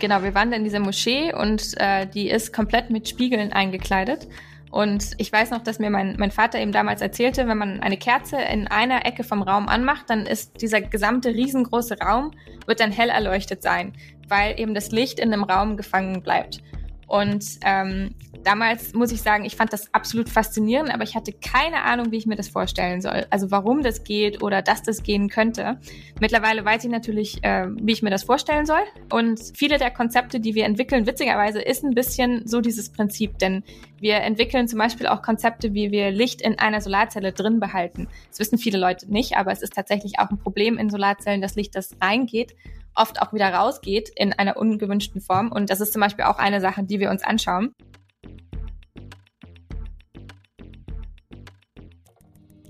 Genau, 0.00 0.22
wir 0.22 0.34
waren 0.34 0.52
in 0.52 0.62
dieser 0.62 0.78
Moschee 0.78 1.32
und 1.34 1.74
äh, 1.76 2.06
die 2.06 2.30
ist 2.30 2.52
komplett 2.52 2.88
mit 2.88 3.08
Spiegeln 3.08 3.52
eingekleidet. 3.52 4.28
Und 4.70 5.12
ich 5.16 5.32
weiß 5.32 5.50
noch, 5.50 5.62
dass 5.62 5.80
mir 5.80 5.90
mein, 5.90 6.14
mein 6.18 6.30
Vater 6.30 6.60
eben 6.60 6.72
damals 6.72 7.00
erzählte, 7.00 7.48
wenn 7.48 7.58
man 7.58 7.80
eine 7.80 7.96
Kerze 7.96 8.36
in 8.36 8.68
einer 8.68 9.06
Ecke 9.06 9.24
vom 9.24 9.42
Raum 9.42 9.68
anmacht, 9.68 10.08
dann 10.08 10.26
ist 10.26 10.60
dieser 10.60 10.80
gesamte 10.80 11.30
riesengroße 11.30 11.98
Raum, 11.98 12.32
wird 12.66 12.78
dann 12.80 12.92
hell 12.92 13.08
erleuchtet 13.08 13.62
sein, 13.62 13.94
weil 14.28 14.60
eben 14.60 14.74
das 14.74 14.92
Licht 14.92 15.18
in 15.18 15.30
dem 15.30 15.42
Raum 15.42 15.76
gefangen 15.76 16.22
bleibt. 16.22 16.60
Und 17.08 17.44
ähm, 17.64 18.14
damals 18.44 18.92
muss 18.92 19.12
ich 19.12 19.22
sagen, 19.22 19.46
ich 19.46 19.56
fand 19.56 19.72
das 19.72 19.92
absolut 19.94 20.28
faszinierend, 20.28 20.92
aber 20.92 21.04
ich 21.04 21.16
hatte 21.16 21.32
keine 21.32 21.82
Ahnung, 21.82 22.12
wie 22.12 22.18
ich 22.18 22.26
mir 22.26 22.36
das 22.36 22.48
vorstellen 22.48 23.00
soll. 23.00 23.26
Also 23.30 23.50
warum 23.50 23.82
das 23.82 24.04
geht 24.04 24.42
oder 24.42 24.60
dass 24.60 24.82
das 24.82 25.02
gehen 25.02 25.30
könnte. 25.30 25.80
Mittlerweile 26.20 26.64
weiß 26.66 26.84
ich 26.84 26.90
natürlich, 26.90 27.42
äh, 27.42 27.66
wie 27.80 27.92
ich 27.92 28.02
mir 28.02 28.10
das 28.10 28.24
vorstellen 28.24 28.66
soll. 28.66 28.82
Und 29.10 29.40
viele 29.56 29.78
der 29.78 29.90
Konzepte, 29.90 30.38
die 30.38 30.54
wir 30.54 30.66
entwickeln, 30.66 31.06
witzigerweise 31.06 31.62
ist 31.62 31.82
ein 31.82 31.94
bisschen 31.94 32.46
so 32.46 32.60
dieses 32.60 32.90
Prinzip. 32.90 33.38
Denn 33.38 33.64
wir 33.98 34.16
entwickeln 34.16 34.68
zum 34.68 34.78
Beispiel 34.78 35.06
auch 35.06 35.22
Konzepte, 35.22 35.72
wie 35.72 35.90
wir 35.90 36.10
Licht 36.10 36.42
in 36.42 36.58
einer 36.58 36.82
Solarzelle 36.82 37.32
drin 37.32 37.58
behalten. 37.58 38.06
Das 38.28 38.38
wissen 38.38 38.58
viele 38.58 38.78
Leute 38.78 39.10
nicht, 39.10 39.36
aber 39.38 39.50
es 39.50 39.62
ist 39.62 39.72
tatsächlich 39.72 40.18
auch 40.18 40.30
ein 40.30 40.38
Problem 40.38 40.76
in 40.76 40.90
Solarzellen, 40.90 41.40
dass 41.40 41.56
Licht, 41.56 41.74
das 41.74 41.96
reingeht, 42.02 42.54
oft 42.98 43.22
auch 43.22 43.32
wieder 43.32 43.52
rausgeht 43.52 44.10
in 44.14 44.32
einer 44.32 44.56
ungewünschten 44.56 45.20
Form. 45.20 45.50
Und 45.52 45.70
das 45.70 45.80
ist 45.80 45.92
zum 45.92 46.00
Beispiel 46.00 46.24
auch 46.24 46.38
eine 46.38 46.60
Sache, 46.60 46.84
die 46.84 47.00
wir 47.00 47.10
uns 47.10 47.22
anschauen. 47.22 47.74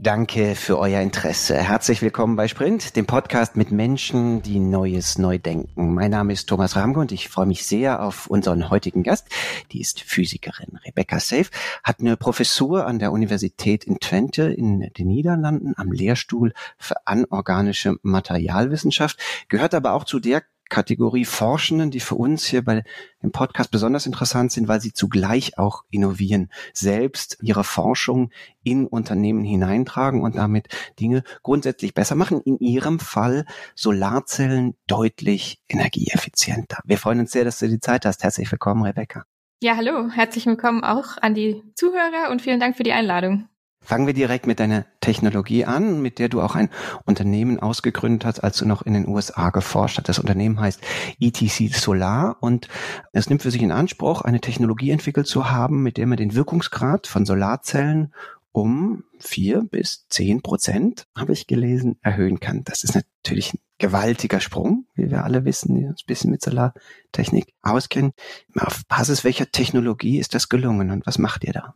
Danke 0.01 0.55
für 0.55 0.79
euer 0.79 1.01
Interesse. 1.01 1.57
Herzlich 1.57 2.03
willkommen 2.03 2.37
bei 2.37 2.47
Sprint, 2.47 2.95
dem 2.95 3.05
Podcast 3.05 3.57
mit 3.57 3.73
Menschen, 3.73 4.43
die 4.43 4.61
Neues 4.61 5.19
neu 5.19 5.39
denken. 5.41 5.93
Mein 5.93 6.13
Name 6.13 6.33
ist 6.33 6.49
Thomas 6.49 6.77
Ramke 6.77 7.01
und 7.01 7.11
ich 7.11 7.29
freue 7.29 7.47
mich 7.47 7.67
sehr 7.67 8.01
auf 8.01 8.29
unseren 8.29 8.71
heutigen 8.71 9.03
Gast. 9.03 9.27
Die 9.73 9.81
ist 9.81 10.01
Physikerin. 10.01 10.79
Rebecca 10.87 11.19
Safe 11.19 11.49
hat 11.83 11.99
eine 11.99 12.17
Professur 12.17 12.87
an 12.87 13.01
der 13.01 13.11
Universität 13.11 13.83
in 13.83 13.99
Twente 13.99 14.45
in 14.45 14.89
den 14.97 15.09
Niederlanden 15.09 15.75
am 15.77 15.91
Lehrstuhl 15.91 16.53
für 16.77 17.05
anorganische 17.09 17.97
Materialwissenschaft, 18.03 19.19
gehört 19.49 19.75
aber 19.75 19.95
auch 19.95 20.05
zu 20.05 20.21
der 20.21 20.45
Kategorie 20.69 21.25
Forschenden, 21.25 21.91
die 21.91 22.01
für 22.01 22.15
uns 22.15 22.45
hier 22.45 22.65
bei 22.65 22.85
dem 23.23 23.33
Podcast 23.33 23.71
besonders 23.71 24.07
interessant 24.07 24.53
sind, 24.53 24.69
weil 24.69 24.81
sie 24.81 24.93
zugleich 24.93 25.59
auch 25.59 25.85
innovieren, 25.91 26.51
selbst 26.73 27.39
ihre 27.41 27.65
Forschung 27.65 28.31
in 28.63 28.87
Unternehmen 28.87 29.45
hineintragen 29.45 30.23
und 30.23 30.37
damit 30.37 30.69
Dinge 31.01 31.23
grundsätzlich 31.43 31.95
besser 31.95 32.15
machen. 32.15 32.41
In 32.43 32.59
ihrem 32.59 33.01
Fall 33.01 33.45
Solarzellen 33.75 34.77
deutlich 34.87 35.61
energieeffizienter. 35.69 36.79
Wir 36.85 36.99
freuen 36.99 37.21
uns 37.21 37.33
sehr, 37.33 37.45
dass 37.45 37.59
du 37.59 37.69
die 37.69 37.81
Zeit 37.81 38.05
hast. 38.05 38.23
Herzlich 38.23 38.51
willkommen, 38.51 38.83
Rebecca. 38.83 39.25
Ja, 39.61 39.77
hallo. 39.77 40.09
Herzlich 40.11 40.47
willkommen 40.47 40.85
auch 40.85 41.19
an 41.21 41.35
die 41.35 41.65
Zuhörer 41.75 42.31
und 42.31 42.43
vielen 42.43 42.61
Dank 42.61 42.77
für 42.77 42.85
die 42.85 42.93
Einladung. 42.93 43.49
Fangen 43.89 44.07
wir 44.07 44.13
direkt 44.13 44.47
mit 44.47 44.61
deiner 44.61 44.85
Technologie 45.01 45.65
an, 45.65 46.03
mit 46.03 46.19
der 46.19 46.29
du 46.29 46.43
auch 46.43 46.55
ein 46.55 46.69
Unternehmen 47.07 47.59
ausgegründet 47.59 48.27
hast, 48.27 48.41
als 48.41 48.59
du 48.59 48.67
noch 48.67 48.83
in 48.83 48.93
den 48.93 49.09
USA 49.09 49.49
geforscht 49.49 49.97
hast. 49.97 50.11
Das 50.11 50.19
Unternehmen 50.19 50.61
heißt 50.61 50.83
ETC 51.19 51.75
Solar 51.75 52.37
und 52.41 52.69
es 53.15 53.31
nimmt 53.31 53.41
für 53.41 53.51
sich 53.51 53.63
in 53.63 53.73
Anspruch, 53.73 54.21
eine 54.21 54.43
Technologie 54.43 54.91
entwickelt 54.91 55.27
zu 55.27 55.51
haben, 55.51 55.83
mit 55.83 55.97
der 55.97 56.07
man 56.07 56.19
den 56.19 56.35
Wirkungsgrad 56.35 57.07
von 57.07 57.25
Solarzellen 57.25 58.13
um 58.53 59.05
vier 59.21 59.63
bis 59.63 60.07
zehn 60.11 60.43
Prozent, 60.43 61.07
habe 61.17 61.33
ich 61.33 61.47
gelesen, 61.47 61.97
erhöhen 62.03 62.41
kann. 62.41 62.65
Das 62.65 62.85
ist 62.85 62.95
natürlich 62.95 63.55
ein 63.55 63.61
gewaltiger 63.79 64.41
Sprung, 64.41 64.85
wie 64.97 65.11
wir 65.11 65.25
alle 65.25 65.47
wissen, 65.47 65.75
die 65.75 65.87
uns 65.87 66.03
ein 66.03 66.07
bisschen 66.07 66.31
mit 66.31 66.43
Solartechnik 66.43 67.55
auskennen. 67.63 68.13
Auf 68.55 68.83
Basis 68.87 69.25
welcher 69.25 69.51
Technologie 69.51 70.19
ist 70.19 70.35
das 70.35 70.51
gelungen 70.51 70.91
und 70.91 71.07
was 71.07 71.17
macht 71.17 71.45
ihr 71.45 71.55
da? 71.55 71.75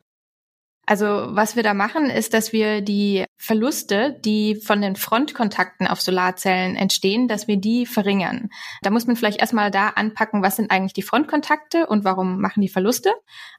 Also 0.92 1.06
was 1.06 1.56
wir 1.56 1.62
da 1.62 1.72
machen, 1.72 2.10
ist, 2.10 2.34
dass 2.34 2.52
wir 2.52 2.82
die 2.82 3.24
Verluste, 3.38 4.14
die 4.26 4.56
von 4.56 4.82
den 4.82 4.94
Frontkontakten 4.94 5.86
auf 5.86 6.02
Solarzellen 6.02 6.76
entstehen, 6.76 7.28
dass 7.28 7.48
wir 7.48 7.56
die 7.56 7.86
verringern. 7.86 8.50
Da 8.82 8.90
muss 8.90 9.06
man 9.06 9.16
vielleicht 9.16 9.40
erstmal 9.40 9.70
da 9.70 9.88
anpacken, 9.88 10.42
was 10.42 10.56
sind 10.56 10.70
eigentlich 10.70 10.92
die 10.92 11.00
Frontkontakte 11.00 11.86
und 11.86 12.04
warum 12.04 12.42
machen 12.42 12.60
die 12.60 12.68
Verluste. 12.68 13.10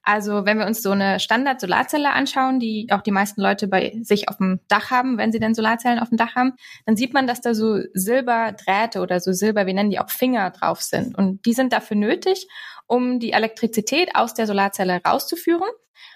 Also 0.03 0.45
wenn 0.45 0.59
wir 0.59 0.67
uns 0.67 0.83
so 0.83 0.91
eine 0.91 1.19
Standard-Solarzelle 1.19 2.11
anschauen, 2.11 2.59
die 2.59 2.89
auch 2.91 3.01
die 3.01 3.09
meisten 3.09 3.41
Leute 3.41 3.67
bei 3.67 3.97
sich 4.03 4.29
auf 4.29 4.37
dem 4.37 4.59
Dach 4.67 4.91
haben, 4.91 5.17
wenn 5.17 5.31
sie 5.31 5.39
denn 5.39 5.55
Solarzellen 5.55 5.97
auf 5.97 6.09
dem 6.09 6.19
Dach 6.19 6.35
haben, 6.35 6.53
dann 6.85 6.95
sieht 6.95 7.15
man, 7.15 7.25
dass 7.25 7.41
da 7.41 7.55
so 7.55 7.79
Silberdrähte 7.95 9.01
oder 9.01 9.19
so 9.19 9.33
Silber, 9.33 9.65
wir 9.65 9.73
nennen 9.73 9.89
die 9.89 9.97
auch 9.97 10.11
Finger 10.11 10.51
drauf 10.51 10.83
sind. 10.83 11.17
Und 11.17 11.47
die 11.47 11.53
sind 11.53 11.73
dafür 11.73 11.97
nötig, 11.97 12.47
um 12.93 13.19
die 13.19 13.31
Elektrizität 13.31 14.15
aus 14.15 14.35
der 14.35 14.45
Solarzelle 14.45 15.01
rauszuführen. 15.03 15.67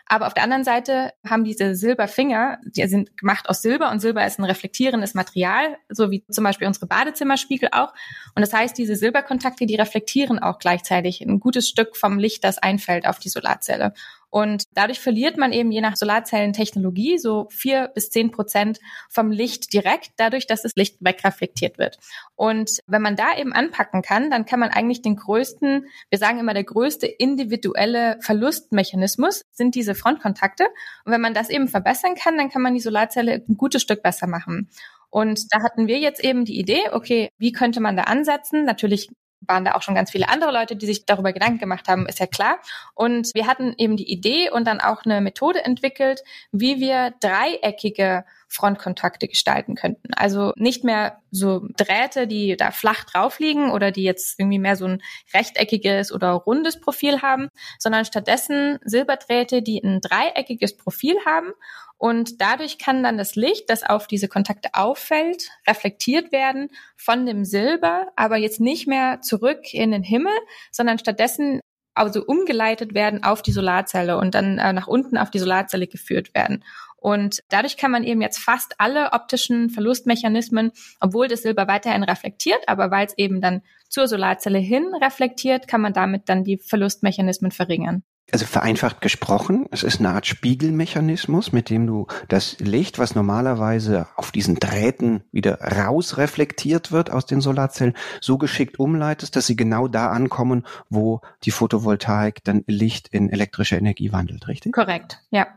Aber 0.05 0.27
auf 0.27 0.35
der 0.35 0.43
anderen 0.43 0.63
Seite 0.63 1.11
haben 1.27 1.43
diese 1.43 1.75
Silberfinger, 1.75 2.59
die 2.63 2.85
sind 2.88 3.17
gemacht 3.17 3.49
aus 3.49 3.63
Silber 3.63 3.89
und 3.89 3.99
Silber 3.99 4.25
ist 4.27 4.38
ein 4.38 4.45
reflektierendes 4.45 5.15
Material, 5.15 5.77
so 5.89 6.11
wie 6.11 6.23
zum 6.29 6.43
Beispiel 6.43 6.67
unsere 6.67 6.85
Badezimmerspiegel 6.85 7.69
auch. 7.71 7.93
Und 8.35 8.41
das 8.41 8.53
heißt, 8.53 8.77
diese 8.77 8.95
Silberkontakte, 8.95 9.65
die 9.65 9.75
reflektieren 9.75 10.38
auch 10.38 10.59
gleichzeitig 10.59 11.21
ein 11.21 11.39
gutes 11.39 11.67
Stück 11.67 11.97
vom 11.97 12.19
Licht, 12.19 12.43
das 12.43 12.59
einfällt 12.59 13.07
auf 13.07 13.17
die 13.17 13.29
Solarzelle. 13.29 13.94
Und 14.37 14.65
dadurch 14.75 14.99
verliert 14.99 15.35
man 15.35 15.51
eben 15.51 15.71
je 15.71 15.81
nach 15.81 15.95
Solarzellentechnologie 15.95 17.17
so 17.17 17.47
vier 17.49 17.89
bis 17.95 18.11
zehn 18.11 18.29
Prozent 18.29 18.79
vom 19.09 19.31
Licht 19.31 19.73
direkt, 19.73 20.11
dadurch, 20.17 20.45
dass 20.45 20.61
das 20.61 20.75
Licht 20.75 20.97
wegreflektiert 20.99 21.79
wird. 21.79 21.97
Und 22.35 22.77
wenn 22.85 23.01
man 23.01 23.15
da 23.15 23.35
eben 23.35 23.51
anpacken 23.51 24.03
kann, 24.03 24.29
dann 24.29 24.45
kann 24.45 24.59
man 24.59 24.69
eigentlich 24.69 25.01
den 25.01 25.15
größten, 25.15 25.87
wir 26.11 26.19
sagen 26.19 26.37
immer, 26.37 26.53
der 26.53 26.65
größte 26.65 27.07
individuelle 27.07 28.19
Verlustmechanismus 28.21 29.43
sind 29.53 29.73
diese 29.73 29.95
Frontkontakte. 29.95 30.65
Und 31.03 31.13
wenn 31.13 31.21
man 31.21 31.33
das 31.33 31.49
eben 31.49 31.67
verbessern 31.67 32.13
kann, 32.13 32.37
dann 32.37 32.51
kann 32.51 32.61
man 32.61 32.75
die 32.75 32.79
Solarzelle 32.79 33.43
ein 33.49 33.57
gutes 33.57 33.81
Stück 33.81 34.03
besser 34.03 34.27
machen. 34.27 34.69
Und 35.09 35.51
da 35.51 35.63
hatten 35.63 35.87
wir 35.87 35.97
jetzt 35.97 36.23
eben 36.23 36.45
die 36.45 36.59
Idee, 36.59 36.91
okay, 36.91 37.31
wie 37.39 37.53
könnte 37.53 37.79
man 37.79 37.97
da 37.97 38.03
ansetzen? 38.03 38.65
Natürlich 38.65 39.09
waren 39.41 39.65
da 39.65 39.73
auch 39.73 39.81
schon 39.81 39.95
ganz 39.95 40.11
viele 40.11 40.29
andere 40.29 40.51
Leute, 40.51 40.75
die 40.75 40.85
sich 40.85 41.05
darüber 41.05 41.33
Gedanken 41.33 41.59
gemacht 41.59 41.87
haben, 41.87 42.07
ist 42.07 42.19
ja 42.19 42.27
klar. 42.27 42.59
Und 42.93 43.33
wir 43.33 43.47
hatten 43.47 43.73
eben 43.77 43.97
die 43.97 44.11
Idee 44.11 44.49
und 44.49 44.65
dann 44.65 44.81
auch 44.81 45.05
eine 45.05 45.21
Methode 45.21 45.63
entwickelt, 45.63 46.23
wie 46.51 46.79
wir 46.79 47.13
dreieckige 47.19 48.25
Frontkontakte 48.47 49.27
gestalten 49.27 49.75
könnten. 49.75 50.13
Also 50.13 50.53
nicht 50.55 50.83
mehr 50.83 51.21
so 51.31 51.67
Drähte, 51.77 52.27
die 52.27 52.55
da 52.57 52.71
flach 52.71 53.03
drauf 53.03 53.39
liegen 53.39 53.71
oder 53.71 53.91
die 53.91 54.03
jetzt 54.03 54.39
irgendwie 54.39 54.59
mehr 54.59 54.75
so 54.75 54.85
ein 54.85 55.01
rechteckiges 55.33 56.11
oder 56.11 56.31
rundes 56.31 56.79
Profil 56.79 57.21
haben, 57.21 57.49
sondern 57.79 58.05
stattdessen 58.05 58.79
Silberdrähte, 58.83 59.61
die 59.61 59.83
ein 59.83 60.01
dreieckiges 60.01 60.77
Profil 60.77 61.15
haben 61.25 61.51
und 61.97 62.41
dadurch 62.41 62.77
kann 62.77 63.03
dann 63.03 63.17
das 63.17 63.35
Licht, 63.35 63.69
das 63.69 63.83
auf 63.83 64.07
diese 64.07 64.27
Kontakte 64.27 64.69
auffällt, 64.73 65.49
reflektiert 65.67 66.31
werden 66.31 66.69
von 66.95 67.25
dem 67.25 67.43
Silber, 67.43 68.07
aber 68.15 68.37
jetzt 68.37 68.61
nicht 68.61 68.87
mehr 68.87 69.21
zurück 69.21 69.73
in 69.73 69.91
den 69.91 70.03
Himmel, 70.03 70.33
sondern 70.71 70.99
stattdessen 70.99 71.59
also 71.95 72.23
umgeleitet 72.23 72.93
werden 72.93 73.23
auf 73.23 73.41
die 73.41 73.51
Solarzelle 73.51 74.19
und 74.19 74.35
dann 74.35 74.59
äh, 74.59 74.71
nach 74.71 74.85
unten 74.85 75.17
auf 75.17 75.31
die 75.31 75.39
Solarzelle 75.39 75.87
geführt 75.87 76.35
werden. 76.35 76.63
Und 76.97 77.43
dadurch 77.49 77.77
kann 77.77 77.91
man 77.91 78.03
eben 78.03 78.21
jetzt 78.21 78.39
fast 78.39 78.75
alle 78.79 79.13
optischen 79.13 79.69
Verlustmechanismen, 79.69 80.71
obwohl 80.99 81.27
das 81.27 81.43
Silber 81.43 81.67
weiterhin 81.67 82.03
reflektiert, 82.03 82.67
aber 82.67 82.91
weil 82.91 83.05
es 83.05 83.17
eben 83.17 83.39
dann 83.39 83.61
zur 83.87 84.07
Solarzelle 84.07 84.59
hin 84.59 84.93
reflektiert, 85.01 85.67
kann 85.67 85.81
man 85.81 85.93
damit 85.93 86.27
dann 86.27 86.43
die 86.43 86.57
Verlustmechanismen 86.57 87.51
verringern 87.51 88.03
also 88.31 88.45
vereinfacht 88.45 88.99
gesprochen, 89.01 89.67
es 89.71 89.83
ist 89.83 89.99
eine 89.99 90.09
Art 90.09 90.27
Spiegelmechanismus, 90.27 91.53
mit 91.53 91.69
dem 91.69 91.87
du 91.87 92.07
das 92.27 92.59
Licht, 92.59 92.99
was 92.99 93.15
normalerweise 93.15 94.07
auf 94.15 94.31
diesen 94.31 94.55
Drähten 94.55 95.23
wieder 95.31 95.61
rausreflektiert 95.61 96.91
wird 96.91 97.09
aus 97.09 97.25
den 97.25 97.39
Solarzellen, 97.39 97.95
so 98.19 98.38
geschickt 98.38 98.79
umleitest, 98.79 99.35
dass 99.35 99.47
sie 99.47 99.55
genau 99.55 99.88
da 99.88 100.09
ankommen, 100.09 100.65
wo 100.89 101.21
die 101.43 101.51
Photovoltaik 101.51 102.43
dann 102.43 102.63
Licht 102.67 103.07
in 103.09 103.29
elektrische 103.29 103.77
Energie 103.77 104.11
wandelt, 104.11 104.47
richtig? 104.47 104.73
Korrekt, 104.73 105.21
ja. 105.31 105.47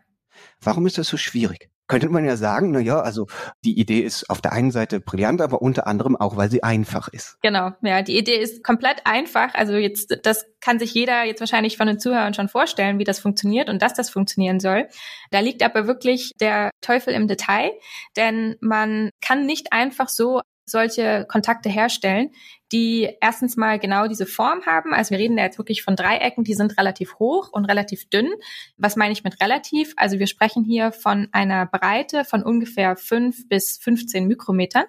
Warum 0.61 0.87
ist 0.87 0.99
das 0.99 1.09
so 1.09 1.17
schwierig? 1.17 1.71
könnte 1.91 2.09
man 2.09 2.25
ja 2.25 2.37
sagen, 2.37 2.71
na 2.71 2.79
ja, 2.79 3.01
also 3.01 3.27
die 3.65 3.79
Idee 3.79 3.99
ist 3.99 4.31
auf 4.31 4.41
der 4.41 4.53
einen 4.53 4.71
Seite 4.71 5.01
brillant, 5.01 5.43
aber 5.43 5.61
unter 5.61 5.89
anderem 5.89 6.15
auch, 6.15 6.37
weil 6.37 6.49
sie 6.49 6.63
einfach 6.63 7.09
ist. 7.09 7.37
Genau, 7.43 7.73
ja, 7.83 8.03
die 8.03 8.17
Idee 8.17 8.37
ist 8.37 8.63
komplett 8.63 9.03
einfach. 9.07 9.53
Also 9.55 9.75
jetzt, 9.75 10.17
das 10.23 10.47
kann 10.61 10.79
sich 10.79 10.95
jeder 10.95 11.25
jetzt 11.25 11.41
wahrscheinlich 11.41 11.77
von 11.77 11.89
den 11.89 11.99
Zuhörern 11.99 12.33
schon 12.33 12.49
vorstellen, 12.49 13.01
wie 13.01 13.05
das 13.05 13.19
funktioniert 13.19 13.69
und 13.69 13.83
dass 13.83 13.93
das 13.93 14.09
funktionieren 14.09 14.61
soll. 14.61 14.87
Da 15.33 15.41
liegt 15.41 15.65
aber 15.65 15.89
wirklich 15.89 16.31
der 16.41 16.71
Teufel 16.81 17.13
im 17.13 17.27
Detail, 17.27 17.73
denn 18.17 18.57
man 18.61 19.11
kann 19.21 19.45
nicht 19.45 19.73
einfach 19.73 20.09
so 20.09 20.43
solche 20.67 21.27
Kontakte 21.29 21.69
herstellen, 21.69 22.31
die 22.73 23.09
erstens 23.21 23.57
mal 23.57 23.79
genau 23.79 24.07
diese 24.07 24.27
Form 24.27 24.65
haben. 24.67 24.95
Also 24.95 25.11
wir 25.11 25.19
reden 25.19 25.37
da 25.37 25.43
jetzt 25.43 25.59
wirklich 25.59 25.83
von 25.83 25.97
Dreiecken, 25.97 26.45
die 26.45 26.55
sind 26.55 26.79
relativ 26.79 27.19
hoch 27.19 27.51
und 27.53 27.65
relativ 27.65 28.09
dünn. 28.09 28.29
Was 28.77 28.97
meine 28.97 29.13
ich 29.13 29.25
mit 29.25 29.41
relativ? 29.41 29.93
Also 29.97 30.19
wir 30.19 30.27
sprechen 30.27 30.65
hier 30.65 30.93
von 30.93 31.29
einer 31.33 31.67
Breite 31.67 32.25
von 32.25 32.43
ungefähr 32.43 32.97
fünf 32.97 33.49
bis 33.49 33.79
15 33.79 34.27
Mikrometern. 34.27 34.85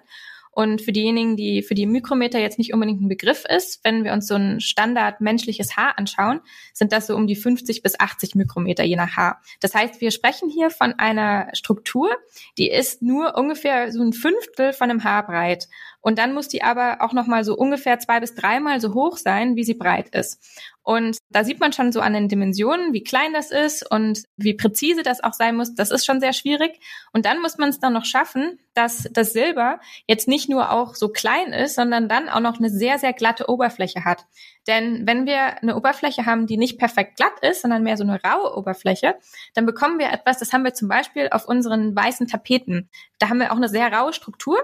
Und 0.54 0.82
für 0.82 0.92
diejenigen, 0.92 1.34
die 1.34 1.62
für 1.62 1.74
die 1.74 1.86
Mikrometer 1.86 2.38
jetzt 2.38 2.58
nicht 2.58 2.74
unbedingt 2.74 3.00
ein 3.00 3.08
Begriff 3.08 3.46
ist, 3.46 3.82
wenn 3.84 4.04
wir 4.04 4.12
uns 4.12 4.26
so 4.26 4.34
ein 4.34 4.60
Standard 4.60 5.22
menschliches 5.22 5.78
Haar 5.78 5.98
anschauen, 5.98 6.40
sind 6.74 6.92
das 6.92 7.06
so 7.06 7.16
um 7.16 7.26
die 7.26 7.36
50 7.36 7.82
bis 7.82 7.98
80 7.98 8.34
Mikrometer 8.34 8.84
je 8.84 8.96
nach 8.96 9.16
Haar. 9.16 9.40
Das 9.60 9.74
heißt, 9.74 10.02
wir 10.02 10.10
sprechen 10.10 10.50
hier 10.50 10.68
von 10.68 10.92
einer 10.98 11.48
Struktur, 11.54 12.10
die 12.58 12.70
ist 12.70 13.00
nur 13.00 13.34
ungefähr 13.34 13.90
so 13.92 14.02
ein 14.02 14.12
Fünftel 14.12 14.74
von 14.74 14.90
einem 14.90 15.04
Haar 15.04 15.26
breit. 15.26 15.68
Und 16.02 16.18
dann 16.18 16.34
muss 16.34 16.48
die 16.48 16.62
aber 16.62 16.98
auch 17.00 17.12
noch 17.12 17.26
mal 17.26 17.44
so 17.44 17.56
ungefähr 17.56 17.98
zwei 17.98 18.20
bis 18.20 18.34
dreimal 18.34 18.80
so 18.80 18.92
hoch 18.92 19.16
sein, 19.16 19.56
wie 19.56 19.64
sie 19.64 19.74
breit 19.74 20.08
ist. 20.14 20.40
Und 20.82 21.18
da 21.30 21.44
sieht 21.44 21.60
man 21.60 21.72
schon 21.72 21.92
so 21.92 22.00
an 22.00 22.12
den 22.12 22.28
Dimensionen, 22.28 22.92
wie 22.92 23.04
klein 23.04 23.32
das 23.32 23.52
ist 23.52 23.88
und 23.88 24.24
wie 24.36 24.54
präzise 24.54 25.04
das 25.04 25.22
auch 25.22 25.32
sein 25.32 25.56
muss. 25.56 25.74
Das 25.74 25.92
ist 25.92 26.04
schon 26.04 26.20
sehr 26.20 26.32
schwierig. 26.32 26.80
Und 27.12 27.24
dann 27.24 27.40
muss 27.40 27.56
man 27.56 27.68
es 27.68 27.78
dann 27.78 27.92
noch 27.92 28.04
schaffen, 28.04 28.58
dass 28.74 29.08
das 29.12 29.32
Silber 29.32 29.80
jetzt 30.08 30.26
nicht 30.26 30.48
nur 30.48 30.72
auch 30.72 30.96
so 30.96 31.08
klein 31.08 31.52
ist, 31.52 31.76
sondern 31.76 32.08
dann 32.08 32.28
auch 32.28 32.40
noch 32.40 32.58
eine 32.58 32.68
sehr, 32.68 32.98
sehr 32.98 33.12
glatte 33.12 33.48
Oberfläche 33.48 34.04
hat. 34.04 34.26
Denn 34.66 35.06
wenn 35.06 35.26
wir 35.26 35.60
eine 35.60 35.76
Oberfläche 35.76 36.24
haben, 36.24 36.46
die 36.46 36.56
nicht 36.56 36.78
perfekt 36.78 37.16
glatt 37.16 37.32
ist, 37.42 37.62
sondern 37.62 37.82
mehr 37.82 37.96
so 37.96 38.04
eine 38.04 38.20
raue 38.22 38.56
Oberfläche, 38.56 39.16
dann 39.54 39.66
bekommen 39.66 39.98
wir 39.98 40.12
etwas, 40.12 40.38
das 40.38 40.52
haben 40.52 40.64
wir 40.64 40.74
zum 40.74 40.88
Beispiel 40.88 41.28
auf 41.30 41.48
unseren 41.48 41.96
weißen 41.96 42.28
Tapeten. 42.28 42.88
Da 43.18 43.28
haben 43.28 43.38
wir 43.38 43.52
auch 43.52 43.56
eine 43.56 43.68
sehr 43.68 43.92
raue 43.92 44.12
Struktur. 44.12 44.58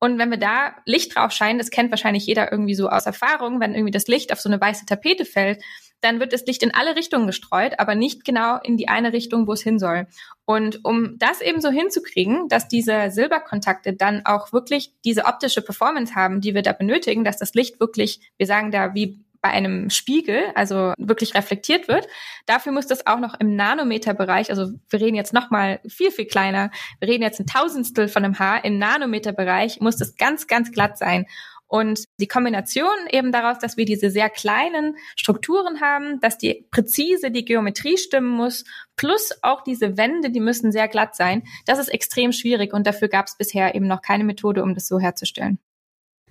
Und 0.00 0.18
wenn 0.18 0.30
wir 0.30 0.38
da 0.38 0.74
Licht 0.84 1.14
drauf 1.14 1.30
scheinen, 1.30 1.58
das 1.58 1.70
kennt 1.70 1.90
wahrscheinlich 1.90 2.26
jeder 2.26 2.50
irgendwie 2.50 2.74
so 2.74 2.88
aus 2.88 3.06
Erfahrung, 3.06 3.60
wenn 3.60 3.74
irgendwie 3.74 3.92
das 3.92 4.06
Licht 4.06 4.32
auf 4.32 4.40
so 4.40 4.48
eine 4.48 4.60
weiße 4.60 4.86
Tapete 4.86 5.24
fällt, 5.24 5.62
dann 6.04 6.20
wird 6.20 6.34
das 6.34 6.44
Licht 6.44 6.62
in 6.62 6.74
alle 6.74 6.96
Richtungen 6.96 7.26
gestreut, 7.26 7.78
aber 7.78 7.94
nicht 7.94 8.24
genau 8.24 8.58
in 8.62 8.76
die 8.76 8.88
eine 8.88 9.14
Richtung, 9.14 9.46
wo 9.46 9.52
es 9.52 9.62
hin 9.62 9.78
soll. 9.78 10.06
Und 10.44 10.84
um 10.84 11.18
das 11.18 11.40
eben 11.40 11.62
so 11.62 11.70
hinzukriegen, 11.70 12.48
dass 12.48 12.68
diese 12.68 13.10
Silberkontakte 13.10 13.94
dann 13.94 14.26
auch 14.26 14.52
wirklich 14.52 14.92
diese 15.04 15.24
optische 15.24 15.62
Performance 15.62 16.14
haben, 16.14 16.42
die 16.42 16.54
wir 16.54 16.60
da 16.60 16.72
benötigen, 16.72 17.24
dass 17.24 17.38
das 17.38 17.54
Licht 17.54 17.80
wirklich, 17.80 18.20
wir 18.36 18.46
sagen 18.46 18.70
da 18.70 18.94
wie 18.94 19.23
bei 19.44 19.50
einem 19.50 19.90
Spiegel, 19.90 20.40
also 20.54 20.94
wirklich 20.96 21.34
reflektiert 21.34 21.86
wird. 21.86 22.08
Dafür 22.46 22.72
muss 22.72 22.86
das 22.86 23.06
auch 23.06 23.18
noch 23.20 23.38
im 23.38 23.56
Nanometerbereich, 23.56 24.48
also 24.48 24.72
wir 24.88 25.00
reden 25.02 25.16
jetzt 25.16 25.34
noch 25.34 25.50
mal 25.50 25.80
viel, 25.86 26.10
viel 26.10 26.24
kleiner, 26.24 26.70
wir 26.98 27.08
reden 27.08 27.22
jetzt 27.22 27.40
ein 27.40 27.46
Tausendstel 27.46 28.08
von 28.08 28.24
einem 28.24 28.38
Haar, 28.38 28.64
im 28.64 28.78
Nanometerbereich 28.78 29.80
muss 29.80 29.98
das 29.98 30.16
ganz, 30.16 30.46
ganz 30.46 30.72
glatt 30.72 30.96
sein. 30.96 31.26
Und 31.66 32.04
die 32.18 32.26
Kombination 32.26 32.88
eben 33.10 33.32
daraus, 33.32 33.58
dass 33.58 33.76
wir 33.76 33.84
diese 33.84 34.08
sehr 34.08 34.30
kleinen 34.30 34.96
Strukturen 35.14 35.82
haben, 35.82 36.20
dass 36.20 36.38
die 36.38 36.66
präzise 36.70 37.30
die 37.30 37.44
Geometrie 37.44 37.98
stimmen 37.98 38.30
muss, 38.30 38.64
plus 38.96 39.30
auch 39.42 39.62
diese 39.62 39.98
Wände, 39.98 40.30
die 40.30 40.40
müssen 40.40 40.72
sehr 40.72 40.88
glatt 40.88 41.16
sein, 41.16 41.42
das 41.66 41.78
ist 41.78 41.88
extrem 41.88 42.32
schwierig 42.32 42.72
und 42.72 42.86
dafür 42.86 43.08
gab 43.08 43.26
es 43.26 43.36
bisher 43.36 43.74
eben 43.74 43.88
noch 43.88 44.00
keine 44.00 44.24
Methode, 44.24 44.62
um 44.62 44.72
das 44.72 44.88
so 44.88 44.98
herzustellen. 44.98 45.58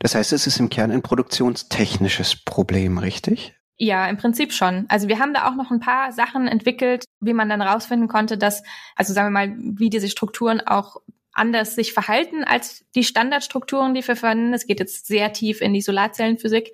Das 0.03 0.15
heißt, 0.15 0.33
es 0.33 0.47
ist 0.47 0.59
im 0.59 0.69
Kern 0.69 0.91
ein 0.91 1.01
produktionstechnisches 1.01 2.35
Problem, 2.35 2.97
richtig? 2.97 3.55
Ja, 3.77 4.05
im 4.09 4.17
Prinzip 4.17 4.51
schon. 4.51 4.85
Also 4.89 5.07
wir 5.07 5.17
haben 5.17 5.33
da 5.33 5.47
auch 5.47 5.55
noch 5.55 5.71
ein 5.71 5.79
paar 5.79 6.11
Sachen 6.11 6.45
entwickelt, 6.49 7.05
wie 7.21 7.31
man 7.31 7.47
dann 7.47 7.61
rausfinden 7.61 8.09
konnte, 8.09 8.37
dass, 8.37 8.63
also 8.97 9.13
sagen 9.13 9.27
wir 9.27 9.31
mal, 9.31 9.55
wie 9.57 9.89
diese 9.89 10.09
Strukturen 10.09 10.59
auch 10.59 10.97
anders 11.31 11.75
sich 11.75 11.93
verhalten 11.93 12.43
als 12.43 12.83
die 12.95 13.05
Standardstrukturen, 13.05 13.93
die 13.93 14.05
wir 14.05 14.17
verwenden. 14.17 14.53
Es 14.53 14.67
geht 14.67 14.81
jetzt 14.81 15.07
sehr 15.07 15.31
tief 15.31 15.61
in 15.61 15.73
die 15.73 15.81
Solarzellenphysik. 15.81 16.71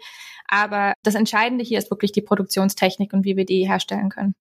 Aber 0.47 0.93
das 1.03 1.13
Entscheidende 1.13 1.63
hier 1.63 1.77
ist 1.77 1.91
wirklich 1.91 2.11
die 2.11 2.23
Produktionstechnik 2.23 3.13
und 3.13 3.25
wie 3.25 3.37
wir 3.37 3.45
die 3.45 3.67
herstellen 3.67 4.09
können. 4.09 4.33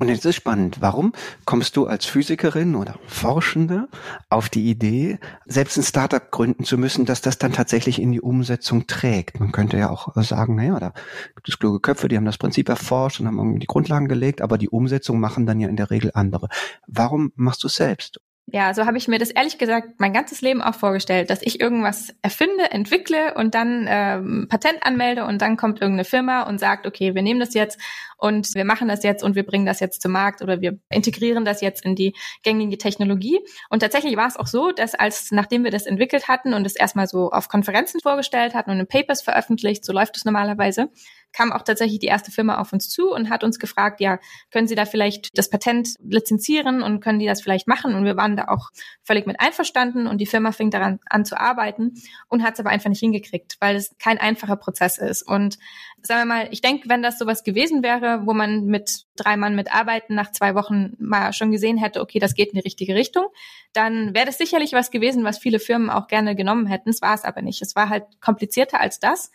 Und 0.00 0.08
jetzt 0.08 0.24
ist 0.24 0.36
spannend. 0.36 0.76
Warum 0.80 1.12
kommst 1.44 1.76
du 1.76 1.86
als 1.86 2.04
Physikerin 2.04 2.76
oder 2.76 2.94
Forschende 3.06 3.88
auf 4.28 4.48
die 4.48 4.70
Idee, 4.70 5.18
selbst 5.44 5.76
ein 5.76 5.82
Startup 5.82 6.30
gründen 6.30 6.62
zu 6.64 6.78
müssen, 6.78 7.04
dass 7.04 7.20
das 7.20 7.38
dann 7.38 7.52
tatsächlich 7.52 8.00
in 8.00 8.12
die 8.12 8.20
Umsetzung 8.20 8.86
trägt? 8.86 9.40
Man 9.40 9.50
könnte 9.50 9.76
ja 9.76 9.90
auch 9.90 10.14
sagen, 10.22 10.54
naja, 10.54 10.78
da 10.78 10.92
gibt 11.34 11.48
es 11.48 11.58
kluge 11.58 11.80
Köpfe, 11.80 12.06
die 12.06 12.16
haben 12.16 12.24
das 12.24 12.38
Prinzip 12.38 12.68
erforscht 12.68 13.18
und 13.18 13.26
haben 13.26 13.38
irgendwie 13.38 13.58
die 13.58 13.66
Grundlagen 13.66 14.06
gelegt, 14.06 14.40
aber 14.40 14.56
die 14.56 14.68
Umsetzung 14.68 15.18
machen 15.18 15.46
dann 15.46 15.58
ja 15.58 15.68
in 15.68 15.76
der 15.76 15.90
Regel 15.90 16.12
andere. 16.14 16.48
Warum 16.86 17.32
machst 17.34 17.64
du 17.64 17.66
es 17.66 17.74
selbst? 17.74 18.20
Ja, 18.50 18.72
so 18.72 18.86
habe 18.86 18.96
ich 18.96 19.08
mir 19.08 19.18
das 19.18 19.30
ehrlich 19.30 19.58
gesagt 19.58 20.00
mein 20.00 20.14
ganzes 20.14 20.40
Leben 20.40 20.62
auch 20.62 20.74
vorgestellt, 20.74 21.28
dass 21.28 21.42
ich 21.42 21.60
irgendwas 21.60 22.14
erfinde, 22.22 22.70
entwickle 22.70 23.34
und 23.34 23.54
dann 23.54 23.86
ähm, 23.86 24.46
Patent 24.48 24.78
anmelde 24.80 25.26
und 25.26 25.42
dann 25.42 25.58
kommt 25.58 25.82
irgendeine 25.82 26.06
Firma 26.06 26.44
und 26.44 26.58
sagt, 26.58 26.86
okay, 26.86 27.14
wir 27.14 27.20
nehmen 27.20 27.40
das 27.40 27.52
jetzt 27.52 27.78
und 28.16 28.54
wir 28.54 28.64
machen 28.64 28.88
das 28.88 29.02
jetzt 29.02 29.22
und 29.22 29.34
wir 29.34 29.44
bringen 29.44 29.66
das 29.66 29.80
jetzt 29.80 30.00
zum 30.00 30.12
Markt 30.12 30.40
oder 30.40 30.62
wir 30.62 30.78
integrieren 30.88 31.44
das 31.44 31.60
jetzt 31.60 31.84
in 31.84 31.94
die 31.94 32.14
gängige 32.42 32.78
Technologie. 32.78 33.38
Und 33.68 33.80
tatsächlich 33.80 34.16
war 34.16 34.28
es 34.28 34.38
auch 34.38 34.46
so, 34.46 34.72
dass 34.72 34.94
als 34.94 35.30
nachdem 35.30 35.62
wir 35.62 35.70
das 35.70 35.84
entwickelt 35.84 36.26
hatten 36.26 36.54
und 36.54 36.64
es 36.64 36.74
erstmal 36.74 37.06
so 37.06 37.30
auf 37.30 37.48
Konferenzen 37.48 38.00
vorgestellt 38.00 38.54
hatten 38.54 38.70
und 38.70 38.80
in 38.80 38.86
Papers 38.86 39.20
veröffentlicht, 39.20 39.84
so 39.84 39.92
läuft 39.92 40.16
es 40.16 40.24
normalerweise, 40.24 40.88
kam 41.32 41.52
auch 41.52 41.62
tatsächlich 41.62 41.98
die 41.98 42.06
erste 42.06 42.30
Firma 42.30 42.58
auf 42.58 42.72
uns 42.72 42.88
zu 42.88 43.12
und 43.12 43.30
hat 43.30 43.44
uns 43.44 43.58
gefragt, 43.58 44.00
ja, 44.00 44.18
können 44.50 44.66
Sie 44.66 44.74
da 44.74 44.84
vielleicht 44.84 45.36
das 45.36 45.50
Patent 45.50 45.94
lizenzieren 46.00 46.82
und 46.82 47.00
können 47.00 47.18
die 47.18 47.26
das 47.26 47.42
vielleicht 47.42 47.68
machen? 47.68 47.94
Und 47.94 48.04
wir 48.04 48.16
waren 48.16 48.36
da 48.36 48.48
auch 48.48 48.70
völlig 49.02 49.26
mit 49.26 49.40
einverstanden 49.40 50.06
und 50.06 50.18
die 50.18 50.26
Firma 50.26 50.52
fing 50.52 50.70
daran 50.70 51.00
an 51.08 51.24
zu 51.24 51.38
arbeiten 51.38 51.94
und 52.28 52.42
hat 52.42 52.54
es 52.54 52.60
aber 52.60 52.70
einfach 52.70 52.88
nicht 52.88 53.00
hingekriegt, 53.00 53.56
weil 53.60 53.76
es 53.76 53.94
kein 53.98 54.18
einfacher 54.18 54.56
Prozess 54.56 54.98
ist. 54.98 55.22
Und 55.22 55.58
sagen 56.02 56.22
wir 56.22 56.34
mal, 56.34 56.48
ich 56.50 56.60
denke, 56.60 56.88
wenn 56.88 57.02
das 57.02 57.18
sowas 57.18 57.44
gewesen 57.44 57.82
wäre, 57.82 58.22
wo 58.24 58.32
man 58.32 58.66
mit 58.66 59.04
drei 59.16 59.36
Mann 59.36 59.54
mitarbeiten 59.54 60.14
nach 60.14 60.32
zwei 60.32 60.54
Wochen 60.54 60.94
mal 60.98 61.32
schon 61.32 61.50
gesehen 61.50 61.76
hätte, 61.76 62.00
okay, 62.00 62.18
das 62.18 62.34
geht 62.34 62.48
in 62.48 62.54
die 62.54 62.64
richtige 62.64 62.94
Richtung, 62.94 63.26
dann 63.72 64.14
wäre 64.14 64.26
das 64.26 64.38
sicherlich 64.38 64.72
was 64.72 64.90
gewesen, 64.90 65.24
was 65.24 65.38
viele 65.38 65.58
Firmen 65.58 65.90
auch 65.90 66.06
gerne 66.06 66.34
genommen 66.34 66.66
hätten. 66.66 66.90
Es 66.90 67.02
war 67.02 67.14
es 67.14 67.24
aber 67.24 67.42
nicht. 67.42 67.62
Es 67.62 67.76
war 67.76 67.88
halt 67.88 68.04
komplizierter 68.20 68.80
als 68.80 68.98
das. 68.98 69.30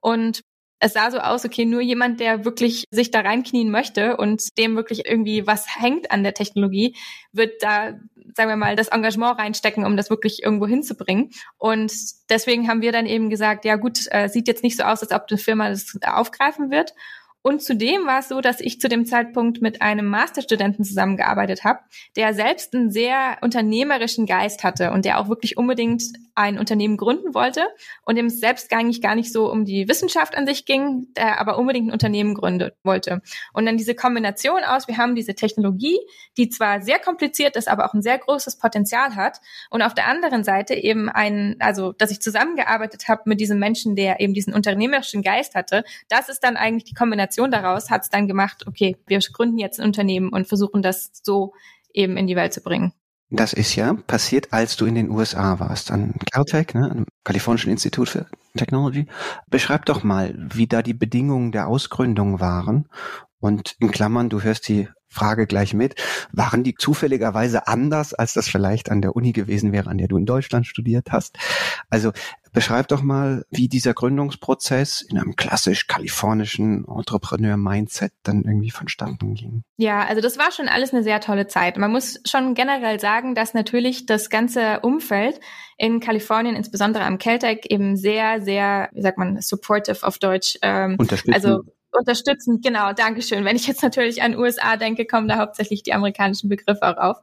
Und 0.00 0.44
es 0.80 0.92
sah 0.92 1.10
so 1.10 1.18
aus, 1.18 1.44
okay, 1.44 1.64
nur 1.64 1.80
jemand, 1.80 2.20
der 2.20 2.44
wirklich 2.44 2.84
sich 2.90 3.10
da 3.10 3.20
reinknien 3.20 3.70
möchte 3.70 4.16
und 4.16 4.56
dem 4.58 4.76
wirklich 4.76 5.06
irgendwie 5.06 5.46
was 5.46 5.66
hängt 5.78 6.10
an 6.10 6.22
der 6.22 6.34
Technologie, 6.34 6.94
wird 7.32 7.62
da, 7.62 7.98
sagen 8.36 8.48
wir 8.48 8.56
mal, 8.56 8.76
das 8.76 8.88
Engagement 8.88 9.38
reinstecken, 9.38 9.84
um 9.84 9.96
das 9.96 10.10
wirklich 10.10 10.42
irgendwo 10.42 10.66
hinzubringen. 10.66 11.30
Und 11.56 11.92
deswegen 12.30 12.68
haben 12.68 12.82
wir 12.82 12.92
dann 12.92 13.06
eben 13.06 13.30
gesagt, 13.30 13.64
ja 13.64 13.76
gut, 13.76 14.06
äh, 14.10 14.28
sieht 14.28 14.46
jetzt 14.46 14.62
nicht 14.62 14.76
so 14.76 14.84
aus, 14.84 15.02
als 15.02 15.12
ob 15.12 15.26
eine 15.28 15.38
Firma 15.38 15.68
das 15.70 15.98
aufgreifen 16.02 16.70
wird. 16.70 16.94
Und 17.42 17.62
zudem 17.62 18.04
war 18.04 18.18
es 18.18 18.28
so, 18.28 18.40
dass 18.40 18.60
ich 18.60 18.80
zu 18.80 18.88
dem 18.88 19.06
Zeitpunkt 19.06 19.62
mit 19.62 19.80
einem 19.80 20.06
Masterstudenten 20.06 20.84
zusammengearbeitet 20.84 21.62
habe, 21.62 21.80
der 22.16 22.34
selbst 22.34 22.74
einen 22.74 22.90
sehr 22.90 23.38
unternehmerischen 23.42 24.26
Geist 24.26 24.64
hatte 24.64 24.90
und 24.90 25.04
der 25.04 25.20
auch 25.20 25.28
wirklich 25.28 25.56
unbedingt 25.56 26.02
ein 26.34 26.58
Unternehmen 26.58 26.96
gründen 26.96 27.34
wollte 27.34 27.66
und 28.04 28.16
dem 28.16 28.26
es 28.26 28.40
selbst 28.40 28.72
eigentlich 28.72 29.00
gar 29.00 29.14
nicht 29.14 29.32
so 29.32 29.50
um 29.50 29.64
die 29.64 29.88
Wissenschaft 29.88 30.36
an 30.36 30.46
sich 30.46 30.66
ging, 30.66 31.06
der 31.16 31.40
aber 31.40 31.58
unbedingt 31.58 31.88
ein 31.88 31.92
Unternehmen 31.92 32.34
gründen 32.34 32.70
wollte. 32.82 33.22
Und 33.52 33.66
dann 33.66 33.76
diese 33.76 33.94
Kombination 33.94 34.62
aus, 34.64 34.88
wir 34.88 34.98
haben 34.98 35.14
diese 35.14 35.34
Technologie, 35.34 35.98
die 36.36 36.48
zwar 36.48 36.82
sehr 36.82 36.98
kompliziert 36.98 37.56
ist, 37.56 37.68
aber 37.68 37.86
auch 37.86 37.94
ein 37.94 38.02
sehr 38.02 38.18
großes 38.18 38.58
Potenzial 38.58 39.14
hat 39.14 39.40
und 39.70 39.82
auf 39.82 39.94
der 39.94 40.06
anderen 40.06 40.44
Seite 40.44 40.74
eben 40.74 41.08
ein, 41.08 41.56
also 41.60 41.92
dass 41.92 42.10
ich 42.10 42.20
zusammengearbeitet 42.20 43.08
habe 43.08 43.22
mit 43.26 43.40
diesem 43.40 43.58
Menschen, 43.58 43.94
der 43.94 44.20
eben 44.20 44.34
diesen 44.34 44.54
unternehmerischen 44.54 45.22
Geist 45.22 45.54
hatte, 45.54 45.84
das 46.08 46.28
ist 46.28 46.40
dann 46.40 46.56
eigentlich 46.56 46.84
die 46.84 46.94
Kombination 46.94 47.27
daraus, 47.36 47.90
hat 47.90 48.02
es 48.02 48.10
dann 48.10 48.26
gemacht, 48.26 48.66
okay, 48.66 48.96
wir 49.06 49.18
gründen 49.32 49.58
jetzt 49.58 49.80
ein 49.80 49.86
Unternehmen 49.86 50.30
und 50.30 50.46
versuchen 50.46 50.82
das 50.82 51.10
so 51.22 51.52
eben 51.92 52.16
in 52.16 52.26
die 52.26 52.36
Welt 52.36 52.52
zu 52.52 52.60
bringen. 52.60 52.92
Das 53.30 53.52
ist 53.52 53.74
ja 53.74 53.92
passiert, 53.92 54.52
als 54.54 54.76
du 54.76 54.86
in 54.86 54.94
den 54.94 55.10
USA 55.10 55.60
warst, 55.60 55.90
an 55.90 56.14
Caltech, 56.32 56.72
ne, 56.72 56.90
am 56.90 57.06
Kalifornischen 57.24 57.70
Institut 57.70 58.08
für 58.08 58.26
Technology. 58.56 59.06
Beschreib 59.48 59.84
doch 59.84 60.02
mal, 60.02 60.34
wie 60.38 60.66
da 60.66 60.82
die 60.82 60.94
Bedingungen 60.94 61.52
der 61.52 61.68
Ausgründung 61.68 62.40
waren. 62.40 62.88
Und 63.38 63.76
in 63.80 63.90
Klammern, 63.90 64.30
du 64.30 64.42
hörst 64.42 64.66
die 64.68 64.88
Frage 65.08 65.46
gleich 65.46 65.74
mit. 65.74 65.94
Waren 66.32 66.64
die 66.64 66.74
zufälligerweise 66.74 67.66
anders, 67.66 68.14
als 68.14 68.34
das 68.34 68.48
vielleicht 68.48 68.90
an 68.90 69.02
der 69.02 69.16
Uni 69.16 69.32
gewesen 69.32 69.72
wäre, 69.72 69.90
an 69.90 69.98
der 69.98 70.08
du 70.08 70.16
in 70.16 70.26
Deutschland 70.26 70.66
studiert 70.66 71.12
hast? 71.12 71.38
Also 71.90 72.12
beschreib 72.52 72.88
doch 72.88 73.02
mal, 73.02 73.44
wie 73.50 73.68
dieser 73.68 73.94
Gründungsprozess 73.94 75.02
in 75.02 75.18
einem 75.18 75.36
klassisch 75.36 75.86
kalifornischen 75.86 76.86
Entrepreneur-Mindset 76.86 78.12
dann 78.22 78.42
irgendwie 78.42 78.70
vonstatten 78.70 79.34
ging. 79.34 79.62
Ja, 79.76 80.04
also 80.04 80.20
das 80.20 80.38
war 80.38 80.52
schon 80.52 80.68
alles 80.68 80.92
eine 80.92 81.02
sehr 81.02 81.20
tolle 81.20 81.46
Zeit. 81.46 81.76
Man 81.76 81.92
muss 81.92 82.20
schon 82.26 82.54
generell 82.54 83.00
sagen, 83.00 83.34
dass 83.34 83.54
natürlich 83.54 84.06
das 84.06 84.30
ganze 84.30 84.80
Umfeld 84.80 85.40
in 85.76 86.00
Kalifornien, 86.00 86.56
insbesondere 86.56 87.04
am 87.04 87.18
Caltech, 87.18 87.60
eben 87.68 87.96
sehr, 87.96 88.42
sehr, 88.42 88.88
wie 88.92 89.02
sagt 89.02 89.18
man, 89.18 89.40
supportive 89.40 90.06
auf 90.06 90.18
Deutsch. 90.18 90.58
Ähm, 90.62 90.98
also 91.32 91.62
unterstützend, 91.92 92.62
genau, 92.62 92.92
Dankeschön. 92.92 93.44
Wenn 93.44 93.56
ich 93.56 93.66
jetzt 93.66 93.82
natürlich 93.82 94.22
an 94.22 94.36
USA 94.36 94.76
denke, 94.76 95.06
kommen 95.06 95.28
da 95.28 95.38
hauptsächlich 95.38 95.82
die 95.82 95.92
amerikanischen 95.92 96.48
Begriffe 96.48 96.82
auch 96.82 96.96
auf. 96.96 97.18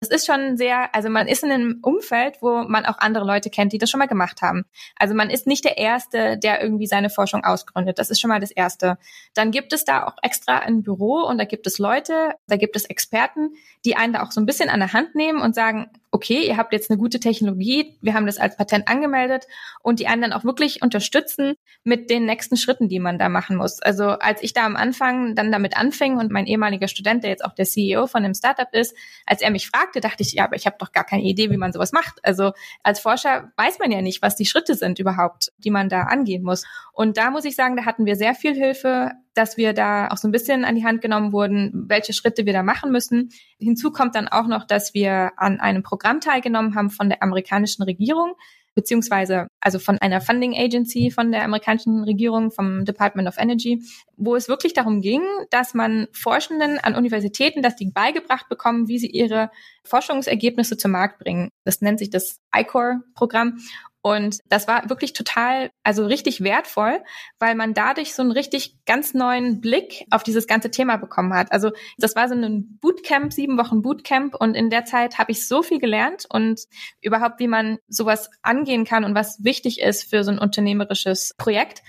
Es 0.00 0.08
ist 0.08 0.26
schon 0.26 0.56
sehr, 0.56 0.94
also 0.94 1.08
man 1.08 1.28
ist 1.28 1.44
in 1.44 1.52
einem 1.52 1.78
Umfeld, 1.82 2.36
wo 2.40 2.62
man 2.62 2.86
auch 2.86 2.98
andere 2.98 3.24
Leute 3.24 3.50
kennt, 3.50 3.72
die 3.72 3.78
das 3.78 3.90
schon 3.90 3.98
mal 3.98 4.06
gemacht 4.06 4.42
haben. 4.42 4.64
Also 4.96 5.14
man 5.14 5.30
ist 5.30 5.46
nicht 5.46 5.64
der 5.64 5.78
Erste, 5.78 6.38
der 6.38 6.62
irgendwie 6.62 6.86
seine 6.86 7.10
Forschung 7.10 7.44
ausgründet. 7.44 7.98
Das 7.98 8.10
ist 8.10 8.20
schon 8.20 8.28
mal 8.28 8.40
das 8.40 8.50
Erste. 8.50 8.98
Dann 9.34 9.50
gibt 9.50 9.72
es 9.72 9.84
da 9.84 10.06
auch 10.06 10.16
extra 10.22 10.58
ein 10.58 10.82
Büro 10.82 11.24
und 11.26 11.38
da 11.38 11.44
gibt 11.44 11.66
es 11.66 11.78
Leute, 11.78 12.32
da 12.46 12.56
gibt 12.56 12.76
es 12.76 12.84
Experten, 12.84 13.50
die 13.84 13.96
einen 13.96 14.12
da 14.12 14.22
auch 14.22 14.32
so 14.32 14.40
ein 14.40 14.46
bisschen 14.46 14.70
an 14.70 14.80
der 14.80 14.92
Hand 14.92 15.14
nehmen 15.14 15.40
und 15.40 15.54
sagen, 15.54 15.90
okay, 16.10 16.46
ihr 16.46 16.56
habt 16.56 16.72
jetzt 16.72 16.90
eine 16.90 16.98
gute 16.98 17.20
Technologie, 17.20 17.98
wir 18.00 18.14
haben 18.14 18.26
das 18.26 18.38
als 18.38 18.56
Patent 18.56 18.88
angemeldet 18.88 19.46
und 19.82 20.00
die 20.00 20.04
dann 20.04 20.32
auch 20.32 20.44
wirklich 20.44 20.82
unterstützen 20.82 21.54
mit 21.84 22.10
den 22.10 22.24
nächsten 22.24 22.56
Schritten, 22.56 22.88
die 22.88 22.98
man 22.98 23.18
da 23.18 23.28
machen 23.28 23.56
muss. 23.56 23.80
Also 23.80 24.04
als 24.04 24.42
ich 24.42 24.52
da 24.52 24.64
am 24.64 24.76
Anfang 24.76 25.34
dann 25.34 25.52
damit 25.52 25.76
anfing 25.76 26.16
und 26.16 26.30
mein 26.30 26.46
ehemaliger 26.46 26.88
Student, 26.88 27.22
der 27.24 27.30
jetzt 27.30 27.44
auch 27.44 27.54
der 27.54 27.66
CEO 27.66 28.06
von 28.06 28.22
dem 28.22 28.34
Startup 28.34 28.68
ist, 28.72 28.94
als 29.26 29.42
er 29.42 29.50
mich 29.50 29.68
fragte, 29.68 30.00
dachte 30.00 30.22
ich, 30.22 30.32
ja, 30.32 30.44
aber 30.44 30.56
ich 30.56 30.66
habe 30.66 30.76
doch 30.78 30.92
gar 30.92 31.04
keine 31.04 31.22
Idee, 31.22 31.50
wie 31.50 31.56
man 31.56 31.72
sowas 31.72 31.92
macht. 31.92 32.24
Also 32.24 32.52
als 32.82 33.00
Forscher 33.00 33.52
weiß 33.56 33.78
man 33.78 33.90
ja 33.90 34.02
nicht, 34.02 34.22
was 34.22 34.36
die 34.36 34.46
Schritte 34.46 34.74
sind 34.74 34.98
überhaupt, 34.98 35.52
die 35.58 35.70
man 35.70 35.88
da 35.88 36.02
angehen 36.02 36.42
muss. 36.42 36.64
Und 36.92 37.16
da 37.16 37.30
muss 37.30 37.44
ich 37.44 37.54
sagen, 37.54 37.76
da 37.76 37.84
hatten 37.84 38.06
wir 38.06 38.16
sehr 38.16 38.34
viel 38.34 38.54
Hilfe 38.54 39.12
dass 39.38 39.56
wir 39.56 39.72
da 39.72 40.08
auch 40.08 40.16
so 40.16 40.26
ein 40.26 40.32
bisschen 40.32 40.64
an 40.64 40.74
die 40.74 40.84
Hand 40.84 41.00
genommen 41.00 41.32
wurden, 41.32 41.70
welche 41.88 42.12
Schritte 42.12 42.44
wir 42.44 42.52
da 42.52 42.64
machen 42.64 42.90
müssen. 42.90 43.30
Hinzu 43.58 43.92
kommt 43.92 44.16
dann 44.16 44.26
auch 44.26 44.48
noch, 44.48 44.66
dass 44.66 44.94
wir 44.94 45.30
an 45.36 45.60
einem 45.60 45.84
Programm 45.84 46.20
teilgenommen 46.20 46.74
haben 46.74 46.90
von 46.90 47.08
der 47.08 47.22
amerikanischen 47.22 47.84
Regierung, 47.84 48.34
beziehungsweise 48.74 49.46
also 49.60 49.78
von 49.78 49.96
einer 49.98 50.20
Funding 50.20 50.54
Agency 50.56 51.12
von 51.12 51.30
der 51.30 51.44
amerikanischen 51.44 52.02
Regierung, 52.02 52.50
vom 52.50 52.84
Department 52.84 53.28
of 53.28 53.38
Energy, 53.38 53.80
wo 54.16 54.34
es 54.34 54.48
wirklich 54.48 54.74
darum 54.74 55.00
ging, 55.00 55.22
dass 55.50 55.72
man 55.72 56.08
Forschenden 56.12 56.78
an 56.78 56.96
Universitäten, 56.96 57.62
dass 57.62 57.76
die 57.76 57.92
beigebracht 57.92 58.48
bekommen, 58.48 58.88
wie 58.88 58.98
sie 58.98 59.10
ihre 59.10 59.50
Forschungsergebnisse 59.84 60.76
zum 60.76 60.90
Markt 60.90 61.20
bringen. 61.20 61.50
Das 61.64 61.80
nennt 61.80 62.00
sich 62.00 62.10
das 62.10 62.40
ICOR-Programm. 62.52 63.58
Und 64.00 64.38
das 64.46 64.68
war 64.68 64.88
wirklich 64.88 65.12
total, 65.12 65.70
also 65.82 66.06
richtig 66.06 66.42
wertvoll, 66.42 67.02
weil 67.38 67.54
man 67.54 67.74
dadurch 67.74 68.14
so 68.14 68.22
einen 68.22 68.30
richtig 68.30 68.76
ganz 68.86 69.12
neuen 69.12 69.60
Blick 69.60 70.06
auf 70.10 70.22
dieses 70.22 70.46
ganze 70.46 70.70
Thema 70.70 70.96
bekommen 70.96 71.34
hat. 71.34 71.50
Also 71.50 71.72
das 71.98 72.14
war 72.14 72.28
so 72.28 72.34
ein 72.34 72.78
Bootcamp, 72.80 73.32
sieben 73.32 73.58
Wochen 73.58 73.82
Bootcamp 73.82 74.34
und 74.34 74.54
in 74.54 74.70
der 74.70 74.84
Zeit 74.84 75.18
habe 75.18 75.32
ich 75.32 75.48
so 75.48 75.62
viel 75.62 75.80
gelernt 75.80 76.26
und 76.28 76.60
überhaupt, 77.00 77.40
wie 77.40 77.48
man 77.48 77.78
sowas 77.88 78.30
angehen 78.42 78.84
kann 78.84 79.04
und 79.04 79.14
was 79.14 79.42
wichtig 79.42 79.80
ist 79.80 80.08
für 80.08 80.22
so 80.22 80.30
ein 80.30 80.38
unternehmerisches 80.38 81.34
Projekt. 81.36 81.82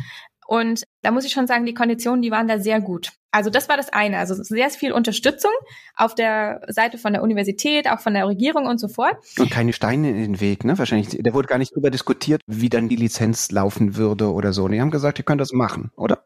Und 0.50 0.84
da 1.04 1.12
muss 1.12 1.26
ich 1.26 1.32
schon 1.32 1.46
sagen, 1.46 1.68
die 1.68 1.76
Konditionen, 1.76 2.24
die 2.24 2.32
waren 2.32 2.48
da 2.48 2.58
sehr 2.58 2.82
gut. 2.82 3.12
Also 3.30 3.52
das 3.52 3.70
war 3.70 3.78
das 3.78 3.90
eine. 3.94 4.18
Also 4.18 4.34
sehr 4.34 4.72
viel 4.72 4.92
Unterstützung 4.92 5.52
auf 5.96 6.16
der 6.16 6.62
Seite 6.70 6.98
von 6.98 7.14
der 7.14 7.22
Universität, 7.22 7.88
auch 7.88 8.00
von 8.00 8.16
der 8.16 8.26
Regierung 8.26 8.66
und 8.66 8.80
so 8.80 8.88
fort. 8.88 9.16
Und 9.38 9.52
keine 9.52 9.74
Steine 9.74 10.10
in 10.10 10.16
den 10.16 10.42
Weg, 10.42 10.64
ne? 10.64 10.76
Wahrscheinlich, 10.80 11.16
da 11.22 11.36
wurde 11.36 11.48
gar 11.48 11.60
nicht 11.60 11.76
drüber 11.76 11.92
diskutiert, 11.92 12.42
wie 12.48 12.68
dann 12.68 12.90
die 12.90 12.96
Lizenz 12.96 13.52
laufen 13.52 13.96
würde 13.96 14.34
oder 14.34 14.52
so. 14.52 14.64
Und 14.64 14.72
die 14.72 14.82
haben 14.82 14.90
gesagt, 14.90 15.20
ihr 15.20 15.24
könnt 15.24 15.40
das 15.40 15.52
machen, 15.52 15.92
oder? 15.96 16.24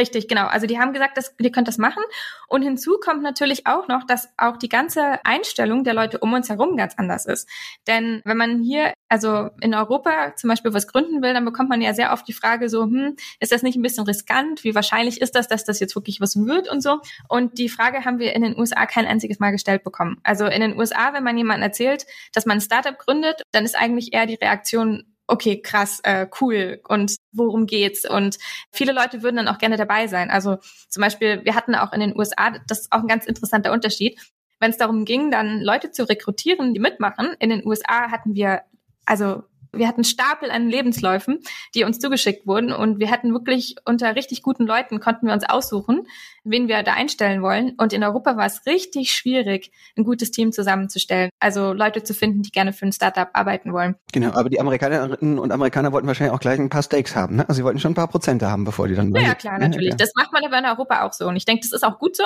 Richtig, 0.00 0.28
genau. 0.28 0.46
Also 0.46 0.66
die 0.66 0.78
haben 0.78 0.94
gesagt, 0.94 1.18
dass, 1.18 1.34
ihr 1.38 1.52
könnt 1.52 1.68
das 1.68 1.76
machen. 1.76 2.02
Und 2.48 2.62
hinzu 2.62 2.96
kommt 3.04 3.22
natürlich 3.22 3.66
auch 3.66 3.86
noch, 3.86 4.06
dass 4.06 4.30
auch 4.38 4.56
die 4.56 4.70
ganze 4.70 5.22
Einstellung 5.26 5.84
der 5.84 5.92
Leute 5.92 6.18
um 6.20 6.32
uns 6.32 6.48
herum 6.48 6.78
ganz 6.78 6.94
anders 6.96 7.26
ist. 7.26 7.46
Denn 7.86 8.22
wenn 8.24 8.38
man 8.38 8.62
hier, 8.62 8.94
also 9.10 9.50
in 9.60 9.74
Europa 9.74 10.34
zum 10.36 10.48
Beispiel 10.48 10.72
was 10.72 10.86
gründen 10.86 11.20
will, 11.20 11.34
dann 11.34 11.44
bekommt 11.44 11.68
man 11.68 11.82
ja 11.82 11.92
sehr 11.92 12.14
oft 12.14 12.26
die 12.26 12.32
Frage 12.32 12.70
so, 12.70 12.84
hm, 12.84 13.16
ist 13.40 13.52
das 13.52 13.62
nicht 13.62 13.76
ein 13.76 13.82
bisschen 13.82 14.06
riskant? 14.06 14.64
Wie 14.64 14.74
wahrscheinlich 14.74 15.20
ist 15.20 15.34
das, 15.34 15.48
dass 15.48 15.64
das 15.64 15.80
jetzt 15.80 15.94
wirklich 15.94 16.18
was 16.22 16.34
wird 16.34 16.70
und 16.70 16.82
so? 16.82 17.02
Und 17.28 17.58
die 17.58 17.68
Frage 17.68 18.06
haben 18.06 18.18
wir 18.18 18.34
in 18.34 18.40
den 18.40 18.58
USA 18.58 18.86
kein 18.86 19.04
einziges 19.04 19.38
Mal 19.38 19.50
gestellt 19.50 19.84
bekommen. 19.84 20.18
Also 20.22 20.46
in 20.46 20.62
den 20.62 20.78
USA, 20.78 21.12
wenn 21.12 21.24
man 21.24 21.36
jemandem 21.36 21.64
erzählt, 21.64 22.06
dass 22.32 22.46
man 22.46 22.56
ein 22.56 22.62
Startup 22.62 22.98
gründet, 22.98 23.42
dann 23.52 23.66
ist 23.66 23.76
eigentlich 23.76 24.14
eher 24.14 24.24
die 24.24 24.36
Reaktion, 24.36 25.04
okay, 25.30 25.60
krass, 25.62 26.00
äh, 26.02 26.26
cool 26.40 26.80
und 26.88 27.16
worum 27.32 27.66
geht's? 27.66 28.08
Und 28.08 28.38
viele 28.72 28.92
Leute 28.92 29.22
würden 29.22 29.36
dann 29.36 29.48
auch 29.48 29.58
gerne 29.58 29.76
dabei 29.76 30.06
sein. 30.06 30.30
Also 30.30 30.58
zum 30.88 31.00
Beispiel, 31.02 31.44
wir 31.44 31.54
hatten 31.54 31.74
auch 31.74 31.92
in 31.92 32.00
den 32.00 32.18
USA, 32.18 32.50
das 32.66 32.80
ist 32.80 32.92
auch 32.92 33.00
ein 33.00 33.08
ganz 33.08 33.26
interessanter 33.26 33.72
Unterschied, 33.72 34.18
wenn 34.58 34.70
es 34.70 34.76
darum 34.76 35.04
ging, 35.04 35.30
dann 35.30 35.60
Leute 35.60 35.90
zu 35.90 36.04
rekrutieren, 36.08 36.74
die 36.74 36.80
mitmachen. 36.80 37.34
In 37.38 37.50
den 37.50 37.66
USA 37.66 38.10
hatten 38.10 38.34
wir 38.34 38.62
also 39.06 39.42
wir 39.72 39.88
hatten 39.88 40.04
Stapel 40.04 40.50
an 40.50 40.68
Lebensläufen, 40.68 41.40
die 41.74 41.84
uns 41.84 41.98
zugeschickt 41.98 42.46
wurden 42.46 42.72
und 42.72 42.98
wir 42.98 43.10
hatten 43.10 43.32
wirklich 43.32 43.76
unter 43.84 44.14
richtig 44.16 44.42
guten 44.42 44.66
Leuten 44.66 45.00
konnten 45.00 45.26
wir 45.26 45.34
uns 45.34 45.48
aussuchen, 45.48 46.06
wen 46.44 46.68
wir 46.68 46.82
da 46.82 46.94
einstellen 46.94 47.42
wollen. 47.42 47.74
Und 47.76 47.92
in 47.92 48.02
Europa 48.02 48.36
war 48.36 48.46
es 48.46 48.66
richtig 48.66 49.12
schwierig, 49.12 49.70
ein 49.96 50.04
gutes 50.04 50.30
Team 50.30 50.52
zusammenzustellen. 50.52 51.30
Also 51.38 51.72
Leute 51.72 52.02
zu 52.02 52.14
finden, 52.14 52.42
die 52.42 52.50
gerne 52.50 52.72
für 52.72 52.86
ein 52.86 52.92
Startup 52.92 53.28
arbeiten 53.32 53.72
wollen. 53.72 53.96
Genau, 54.12 54.32
aber 54.32 54.48
die 54.48 54.60
Amerikanerinnen 54.60 55.38
und 55.38 55.52
Amerikaner 55.52 55.92
wollten 55.92 56.06
wahrscheinlich 56.06 56.34
auch 56.34 56.40
gleich 56.40 56.58
ein 56.58 56.70
paar 56.70 56.82
Stakes 56.82 57.14
haben. 57.14 57.36
Ne? 57.36 57.48
Also 57.48 57.58
sie 57.58 57.64
wollten 57.64 57.78
schon 57.78 57.92
ein 57.92 57.96
paar 57.96 58.08
Prozente 58.08 58.50
haben, 58.50 58.64
bevor 58.64 58.88
die 58.88 58.94
dann. 58.94 59.14
Ja, 59.14 59.22
ja 59.22 59.34
klar, 59.34 59.58
natürlich. 59.58 59.90
Ja, 59.90 59.96
Das 59.96 60.12
macht 60.16 60.32
man 60.32 60.44
aber 60.44 60.58
in 60.58 60.66
Europa 60.66 61.02
auch 61.06 61.12
so. 61.12 61.26
Und 61.26 61.36
ich 61.36 61.44
denke, 61.44 61.62
das 61.62 61.72
ist 61.72 61.84
auch 61.84 61.98
gut 61.98 62.16
so. 62.16 62.24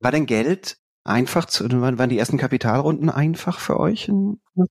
War 0.00 0.10
denn 0.10 0.26
Geld 0.26 0.76
einfach 1.04 1.46
zu, 1.46 1.68
waren 1.70 2.08
die 2.08 2.18
ersten 2.18 2.38
Kapitalrunden 2.38 3.10
einfach 3.10 3.58
für 3.58 3.78
euch? 3.80 4.10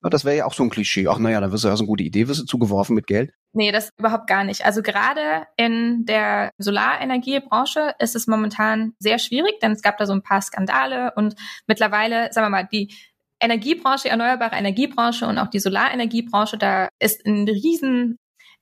Das 0.02 0.26
wäre 0.26 0.38
ja 0.38 0.46
auch 0.46 0.54
so 0.54 0.64
ein 0.64 0.70
Klischee. 0.70 1.08
Ach 1.08 1.18
naja, 1.20 1.42
da 1.42 1.52
wirst 1.52 1.64
du 1.64 1.68
ja 1.68 1.76
so 1.76 1.84
eine 1.84 1.88
gute 1.88 2.04
Idee, 2.04 2.28
wirst 2.28 2.42
du 2.42 2.46
zugeworfen 2.46 2.96
mit 2.96 3.08
Geld. 3.08 3.34
Nee, 3.54 3.72
das 3.72 3.90
überhaupt 3.98 4.28
gar 4.28 4.44
nicht. 4.44 4.66
Also 4.66 4.82
gerade 4.82 5.48
in 5.58 6.06
der 6.06 6.52
Solarenergiebranche 6.58 7.96
ist 8.00 8.16
es 8.16 8.28
momentan 8.28 8.94
sehr 9.00 9.20
schwierig, 9.20 9.60
denn 9.62 9.74
es 9.74 9.82
gab 9.82 9.98
da 9.98 10.06
so 10.06 10.14
ein 10.14 10.24
paar 10.24 10.42
Skandale 10.42 11.12
und 11.16 11.36
mittlerweile, 11.68 12.32
sagen 12.32 12.46
wir 12.46 12.50
mal, 12.50 12.68
die 12.72 12.94
Energiebranche, 13.42 14.08
erneuerbare 14.08 14.56
Energiebranche 14.56 15.26
und 15.26 15.40
auch 15.40 15.48
die 15.48 15.60
Solarenergiebranche, 15.60 16.58
da 16.58 16.90
ist 17.00 17.26
ein 17.26 17.48
riesen 17.48 18.20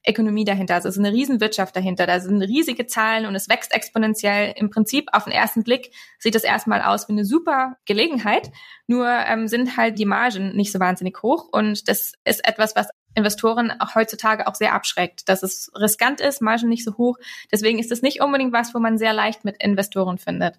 Ökonomie 0.08 0.46
dahinter. 0.46 0.75
Also 0.75 0.88
es 0.88 0.96
ist 0.96 1.03
eine 1.03 1.13
Riesenwirtschaft 1.13 1.75
dahinter. 1.75 2.08
Da 2.08 2.20
sind 2.20 2.41
riesige 2.41 2.88
Zahlen 2.88 3.25
und 3.25 3.36
es 3.36 3.50
wächst 3.50 3.74
exponentiell. 3.74 4.53
Im 4.56 4.70
Prinzip 4.70 5.10
auf 5.12 5.25
den 5.25 5.34
ersten 5.34 5.63
Blick 5.63 5.91
sieht 6.18 6.36
das 6.36 6.44
erstmal 6.44 6.82
aus 6.82 7.08
wie 7.10 7.13
eine 7.13 7.25
super 7.25 7.77
Gelegenheit. 7.86 8.51
Nur 8.88 9.08
ähm, 9.08 9.48
sind 9.48 9.77
halt 9.77 10.00
die 10.00 10.06
Margen 10.06 10.56
nicht 10.56 10.72
so 10.72 10.79
wahnsinnig 10.79 11.22
hoch. 11.22 11.50
Und 11.51 11.89
das 11.89 12.13
ist 12.24 12.48
etwas, 12.48 12.75
was 12.75 12.89
Investoren 13.15 13.72
auch 13.79 13.96
heutzutage 13.96 14.48
auch 14.48 14.56
sehr 14.56 14.74
abschreckt, 14.74 15.27
dass 15.27 15.44
es 15.44 15.72
riskant 15.75 16.22
ist, 16.22 16.41
Margen 16.41 16.70
nicht 16.70 16.86
so 16.86 16.98
hoch. 16.98 17.18
Deswegen 17.51 17.79
ist 17.79 17.91
es 17.91 18.01
nicht 18.01 18.22
unbedingt 18.22 18.53
was, 18.53 18.74
wo 18.74 18.79
man 18.79 18.98
sehr 18.98 19.13
leicht 19.13 19.44
mit 19.46 19.62
Investoren 19.62 20.18
findet. 20.18 20.56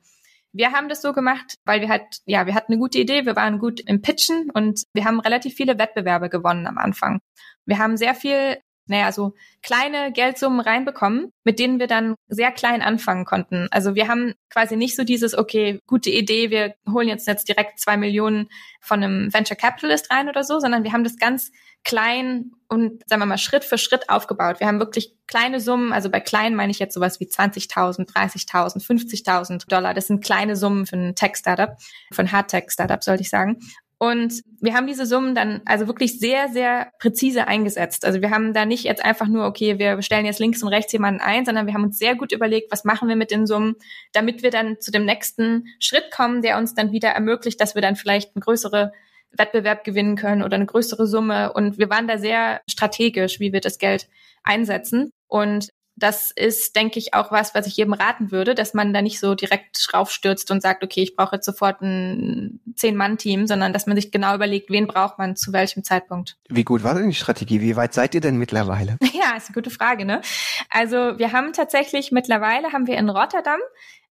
Wir 0.52 0.72
haben 0.72 0.88
das 0.88 1.00
so 1.00 1.12
gemacht, 1.12 1.58
weil 1.64 1.80
wir 1.80 1.88
halt, 1.88 2.22
ja, 2.24 2.44
wir 2.44 2.54
hatten 2.54 2.72
eine 2.72 2.80
gute 2.80 2.98
Idee, 2.98 3.24
wir 3.24 3.36
waren 3.36 3.60
gut 3.60 3.80
im 3.80 4.02
Pitchen 4.02 4.50
und 4.52 4.82
wir 4.92 5.04
haben 5.04 5.20
relativ 5.20 5.54
viele 5.54 5.78
Wettbewerbe 5.78 6.28
gewonnen 6.28 6.66
am 6.66 6.76
Anfang. 6.76 7.20
Wir 7.66 7.78
haben 7.78 7.96
sehr 7.96 8.16
viel 8.16 8.58
naja, 8.90 9.12
so 9.12 9.34
kleine 9.62 10.10
Geldsummen 10.10 10.60
reinbekommen, 10.60 11.32
mit 11.44 11.60
denen 11.60 11.78
wir 11.78 11.86
dann 11.86 12.16
sehr 12.26 12.50
klein 12.50 12.82
anfangen 12.82 13.24
konnten. 13.24 13.68
Also 13.70 13.94
wir 13.94 14.08
haben 14.08 14.34
quasi 14.50 14.76
nicht 14.76 14.96
so 14.96 15.04
dieses, 15.04 15.38
okay, 15.38 15.78
gute 15.86 16.10
Idee, 16.10 16.50
wir 16.50 16.74
holen 16.90 17.06
jetzt 17.06 17.28
jetzt 17.28 17.48
direkt 17.48 17.78
zwei 17.78 17.96
Millionen 17.96 18.48
von 18.80 19.02
einem 19.02 19.32
Venture 19.32 19.56
Capitalist 19.56 20.10
rein 20.10 20.28
oder 20.28 20.42
so, 20.42 20.58
sondern 20.58 20.82
wir 20.82 20.92
haben 20.92 21.04
das 21.04 21.18
ganz 21.18 21.52
klein 21.84 22.50
und 22.68 23.08
sagen 23.08 23.22
wir 23.22 23.26
mal 23.26 23.38
Schritt 23.38 23.64
für 23.64 23.78
Schritt 23.78 24.10
aufgebaut. 24.10 24.58
Wir 24.58 24.66
haben 24.66 24.80
wirklich 24.80 25.14
kleine 25.28 25.60
Summen, 25.60 25.92
also 25.92 26.10
bei 26.10 26.18
klein 26.18 26.56
meine 26.56 26.72
ich 26.72 26.80
jetzt 26.80 26.94
sowas 26.94 27.20
wie 27.20 27.26
20.000, 27.26 28.12
30.000, 28.12 28.84
50.000 28.84 29.68
Dollar. 29.68 29.94
Das 29.94 30.08
sind 30.08 30.24
kleine 30.24 30.56
Summen 30.56 30.84
für 30.84 30.96
ein 30.96 31.14
Tech-Startup, 31.14 31.76
für 32.12 32.22
ein 32.22 32.32
Hard-Tech-Startup 32.32 33.04
sollte 33.04 33.22
ich 33.22 33.30
sagen. 33.30 33.60
Und 34.02 34.42
wir 34.62 34.72
haben 34.72 34.86
diese 34.86 35.04
Summen 35.04 35.34
dann 35.34 35.60
also 35.66 35.86
wirklich 35.86 36.18
sehr, 36.18 36.48
sehr 36.48 36.90
präzise 36.98 37.46
eingesetzt. 37.46 38.06
Also 38.06 38.22
wir 38.22 38.30
haben 38.30 38.54
da 38.54 38.64
nicht 38.64 38.84
jetzt 38.84 39.04
einfach 39.04 39.28
nur, 39.28 39.44
okay, 39.44 39.78
wir 39.78 40.00
stellen 40.00 40.24
jetzt 40.24 40.40
links 40.40 40.62
und 40.62 40.70
rechts 40.70 40.90
jemanden 40.94 41.20
ein, 41.20 41.44
sondern 41.44 41.66
wir 41.66 41.74
haben 41.74 41.84
uns 41.84 41.98
sehr 41.98 42.14
gut 42.14 42.32
überlegt, 42.32 42.72
was 42.72 42.84
machen 42.84 43.10
wir 43.10 43.16
mit 43.16 43.30
den 43.30 43.46
Summen, 43.46 43.76
damit 44.12 44.42
wir 44.42 44.50
dann 44.50 44.80
zu 44.80 44.90
dem 44.90 45.04
nächsten 45.04 45.66
Schritt 45.80 46.10
kommen, 46.10 46.40
der 46.40 46.56
uns 46.56 46.74
dann 46.74 46.92
wieder 46.92 47.10
ermöglicht, 47.10 47.60
dass 47.60 47.74
wir 47.74 47.82
dann 47.82 47.94
vielleicht 47.94 48.34
einen 48.34 48.40
größere 48.40 48.90
Wettbewerb 49.32 49.84
gewinnen 49.84 50.16
können 50.16 50.42
oder 50.42 50.54
eine 50.54 50.64
größere 50.64 51.06
Summe. 51.06 51.52
Und 51.52 51.76
wir 51.76 51.90
waren 51.90 52.08
da 52.08 52.16
sehr 52.16 52.62
strategisch, 52.66 53.38
wie 53.38 53.52
wir 53.52 53.60
das 53.60 53.76
Geld 53.76 54.08
einsetzen. 54.42 55.12
Und 55.26 55.68
das 55.96 56.30
ist, 56.30 56.76
denke 56.76 56.98
ich, 56.98 57.14
auch 57.14 57.30
was, 57.30 57.54
was 57.54 57.66
ich 57.66 57.76
jedem 57.76 57.92
raten 57.92 58.30
würde, 58.30 58.54
dass 58.54 58.74
man 58.74 58.92
da 58.92 59.02
nicht 59.02 59.20
so 59.20 59.34
direkt 59.34 59.88
raufstürzt 59.92 60.50
und 60.50 60.62
sagt, 60.62 60.82
okay, 60.82 61.02
ich 61.02 61.14
brauche 61.14 61.36
jetzt 61.36 61.46
sofort 61.46 61.82
ein 61.82 62.60
Zehn-Mann-Team, 62.74 63.46
sondern 63.46 63.72
dass 63.72 63.86
man 63.86 63.96
sich 63.96 64.10
genau 64.10 64.34
überlegt, 64.34 64.70
wen 64.70 64.86
braucht 64.86 65.18
man 65.18 65.36
zu 65.36 65.52
welchem 65.52 65.84
Zeitpunkt. 65.84 66.38
Wie 66.48 66.64
gut 66.64 66.82
war 66.82 66.94
denn 66.94 67.08
die 67.08 67.14
Strategie? 67.14 67.60
Wie 67.60 67.76
weit 67.76 67.92
seid 67.92 68.14
ihr 68.14 68.20
denn 68.20 68.36
mittlerweile? 68.36 68.96
Ja, 69.12 69.36
ist 69.36 69.48
eine 69.48 69.54
gute 69.54 69.68
Frage, 69.68 70.06
ne? 70.06 70.22
Also 70.70 71.18
wir 71.18 71.32
haben 71.32 71.52
tatsächlich 71.52 72.10
mittlerweile 72.10 72.72
haben 72.72 72.86
wir 72.86 72.96
in 72.96 73.10
Rotterdam 73.10 73.60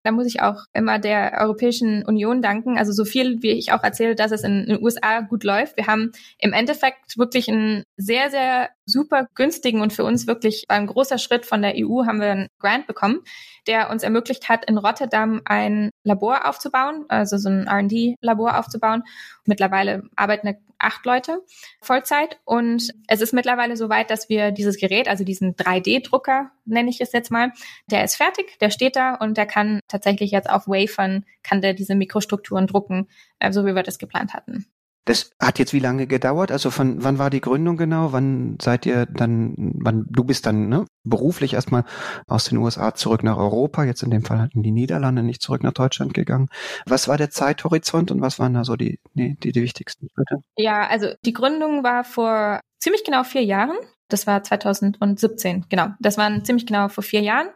da 0.03 0.11
muss 0.11 0.27
ich 0.27 0.41
auch 0.41 0.63
immer 0.73 0.99
der 0.99 1.37
Europäischen 1.39 2.05
Union 2.05 2.41
danken. 2.41 2.77
Also 2.77 2.91
so 2.91 3.05
viel, 3.05 3.41
wie 3.41 3.51
ich 3.51 3.73
auch 3.73 3.83
erzähle, 3.83 4.15
dass 4.15 4.31
es 4.31 4.43
in 4.43 4.65
den 4.65 4.81
USA 4.81 5.21
gut 5.21 5.43
läuft. 5.43 5.77
Wir 5.77 5.87
haben 5.87 6.11
im 6.37 6.53
Endeffekt 6.53 7.17
wirklich 7.17 7.49
einen 7.49 7.83
sehr, 7.97 8.29
sehr 8.29 8.69
super 8.85 9.27
günstigen 9.35 9.81
und 9.81 9.93
für 9.93 10.03
uns 10.03 10.25
wirklich 10.25 10.65
ein 10.69 10.87
großer 10.87 11.17
Schritt 11.17 11.45
von 11.45 11.61
der 11.61 11.73
EU 11.75 12.05
haben 12.05 12.21
wir 12.21 12.31
einen 12.31 12.47
Grant 12.59 12.87
bekommen, 12.87 13.19
der 13.67 13.89
uns 13.89 14.03
ermöglicht 14.03 14.49
hat, 14.49 14.65
in 14.65 14.77
Rotterdam 14.77 15.41
ein 15.45 15.91
Labor 16.03 16.47
aufzubauen, 16.47 17.05
also 17.09 17.37
so 17.37 17.49
ein 17.49 17.67
R&D-Labor 17.67 18.57
aufzubauen. 18.57 19.03
Mittlerweile 19.45 20.03
arbeiten 20.15 20.47
acht 20.79 21.05
Leute 21.05 21.43
Vollzeit 21.81 22.39
und 22.45 22.89
es 23.07 23.21
ist 23.21 23.33
mittlerweile 23.33 23.77
so 23.77 23.89
weit, 23.89 24.09
dass 24.09 24.29
wir 24.29 24.51
dieses 24.51 24.77
Gerät, 24.77 25.07
also 25.07 25.23
diesen 25.23 25.55
3D-Drucker, 25.55 26.51
nenne 26.65 26.89
ich 26.89 27.01
es 27.01 27.11
jetzt 27.11 27.31
mal, 27.31 27.51
der 27.87 28.03
ist 28.03 28.15
fertig, 28.15 28.57
der 28.59 28.69
steht 28.69 28.95
da 28.95 29.15
und 29.15 29.37
der 29.37 29.45
kann 29.45 29.79
tatsächlich 29.87 30.31
jetzt 30.31 30.49
auf 30.49 30.67
Wafern, 30.67 31.25
kann 31.43 31.61
der 31.61 31.73
diese 31.73 31.95
Mikrostrukturen 31.95 32.67
drucken, 32.67 33.07
äh, 33.39 33.51
so 33.51 33.65
wie 33.65 33.75
wir 33.75 33.83
das 33.83 33.99
geplant 33.99 34.33
hatten. 34.33 34.65
Das 35.09 35.31
hat 35.41 35.57
jetzt 35.57 35.73
wie 35.73 35.79
lange 35.79 36.05
gedauert? 36.05 36.51
Also 36.51 36.69
von 36.69 37.03
wann 37.03 37.17
war 37.17 37.31
die 37.31 37.41
Gründung 37.41 37.77
genau? 37.77 38.13
Wann 38.13 38.59
seid 38.61 38.85
ihr 38.85 39.07
dann, 39.07 39.55
wann 39.57 40.05
du 40.07 40.23
bist 40.23 40.45
dann 40.45 40.69
ne, 40.69 40.85
beruflich 41.03 41.53
erstmal 41.53 41.83
aus 42.27 42.45
den 42.45 42.59
USA 42.59 42.93
zurück 42.93 43.23
nach 43.23 43.37
Europa, 43.37 43.83
jetzt 43.85 44.03
in 44.03 44.11
dem 44.11 44.23
Fall 44.23 44.51
in 44.53 44.61
die 44.61 44.69
Niederlande, 44.69 45.23
nicht 45.23 45.41
zurück 45.41 45.63
nach 45.63 45.73
Deutschland 45.73 46.13
gegangen. 46.13 46.49
Was 46.85 47.07
war 47.07 47.17
der 47.17 47.31
Zeithorizont 47.31 48.11
und 48.11 48.21
was 48.21 48.37
waren 48.37 48.53
da 48.53 48.63
so 48.63 48.75
die, 48.75 48.99
die, 49.15 49.35
die, 49.39 49.51
die 49.51 49.63
wichtigsten 49.63 50.09
Schritte? 50.13 50.43
Ja, 50.57 50.85
also 50.85 51.07
die 51.25 51.33
Gründung 51.33 51.83
war 51.83 52.03
vor 52.03 52.59
ziemlich 52.77 53.03
genau 53.03 53.23
vier 53.23 53.43
Jahren. 53.43 53.77
Das 54.09 54.27
war 54.27 54.43
2017, 54.43 55.65
genau. 55.69 55.87
Das 55.99 56.19
waren 56.19 56.45
ziemlich 56.45 56.67
genau 56.67 56.87
vor 56.87 57.03
vier 57.03 57.21
Jahren. 57.21 57.47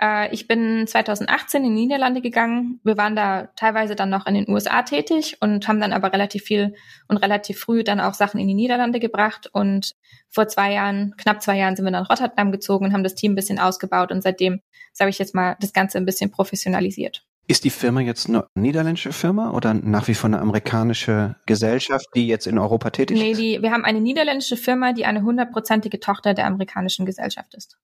Äh, 0.00 0.32
ich 0.32 0.46
bin 0.46 0.86
2018 0.86 1.64
in 1.64 1.74
die 1.74 1.82
Niederlande 1.82 2.20
gegangen. 2.20 2.80
Wir 2.84 2.96
waren 2.96 3.16
da 3.16 3.48
teilweise 3.56 3.96
dann 3.96 4.10
noch 4.10 4.26
in 4.26 4.34
den 4.34 4.48
USA 4.48 4.82
tätig 4.82 5.36
und 5.40 5.66
haben 5.68 5.80
dann 5.80 5.92
aber 5.92 6.12
relativ 6.12 6.44
viel 6.44 6.74
und 7.08 7.18
relativ 7.18 7.58
früh 7.58 7.84
dann 7.84 8.00
auch 8.00 8.14
Sachen 8.14 8.40
in 8.40 8.48
die 8.48 8.54
Niederlande 8.54 9.00
gebracht. 9.00 9.48
Und 9.52 9.94
vor 10.28 10.48
zwei 10.48 10.72
Jahren, 10.72 11.14
knapp 11.16 11.42
zwei 11.42 11.56
Jahren, 11.56 11.76
sind 11.76 11.84
wir 11.84 11.92
dann 11.92 12.02
nach 12.02 12.10
Rotterdam 12.10 12.52
gezogen 12.52 12.86
und 12.86 12.92
haben 12.92 13.04
das 13.04 13.14
Team 13.14 13.32
ein 13.32 13.36
bisschen 13.36 13.58
ausgebaut 13.58 14.12
und 14.12 14.22
seitdem, 14.22 14.60
sage 14.92 15.10
ich 15.10 15.18
jetzt 15.18 15.34
mal, 15.34 15.56
das 15.60 15.72
Ganze 15.72 15.98
ein 15.98 16.06
bisschen 16.06 16.30
professionalisiert. 16.30 17.24
Ist 17.50 17.64
die 17.64 17.70
Firma 17.70 18.02
jetzt 18.02 18.28
eine 18.28 18.44
niederländische 18.54 19.10
Firma 19.10 19.52
oder 19.52 19.72
nach 19.72 20.06
wie 20.06 20.12
vor 20.12 20.28
eine 20.28 20.38
amerikanische 20.38 21.36
Gesellschaft, 21.46 22.06
die 22.14 22.26
jetzt 22.26 22.46
in 22.46 22.58
Europa 22.58 22.90
tätig 22.90 23.16
nee, 23.16 23.30
ist? 23.30 23.38
Nee, 23.38 23.62
wir 23.62 23.72
haben 23.72 23.86
eine 23.86 24.02
niederländische 24.02 24.58
Firma, 24.58 24.92
die 24.92 25.06
eine 25.06 25.22
hundertprozentige 25.22 25.98
Tochter 25.98 26.34
der 26.34 26.44
amerikanischen 26.44 27.06
Gesellschaft 27.06 27.54
ist. 27.54 27.78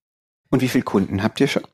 Und 0.50 0.61
wie 0.61 0.68
viele 0.68 0.85
Kunden 0.85 1.23
habt 1.23 1.40
ihr 1.40 1.49
schon? 1.49 1.64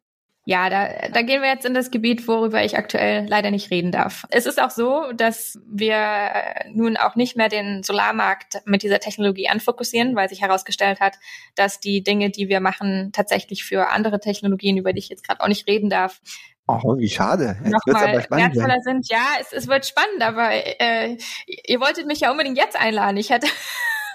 Ja, 0.50 0.68
da, 0.68 0.88
da 1.12 1.22
gehen 1.22 1.42
wir 1.42 1.48
jetzt 1.48 1.64
in 1.64 1.74
das 1.74 1.92
Gebiet, 1.92 2.26
worüber 2.26 2.64
ich 2.64 2.76
aktuell 2.76 3.24
leider 3.28 3.52
nicht 3.52 3.70
reden 3.70 3.92
darf. 3.92 4.26
Es 4.30 4.46
ist 4.46 4.60
auch 4.60 4.70
so, 4.70 5.12
dass 5.14 5.60
wir 5.64 6.32
nun 6.72 6.96
auch 6.96 7.14
nicht 7.14 7.36
mehr 7.36 7.48
den 7.48 7.84
Solarmarkt 7.84 8.60
mit 8.64 8.82
dieser 8.82 8.98
Technologie 8.98 9.48
anfokussieren, 9.48 10.16
weil 10.16 10.28
sich 10.28 10.42
herausgestellt 10.42 10.98
hat, 10.98 11.18
dass 11.54 11.78
die 11.78 12.02
Dinge, 12.02 12.30
die 12.30 12.48
wir 12.48 12.58
machen, 12.58 13.10
tatsächlich 13.12 13.62
für 13.62 13.90
andere 13.90 14.18
Technologien, 14.18 14.76
über 14.76 14.92
die 14.92 14.98
ich 14.98 15.08
jetzt 15.08 15.24
gerade 15.24 15.40
auch 15.40 15.46
nicht 15.46 15.68
reden 15.68 15.88
darf, 15.88 16.20
Oh, 16.66 16.96
wie 16.98 17.08
schade. 17.08 17.56
Nochmal 17.64 18.24
wertvoller 18.30 18.80
sind. 18.84 19.08
Ja, 19.08 19.24
es, 19.40 19.52
es 19.52 19.66
wird 19.66 19.86
spannend, 19.86 20.22
aber 20.22 20.50
äh, 20.52 21.16
ihr 21.46 21.80
wolltet 21.80 22.06
mich 22.06 22.20
ja 22.20 22.30
unbedingt 22.30 22.56
jetzt 22.56 22.80
einladen. 22.80 23.16
Ich 23.16 23.30
hätte 23.30 23.48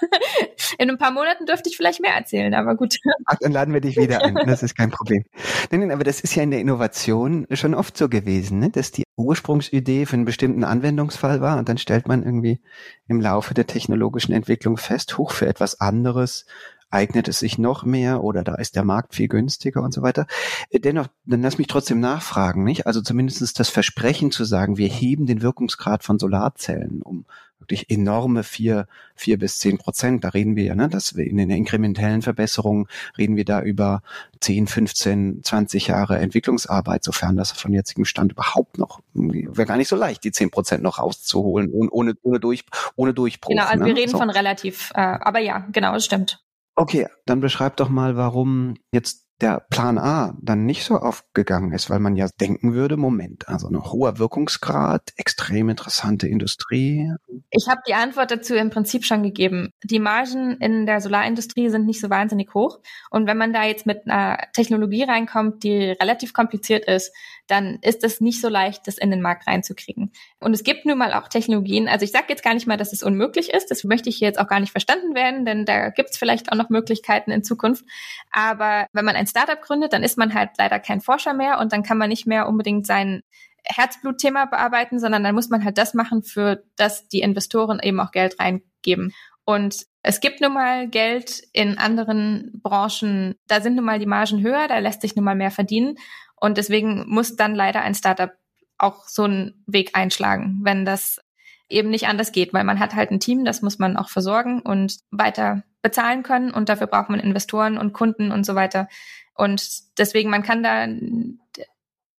In 0.78 0.90
ein 0.90 0.98
paar 0.98 1.10
Monaten 1.10 1.46
dürfte 1.46 1.68
ich 1.68 1.76
vielleicht 1.76 2.00
mehr 2.00 2.14
erzählen, 2.14 2.52
aber 2.54 2.74
gut. 2.74 2.96
Ach, 3.26 3.36
dann 3.40 3.52
laden 3.52 3.72
wir 3.72 3.80
dich 3.80 3.96
wieder 3.96 4.22
ein. 4.22 4.34
Das 4.46 4.62
ist 4.62 4.76
kein 4.76 4.90
Problem. 4.90 5.24
Nein, 5.70 5.80
nein, 5.80 5.90
aber 5.90 6.04
das 6.04 6.20
ist 6.20 6.34
ja 6.34 6.42
in 6.42 6.50
der 6.50 6.60
Innovation 6.60 7.46
schon 7.52 7.74
oft 7.74 7.96
so 7.96 8.08
gewesen, 8.08 8.58
ne? 8.58 8.70
dass 8.70 8.90
die 8.90 9.04
Ursprungsidee 9.16 10.06
für 10.06 10.14
einen 10.14 10.24
bestimmten 10.24 10.64
Anwendungsfall 10.64 11.40
war 11.40 11.58
und 11.58 11.68
dann 11.68 11.78
stellt 11.78 12.08
man 12.08 12.22
irgendwie 12.22 12.60
im 13.08 13.20
Laufe 13.20 13.54
der 13.54 13.66
technologischen 13.66 14.32
Entwicklung 14.32 14.76
fest, 14.76 15.18
hoch 15.18 15.32
für 15.32 15.46
etwas 15.46 15.80
anderes 15.80 16.46
eignet 16.90 17.28
es 17.28 17.40
sich 17.40 17.58
noch 17.58 17.84
mehr 17.84 18.22
oder 18.22 18.44
da 18.44 18.54
ist 18.54 18.76
der 18.76 18.84
Markt 18.84 19.14
viel 19.14 19.28
günstiger 19.28 19.82
und 19.82 19.92
so 19.92 20.02
weiter. 20.02 20.26
Dennoch, 20.72 21.08
dann 21.24 21.42
lass 21.42 21.58
mich 21.58 21.66
trotzdem 21.66 22.00
nachfragen, 22.00 22.64
nicht? 22.64 22.86
Also 22.86 23.02
zumindest 23.02 23.58
das 23.58 23.68
Versprechen 23.68 24.30
zu 24.30 24.44
sagen, 24.44 24.76
wir 24.76 24.88
heben 24.88 25.26
den 25.26 25.42
Wirkungsgrad 25.42 26.04
von 26.04 26.18
Solarzellen 26.18 27.02
um 27.02 27.26
wirklich 27.66 27.90
enorme 27.90 28.42
vier, 28.42 28.86
vier 29.14 29.38
bis 29.38 29.58
zehn 29.58 29.78
Prozent. 29.78 30.24
Da 30.24 30.30
reden 30.30 30.56
wir 30.56 30.64
ja, 30.64 30.74
ne, 30.74 30.88
dass 30.88 31.16
wir 31.16 31.26
in 31.26 31.36
den 31.36 31.50
inkrementellen 31.50 32.22
Verbesserungen 32.22 32.86
reden 33.18 33.36
wir 33.36 33.44
da 33.44 33.60
über 33.60 34.02
10, 34.40 34.66
15, 34.66 35.42
20 35.42 35.88
Jahre 35.88 36.18
Entwicklungsarbeit, 36.18 37.04
sofern 37.04 37.36
das 37.36 37.52
von 37.52 37.72
jetzigem 37.72 38.04
Stand 38.04 38.32
überhaupt 38.32 38.78
noch, 38.78 39.00
wäre 39.14 39.66
gar 39.66 39.76
nicht 39.76 39.88
so 39.88 39.96
leicht, 39.96 40.24
die 40.24 40.32
zehn 40.32 40.50
Prozent 40.50 40.82
noch 40.82 40.98
rauszuholen, 40.98 41.70
ohne, 41.72 42.14
ohne, 42.22 42.40
durch, 42.40 42.64
ohne 42.96 43.14
Durchbruch. 43.14 43.50
Genau, 43.50 43.64
also 43.64 43.82
ne? 43.82 43.86
wir 43.86 43.96
reden 43.96 44.12
so. 44.12 44.18
von 44.18 44.30
relativ, 44.30 44.90
äh, 44.94 45.00
aber 45.00 45.40
ja, 45.40 45.66
genau, 45.72 45.94
es 45.94 46.04
stimmt. 46.04 46.42
Okay, 46.74 47.08
dann 47.24 47.40
beschreib 47.40 47.76
doch 47.76 47.88
mal, 47.88 48.16
warum 48.16 48.74
jetzt 48.92 49.25
der 49.40 49.66
Plan 49.70 49.98
A 49.98 50.34
dann 50.40 50.64
nicht 50.64 50.84
so 50.84 50.96
aufgegangen 50.96 51.72
ist, 51.72 51.90
weil 51.90 51.98
man 51.98 52.16
ja 52.16 52.28
denken 52.40 52.72
würde, 52.72 52.96
Moment, 52.96 53.48
also 53.48 53.68
ein 53.68 53.82
hoher 53.84 54.18
Wirkungsgrad, 54.18 55.12
extrem 55.16 55.68
interessante 55.68 56.26
Industrie. 56.26 57.12
Ich 57.50 57.68
habe 57.68 57.82
die 57.86 57.94
Antwort 57.94 58.30
dazu 58.30 58.54
im 58.54 58.70
Prinzip 58.70 59.04
schon 59.04 59.22
gegeben. 59.22 59.72
Die 59.84 59.98
Margen 59.98 60.56
in 60.58 60.86
der 60.86 61.00
Solarindustrie 61.00 61.68
sind 61.68 61.84
nicht 61.84 62.00
so 62.00 62.08
wahnsinnig 62.08 62.54
hoch. 62.54 62.78
Und 63.10 63.26
wenn 63.26 63.36
man 63.36 63.52
da 63.52 63.64
jetzt 63.64 63.84
mit 63.84 64.06
einer 64.06 64.38
Technologie 64.54 65.04
reinkommt, 65.04 65.62
die 65.64 65.90
relativ 65.90 66.32
kompliziert 66.32 66.86
ist, 66.86 67.12
dann 67.46 67.78
ist 67.82 68.04
es 68.04 68.20
nicht 68.20 68.40
so 68.40 68.48
leicht, 68.48 68.86
das 68.86 68.98
in 68.98 69.10
den 69.10 69.22
Markt 69.22 69.46
reinzukriegen. 69.46 70.12
Und 70.40 70.54
es 70.54 70.64
gibt 70.64 70.86
nun 70.86 70.98
mal 70.98 71.12
auch 71.12 71.28
Technologien, 71.28 71.88
also 71.88 72.04
ich 72.04 72.12
sage 72.12 72.26
jetzt 72.28 72.42
gar 72.42 72.54
nicht 72.54 72.66
mal, 72.66 72.76
dass 72.76 72.92
es 72.92 73.02
unmöglich 73.02 73.50
ist, 73.50 73.70
das 73.70 73.84
möchte 73.84 74.08
ich 74.08 74.16
hier 74.16 74.28
jetzt 74.28 74.38
auch 74.38 74.48
gar 74.48 74.60
nicht 74.60 74.72
verstanden 74.72 75.14
werden, 75.14 75.44
denn 75.44 75.64
da 75.64 75.90
gibt 75.90 76.10
es 76.10 76.18
vielleicht 76.18 76.52
auch 76.52 76.56
noch 76.56 76.70
Möglichkeiten 76.70 77.30
in 77.30 77.44
Zukunft. 77.44 77.84
Aber 78.30 78.86
wenn 78.92 79.04
man 79.04 79.16
ein 79.16 79.26
Startup 79.26 79.60
gründet, 79.60 79.92
dann 79.92 80.02
ist 80.02 80.18
man 80.18 80.34
halt 80.34 80.50
leider 80.58 80.78
kein 80.78 81.00
Forscher 81.00 81.34
mehr 81.34 81.58
und 81.58 81.72
dann 81.72 81.82
kann 81.82 81.98
man 81.98 82.08
nicht 82.08 82.26
mehr 82.26 82.48
unbedingt 82.48 82.86
sein 82.86 83.22
Herzblutthema 83.64 84.46
bearbeiten, 84.46 85.00
sondern 85.00 85.24
dann 85.24 85.34
muss 85.34 85.48
man 85.48 85.64
halt 85.64 85.78
das 85.78 85.94
machen, 85.94 86.22
für 86.22 86.62
das 86.76 87.08
die 87.08 87.20
Investoren 87.20 87.80
eben 87.82 88.00
auch 88.00 88.12
Geld 88.12 88.38
reingeben. 88.38 89.12
Und 89.44 89.86
es 90.02 90.20
gibt 90.20 90.40
nun 90.40 90.54
mal 90.54 90.88
Geld 90.88 91.42
in 91.52 91.78
anderen 91.78 92.60
Branchen, 92.62 93.36
da 93.46 93.60
sind 93.60 93.76
nun 93.76 93.84
mal 93.84 93.98
die 93.98 94.06
Margen 94.06 94.40
höher, 94.40 94.68
da 94.68 94.78
lässt 94.78 95.02
sich 95.02 95.16
nun 95.16 95.24
mal 95.24 95.34
mehr 95.34 95.50
verdienen. 95.50 95.98
Und 96.40 96.58
deswegen 96.58 97.04
muss 97.08 97.36
dann 97.36 97.54
leider 97.54 97.80
ein 97.82 97.94
Startup 97.94 98.32
auch 98.78 99.08
so 99.08 99.24
einen 99.24 99.64
Weg 99.66 99.90
einschlagen, 99.94 100.60
wenn 100.62 100.84
das 100.84 101.20
eben 101.68 101.90
nicht 101.90 102.06
anders 102.06 102.32
geht, 102.32 102.52
weil 102.52 102.64
man 102.64 102.78
hat 102.78 102.94
halt 102.94 103.10
ein 103.10 103.20
Team, 103.20 103.44
das 103.44 103.62
muss 103.62 103.78
man 103.78 103.96
auch 103.96 104.08
versorgen 104.08 104.60
und 104.60 104.98
weiter 105.10 105.64
bezahlen 105.82 106.22
können 106.22 106.50
und 106.50 106.68
dafür 106.68 106.86
braucht 106.86 107.10
man 107.10 107.20
Investoren 107.20 107.78
und 107.78 107.92
Kunden 107.92 108.32
und 108.32 108.44
so 108.44 108.54
weiter. 108.54 108.88
Und 109.34 109.98
deswegen, 109.98 110.30
man 110.30 110.42
kann 110.42 110.62
da, 110.62 110.86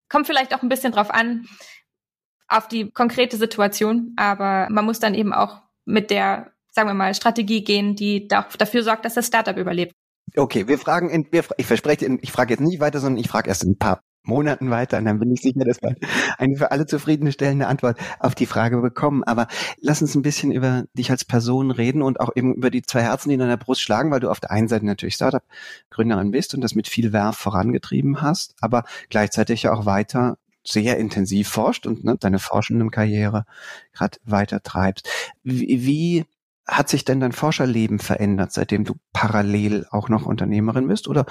kommt 0.10 0.28
vielleicht 0.28 0.54
auch 0.54 0.64
ein 0.64 0.70
bisschen 0.70 0.92
drauf 0.92 1.12
an, 1.12 1.48
auf 2.48 2.68
die 2.68 2.92
konkrete 2.92 3.38
Situation, 3.38 4.14
aber 4.16 4.68
man 4.70 4.86
muss 4.86 5.00
dann 5.00 5.14
eben 5.14 5.34
auch 5.34 5.62
mit 5.86 6.12
der, 6.12 6.52
sagen 6.72 6.90
wir 6.90 6.94
mal, 6.94 7.14
Strategie 7.14 7.64
gehen, 7.64 7.96
die 7.96 8.28
dafür 8.28 8.84
sorgt, 8.84 9.06
dass 9.06 9.16
das 9.16 9.28
Startup 9.28 9.58
überlebt. 9.58 9.94
Okay, 10.36 10.68
wir 10.68 10.78
fragen, 10.78 11.10
in, 11.10 11.28
wir, 11.32 11.44
ich 11.58 11.66
verspreche, 11.66 12.18
ich 12.22 12.32
frage 12.32 12.54
jetzt 12.54 12.60
nicht 12.62 12.80
weiter, 12.80 13.00
sondern 13.00 13.20
ich 13.20 13.30
frage 13.30 13.50
erst 13.50 13.64
ein 13.64 13.78
paar 13.78 14.02
Monaten 14.28 14.70
weiter 14.70 14.98
und 14.98 15.06
dann 15.06 15.20
bin 15.20 15.32
ich 15.32 15.42
sicher, 15.42 15.64
dass 15.66 15.82
wir 15.82 15.96
eine 16.38 16.58
für 16.58 16.72
alle 16.72 16.86
zufriedenstellende 16.86 17.68
Antwort 17.68 17.98
auf 18.20 18.36
die 18.36 18.46
Frage 18.46 18.78
bekommen. 18.82 19.24
Aber 19.24 19.48
lass 19.80 20.02
uns 20.02 20.16
ein 20.16 20.22
bisschen 20.22 20.52
über 20.52 20.84
dich 20.94 21.12
als 21.12 21.26
Person 21.26 21.72
reden 21.72 22.02
und 22.02 22.20
auch 22.20 22.36
eben 22.36 22.54
über 22.54 22.70
die 22.70 22.82
zwei 22.82 23.02
Herzen, 23.02 23.30
die 23.30 23.36
in 23.36 23.40
deiner 23.40 23.58
Brust 23.58 23.82
schlagen, 23.82 24.12
weil 24.12 24.20
du 24.20 24.30
auf 24.30 24.40
der 24.40 24.52
einen 24.52 24.68
Seite 24.68 24.86
natürlich 24.86 25.16
Startup-Gründerin 25.16 26.32
bist 26.32 26.54
und 26.54 26.62
das 26.62 26.76
mit 26.76 26.88
viel 26.88 27.14
Werf 27.14 27.38
vorangetrieben 27.38 28.22
hast, 28.22 28.56
aber 28.62 28.84
gleichzeitig 29.10 29.64
ja 29.64 29.74
auch 29.74 29.86
weiter 29.86 30.38
sehr 30.64 30.98
intensiv 30.98 31.48
forscht 31.48 31.88
und 31.88 32.04
ne, 32.04 32.18
deine 32.20 32.40
forschenden 32.40 32.92
Karriere 32.92 33.46
gerade 33.94 34.18
weiter 34.26 34.62
treibst. 34.62 35.10
Wie, 35.44 35.86
wie 35.86 36.26
hat 36.68 36.90
sich 36.90 37.06
denn 37.06 37.20
dein 37.20 37.32
Forscherleben 37.32 38.00
verändert, 38.00 38.52
seitdem 38.52 38.84
du 38.84 38.96
parallel 39.14 39.88
auch 39.90 40.10
noch 40.10 40.26
Unternehmerin 40.26 40.88
bist? 40.88 41.08
Oder 41.08 41.26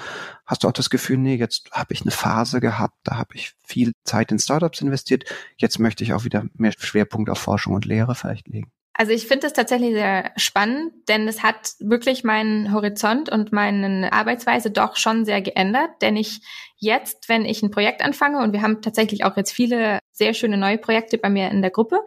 hast 0.45 0.63
du 0.63 0.67
auch 0.67 0.73
das 0.73 0.89
Gefühl, 0.89 1.17
nee, 1.17 1.35
jetzt 1.35 1.69
habe 1.71 1.93
ich 1.93 2.01
eine 2.01 2.11
Phase 2.11 2.59
gehabt, 2.59 2.95
da 3.03 3.17
habe 3.17 3.35
ich 3.35 3.53
viel 3.63 3.93
Zeit 4.03 4.31
in 4.31 4.39
Startups 4.39 4.81
investiert, 4.81 5.25
jetzt 5.57 5.79
möchte 5.79 6.03
ich 6.03 6.13
auch 6.13 6.23
wieder 6.23 6.45
mehr 6.55 6.73
Schwerpunkt 6.77 7.29
auf 7.29 7.39
Forschung 7.39 7.73
und 7.73 7.85
Lehre 7.85 8.15
vielleicht 8.15 8.47
legen? 8.47 8.71
Also 8.99 9.11
ich 9.11 9.27
finde 9.27 9.45
es 9.45 9.53
tatsächlich 9.53 9.93
sehr 9.93 10.31
spannend, 10.37 10.91
denn 11.07 11.27
es 11.27 11.43
hat 11.43 11.73
wirklich 11.79 12.23
meinen 12.23 12.73
Horizont 12.73 13.29
und 13.29 13.51
meine 13.51 14.11
Arbeitsweise 14.11 14.71
doch 14.71 14.95
schon 14.95 15.23
sehr 15.23 15.43
geändert, 15.43 15.91
denn 16.01 16.15
ich 16.15 16.41
jetzt, 16.79 17.29
wenn 17.29 17.45
ich 17.45 17.63
ein 17.63 17.71
Projekt 17.71 18.03
anfange, 18.03 18.39
und 18.39 18.53
wir 18.53 18.61
haben 18.61 18.81
tatsächlich 18.81 19.23
auch 19.25 19.35
jetzt 19.35 19.51
viele 19.51 19.99
sehr 20.11 20.33
schöne 20.33 20.57
neue 20.57 20.77
Projekte 20.77 21.17
bei 21.17 21.29
mir 21.29 21.49
in 21.49 21.61
der 21.61 21.71
Gruppe, 21.71 21.99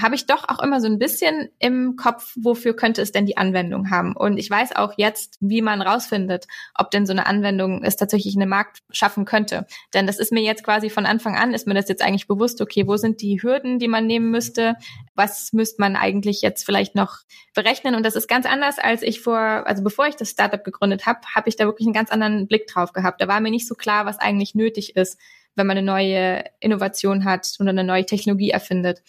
habe 0.00 0.14
ich 0.14 0.26
doch 0.26 0.48
auch 0.48 0.62
immer 0.62 0.80
so 0.80 0.86
ein 0.86 0.98
bisschen 0.98 1.50
im 1.58 1.96
Kopf, 1.96 2.34
wofür 2.40 2.74
könnte 2.74 3.02
es 3.02 3.12
denn 3.12 3.26
die 3.26 3.36
Anwendung 3.36 3.90
haben. 3.90 4.16
Und 4.16 4.38
ich 4.38 4.48
weiß 4.50 4.74
auch 4.76 4.94
jetzt, 4.96 5.36
wie 5.40 5.60
man 5.60 5.82
rausfindet, 5.82 6.46
ob 6.74 6.90
denn 6.90 7.04
so 7.04 7.12
eine 7.12 7.26
Anwendung 7.26 7.82
es 7.82 7.96
tatsächlich 7.96 8.34
in 8.34 8.40
den 8.40 8.48
Markt 8.48 8.78
schaffen 8.90 9.24
könnte. 9.24 9.66
Denn 9.92 10.06
das 10.06 10.18
ist 10.18 10.32
mir 10.32 10.42
jetzt 10.42 10.64
quasi 10.64 10.88
von 10.88 11.04
Anfang 11.04 11.36
an, 11.36 11.52
ist 11.52 11.66
mir 11.66 11.74
das 11.74 11.88
jetzt 11.88 12.02
eigentlich 12.02 12.26
bewusst, 12.26 12.60
okay, 12.62 12.86
wo 12.86 12.96
sind 12.96 13.20
die 13.20 13.42
Hürden, 13.42 13.78
die 13.78 13.88
man 13.88 14.06
nehmen 14.06 14.30
müsste? 14.30 14.76
Was 15.14 15.52
müsste 15.52 15.80
man 15.80 15.96
eigentlich 15.96 16.40
jetzt 16.40 16.64
vielleicht 16.64 16.94
noch 16.94 17.18
berechnen? 17.54 17.94
Und 17.94 18.06
das 18.06 18.16
ist 18.16 18.28
ganz 18.28 18.46
anders, 18.46 18.78
als 18.78 19.02
ich 19.02 19.20
vor, 19.20 19.38
also 19.38 19.82
bevor 19.82 20.06
ich 20.06 20.16
das 20.16 20.30
Startup 20.30 20.62
gegründet 20.62 21.06
habe, 21.06 21.20
habe 21.34 21.48
ich 21.48 21.56
da 21.56 21.64
wirklich 21.64 21.86
einen 21.86 21.94
ganz 21.94 22.10
anderen 22.10 22.46
Blick 22.46 22.66
drauf 22.66 22.92
gehabt. 22.92 23.20
Da 23.20 23.28
war 23.28 23.40
mir 23.40 23.50
nicht 23.50 23.68
so 23.68 23.74
klar, 23.74 24.06
was 24.18 24.26
eigentlich 24.26 24.54
nötig 24.54 24.96
ist, 24.96 25.18
wenn 25.54 25.66
man 25.66 25.76
eine 25.76 25.86
neue 25.86 26.44
Innovation 26.60 27.24
hat 27.24 27.56
oder 27.60 27.70
eine 27.70 27.84
neue 27.84 28.06
Technologie 28.06 28.50
erfindet. 28.50 29.02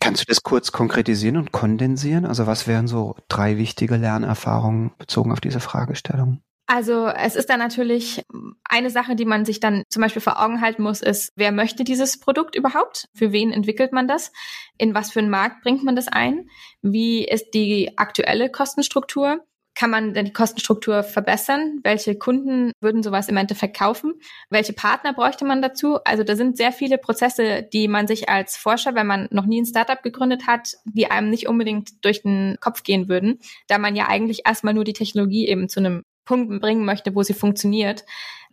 Kannst 0.00 0.22
du 0.22 0.26
das 0.26 0.42
kurz 0.42 0.72
konkretisieren 0.72 1.36
und 1.36 1.52
kondensieren? 1.52 2.26
Also 2.26 2.46
was 2.46 2.66
wären 2.66 2.88
so 2.88 3.16
drei 3.28 3.56
wichtige 3.56 3.96
Lernerfahrungen 3.96 4.92
bezogen 4.98 5.32
auf 5.32 5.40
diese 5.40 5.60
Fragestellung? 5.60 6.42
Also 6.66 7.06
es 7.06 7.36
ist 7.36 7.50
dann 7.50 7.58
natürlich 7.58 8.24
eine 8.64 8.88
Sache, 8.88 9.16
die 9.16 9.26
man 9.26 9.44
sich 9.44 9.60
dann 9.60 9.82
zum 9.90 10.00
Beispiel 10.00 10.22
vor 10.22 10.42
Augen 10.42 10.62
halten 10.62 10.82
muss, 10.82 11.02
ist, 11.02 11.30
wer 11.36 11.52
möchte 11.52 11.84
dieses 11.84 12.18
Produkt 12.18 12.56
überhaupt? 12.56 13.08
Für 13.14 13.32
wen 13.32 13.52
entwickelt 13.52 13.92
man 13.92 14.08
das? 14.08 14.32
In 14.78 14.94
was 14.94 15.12
für 15.12 15.20
einen 15.20 15.30
Markt 15.30 15.62
bringt 15.62 15.84
man 15.84 15.94
das 15.94 16.08
ein? 16.08 16.48
Wie 16.80 17.24
ist 17.24 17.50
die 17.52 17.98
aktuelle 17.98 18.50
Kostenstruktur? 18.50 19.44
Kann 19.74 19.90
man 19.90 20.14
denn 20.14 20.26
die 20.26 20.32
Kostenstruktur 20.32 21.02
verbessern? 21.02 21.80
Welche 21.82 22.16
Kunden 22.16 22.72
würden 22.80 23.02
sowas 23.02 23.28
im 23.28 23.36
Endeffekt 23.36 23.76
kaufen? 23.76 24.14
Welche 24.48 24.72
Partner 24.72 25.12
bräuchte 25.12 25.44
man 25.44 25.62
dazu? 25.62 25.98
Also 26.04 26.22
da 26.22 26.36
sind 26.36 26.56
sehr 26.56 26.70
viele 26.70 26.96
Prozesse, 26.96 27.62
die 27.72 27.88
man 27.88 28.06
sich 28.06 28.28
als 28.28 28.56
Forscher, 28.56 28.94
wenn 28.94 29.06
man 29.06 29.28
noch 29.30 29.46
nie 29.46 29.60
ein 29.60 29.66
Startup 29.66 30.00
gegründet 30.00 30.46
hat, 30.46 30.74
die 30.84 31.10
einem 31.10 31.28
nicht 31.28 31.48
unbedingt 31.48 32.04
durch 32.04 32.22
den 32.22 32.56
Kopf 32.60 32.84
gehen 32.84 33.08
würden, 33.08 33.40
da 33.66 33.78
man 33.78 33.96
ja 33.96 34.06
eigentlich 34.06 34.42
erstmal 34.46 34.74
nur 34.74 34.84
die 34.84 34.92
Technologie 34.92 35.48
eben 35.48 35.68
zu 35.68 35.80
einem 35.80 36.04
Punkt 36.24 36.60
bringen 36.60 36.84
möchte, 36.84 37.14
wo 37.14 37.22
sie 37.22 37.34
funktioniert. 37.34 38.04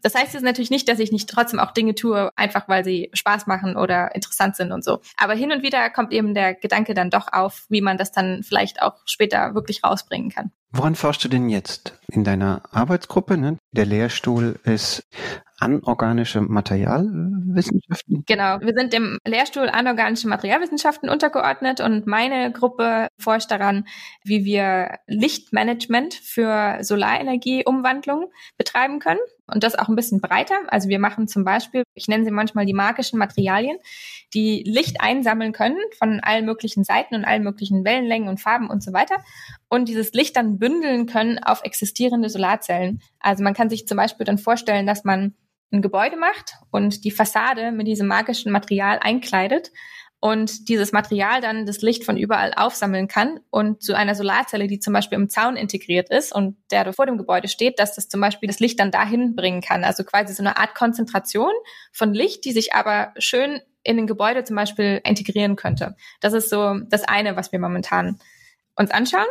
Das 0.02 0.16
heißt 0.16 0.34
jetzt 0.34 0.44
natürlich 0.44 0.72
nicht, 0.72 0.90
dass 0.90 1.00
ich 1.00 1.12
nicht 1.12 1.30
trotzdem 1.30 1.60
auch 1.60 1.72
Dinge 1.72 1.94
tue, 1.94 2.32
einfach 2.36 2.68
weil 2.68 2.84
sie 2.84 3.12
Spaß 3.14 3.46
machen 3.46 3.78
oder 3.78 4.16
interessant 4.16 4.56
sind 4.56 4.72
und 4.72 4.84
so. 4.84 5.02
Aber 5.18 5.34
hin 5.36 5.52
und 5.52 5.62
wieder 5.62 5.90
kommt 5.92 6.12
eben 6.12 6.34
der 6.34 6.56
Gedanke 6.56 6.94
dann 6.96 7.12
doch 7.12 7.32
auf, 7.32 7.66
wie 7.70 7.82
man 7.82 7.98
das 7.98 8.12
dann 8.12 8.42
vielleicht 8.44 8.82
auch 8.82 8.96
später 9.06 9.54
wirklich 9.54 9.84
rausbringen 9.84 10.32
kann. 10.32 10.52
Woran 10.74 10.96
forschst 10.96 11.24
du 11.26 11.28
denn 11.28 11.50
jetzt 11.50 12.00
in 12.08 12.24
deiner 12.24 12.64
Arbeitsgruppe? 12.72 13.38
Ne? 13.38 13.58
Der 13.74 13.86
Lehrstuhl 13.86 14.60
ist 14.66 15.08
anorganische 15.62 16.42
Materialwissenschaften? 16.42 18.24
Genau, 18.26 18.60
wir 18.60 18.74
sind 18.76 18.92
dem 18.92 19.18
Lehrstuhl 19.26 19.70
anorganische 19.70 20.28
Materialwissenschaften 20.28 21.08
untergeordnet 21.10 21.80
und 21.80 22.08
meine 22.08 22.52
Gruppe 22.52 23.08
forscht 23.18 23.52
daran, 23.52 23.86
wie 24.24 24.44
wir 24.44 24.98
Lichtmanagement 25.08 26.16
für 26.16 26.80
Solarenergieumwandlung 26.82 28.32
betreiben 28.58 29.00
können 29.00 29.20
und 29.48 29.64
das 29.64 29.76
auch 29.78 29.88
ein 29.88 29.96
bisschen 29.96 30.20
breiter. 30.20 30.56
Also 30.68 30.90
wir 30.90 31.00
machen 31.00 31.28
zum 31.28 31.44
Beispiel, 31.44 31.84
ich 31.94 32.08
nenne 32.08 32.26
sie 32.26 32.32
manchmal 32.32 32.66
die 32.66 32.74
magischen 32.74 33.20
Materialien, 33.20 33.78
die 34.34 34.64
Licht 34.66 35.02
einsammeln 35.02 35.52
können 35.52 35.78
von 36.00 36.22
allen 36.22 36.46
möglichen 36.46 36.84
Seiten 36.84 37.16
und 37.16 37.26
allen 37.26 37.44
möglichen 37.44 37.86
Wellenlängen 37.86 38.30
und 38.30 38.40
Farben 38.40 38.70
und 38.70 38.82
so 38.82 38.94
weiter 38.94 39.18
und 39.70 39.88
dieses 39.90 40.14
Licht 40.14 40.36
dann 40.38 40.58
bündeln 40.58 41.06
können 41.06 41.40
auf 41.40 41.62
existierende 41.64 42.30
Solarzellen. 42.30 43.02
Also 43.20 43.44
man 43.44 43.54
kann 43.54 43.61
sich 43.70 43.88
zum 43.88 43.98
Beispiel 43.98 44.26
dann 44.26 44.38
vorstellen, 44.38 44.88
dass 44.88 45.04
man 45.04 45.36
ein 45.72 45.82
Gebäude 45.82 46.18
macht 46.18 46.56
und 46.72 47.04
die 47.06 47.12
Fassade 47.12 47.72
mit 47.72 47.88
diesem 47.88 48.08
magischen 48.08 48.52
Material 48.52 49.00
einkleidet 49.02 49.72
und 50.22 50.70
dieses 50.70 50.92
Material 50.92 51.42
dann 51.42 51.66
das 51.66 51.82
Licht 51.82 52.04
von 52.04 52.16
überall 52.16 52.54
aufsammeln 52.56 53.08
kann 53.08 53.40
und 53.50 53.82
zu 53.82 53.96
einer 53.96 54.14
Solarzelle, 54.14 54.68
die 54.68 54.80
zum 54.80 54.94
Beispiel 54.94 55.18
im 55.18 55.30
Zaun 55.30 55.58
integriert 55.58 56.12
ist 56.12 56.34
und 56.34 56.58
der 56.70 56.94
vor 56.94 57.08
dem 57.08 57.18
Gebäude 57.18 57.48
steht, 57.48 57.80
dass 57.80 57.96
das 57.96 58.08
zum 58.08 58.22
Beispiel 58.22 58.48
das 58.48 58.60
Licht 58.60 58.80
dann 58.80 58.92
dahin 58.92 59.36
bringen 59.36 59.62
kann. 59.62 59.84
Also 59.84 60.04
quasi 60.04 60.34
so 60.34 60.44
eine 60.44 60.58
Art 60.58 60.76
Konzentration 60.76 61.52
von 61.92 62.14
Licht, 62.14 62.46
die 62.46 62.52
sich 62.52 62.76
aber 62.76 63.14
schön 63.18 63.62
in 63.84 63.98
ein 63.98 64.06
Gebäude 64.06 64.44
zum 64.44 64.56
Beispiel 64.56 65.02
integrieren 65.04 65.56
könnte. 65.56 65.96
Das 66.20 66.34
ist 66.34 66.50
so 66.50 66.80
das 66.88 67.04
eine, 67.04 67.36
was 67.36 67.52
wir 67.52 67.60
momentan 67.60 68.20
uns 68.76 68.92
anschauen. 68.92 69.26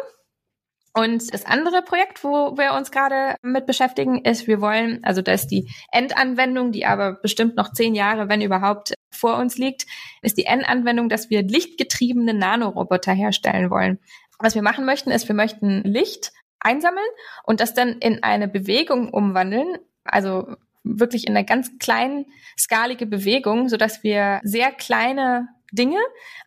Und 0.93 1.33
das 1.33 1.47
andere 1.47 1.83
Projekt, 1.83 2.25
wo 2.25 2.57
wir 2.57 2.75
uns 2.75 2.91
gerade 2.91 3.37
mit 3.43 3.67
beschäftigen, 3.67 4.25
ist, 4.25 4.49
wir 4.49 4.61
wollen, 4.61 5.05
also 5.05 5.23
da 5.23 5.33
ist 5.33 5.49
die 5.49 5.71
Endanwendung, 5.93 6.73
die 6.73 6.85
aber 6.85 7.13
bestimmt 7.13 7.57
noch 7.57 7.73
zehn 7.73 7.95
Jahre, 7.95 8.29
wenn 8.29 8.41
überhaupt, 8.41 8.95
vor 9.13 9.37
uns 9.37 9.59
liegt, 9.59 9.87
ist 10.23 10.39
die 10.39 10.47
Endanwendung, 10.47 11.09
dass 11.09 11.31
wir 11.31 11.43
lichtgetriebene 11.43 12.33
Nanoroboter 12.33 13.13
herstellen 13.13 13.71
wollen. 13.71 13.99
Was 14.39 14.55
wir 14.55 14.63
machen 14.63 14.87
möchten, 14.87 15.11
ist, 15.11 15.29
wir 15.29 15.35
möchten 15.35 15.83
Licht 15.83 16.33
einsammeln 16.61 17.07
und 17.45 17.61
das 17.61 17.75
dann 17.75 17.99
in 17.99 18.23
eine 18.23 18.49
Bewegung 18.49 19.11
umwandeln, 19.11 19.79
also 20.05 20.57
wirklich 20.83 21.27
in 21.27 21.37
eine 21.37 21.45
ganz 21.45 21.79
kleinen 21.79 22.27
skalige 22.59 23.07
Bewegung, 23.07 23.69
so 23.69 23.77
dass 23.77 24.03
wir 24.03 24.41
sehr 24.43 24.73
kleine 24.73 25.49
Dinge 25.73 25.99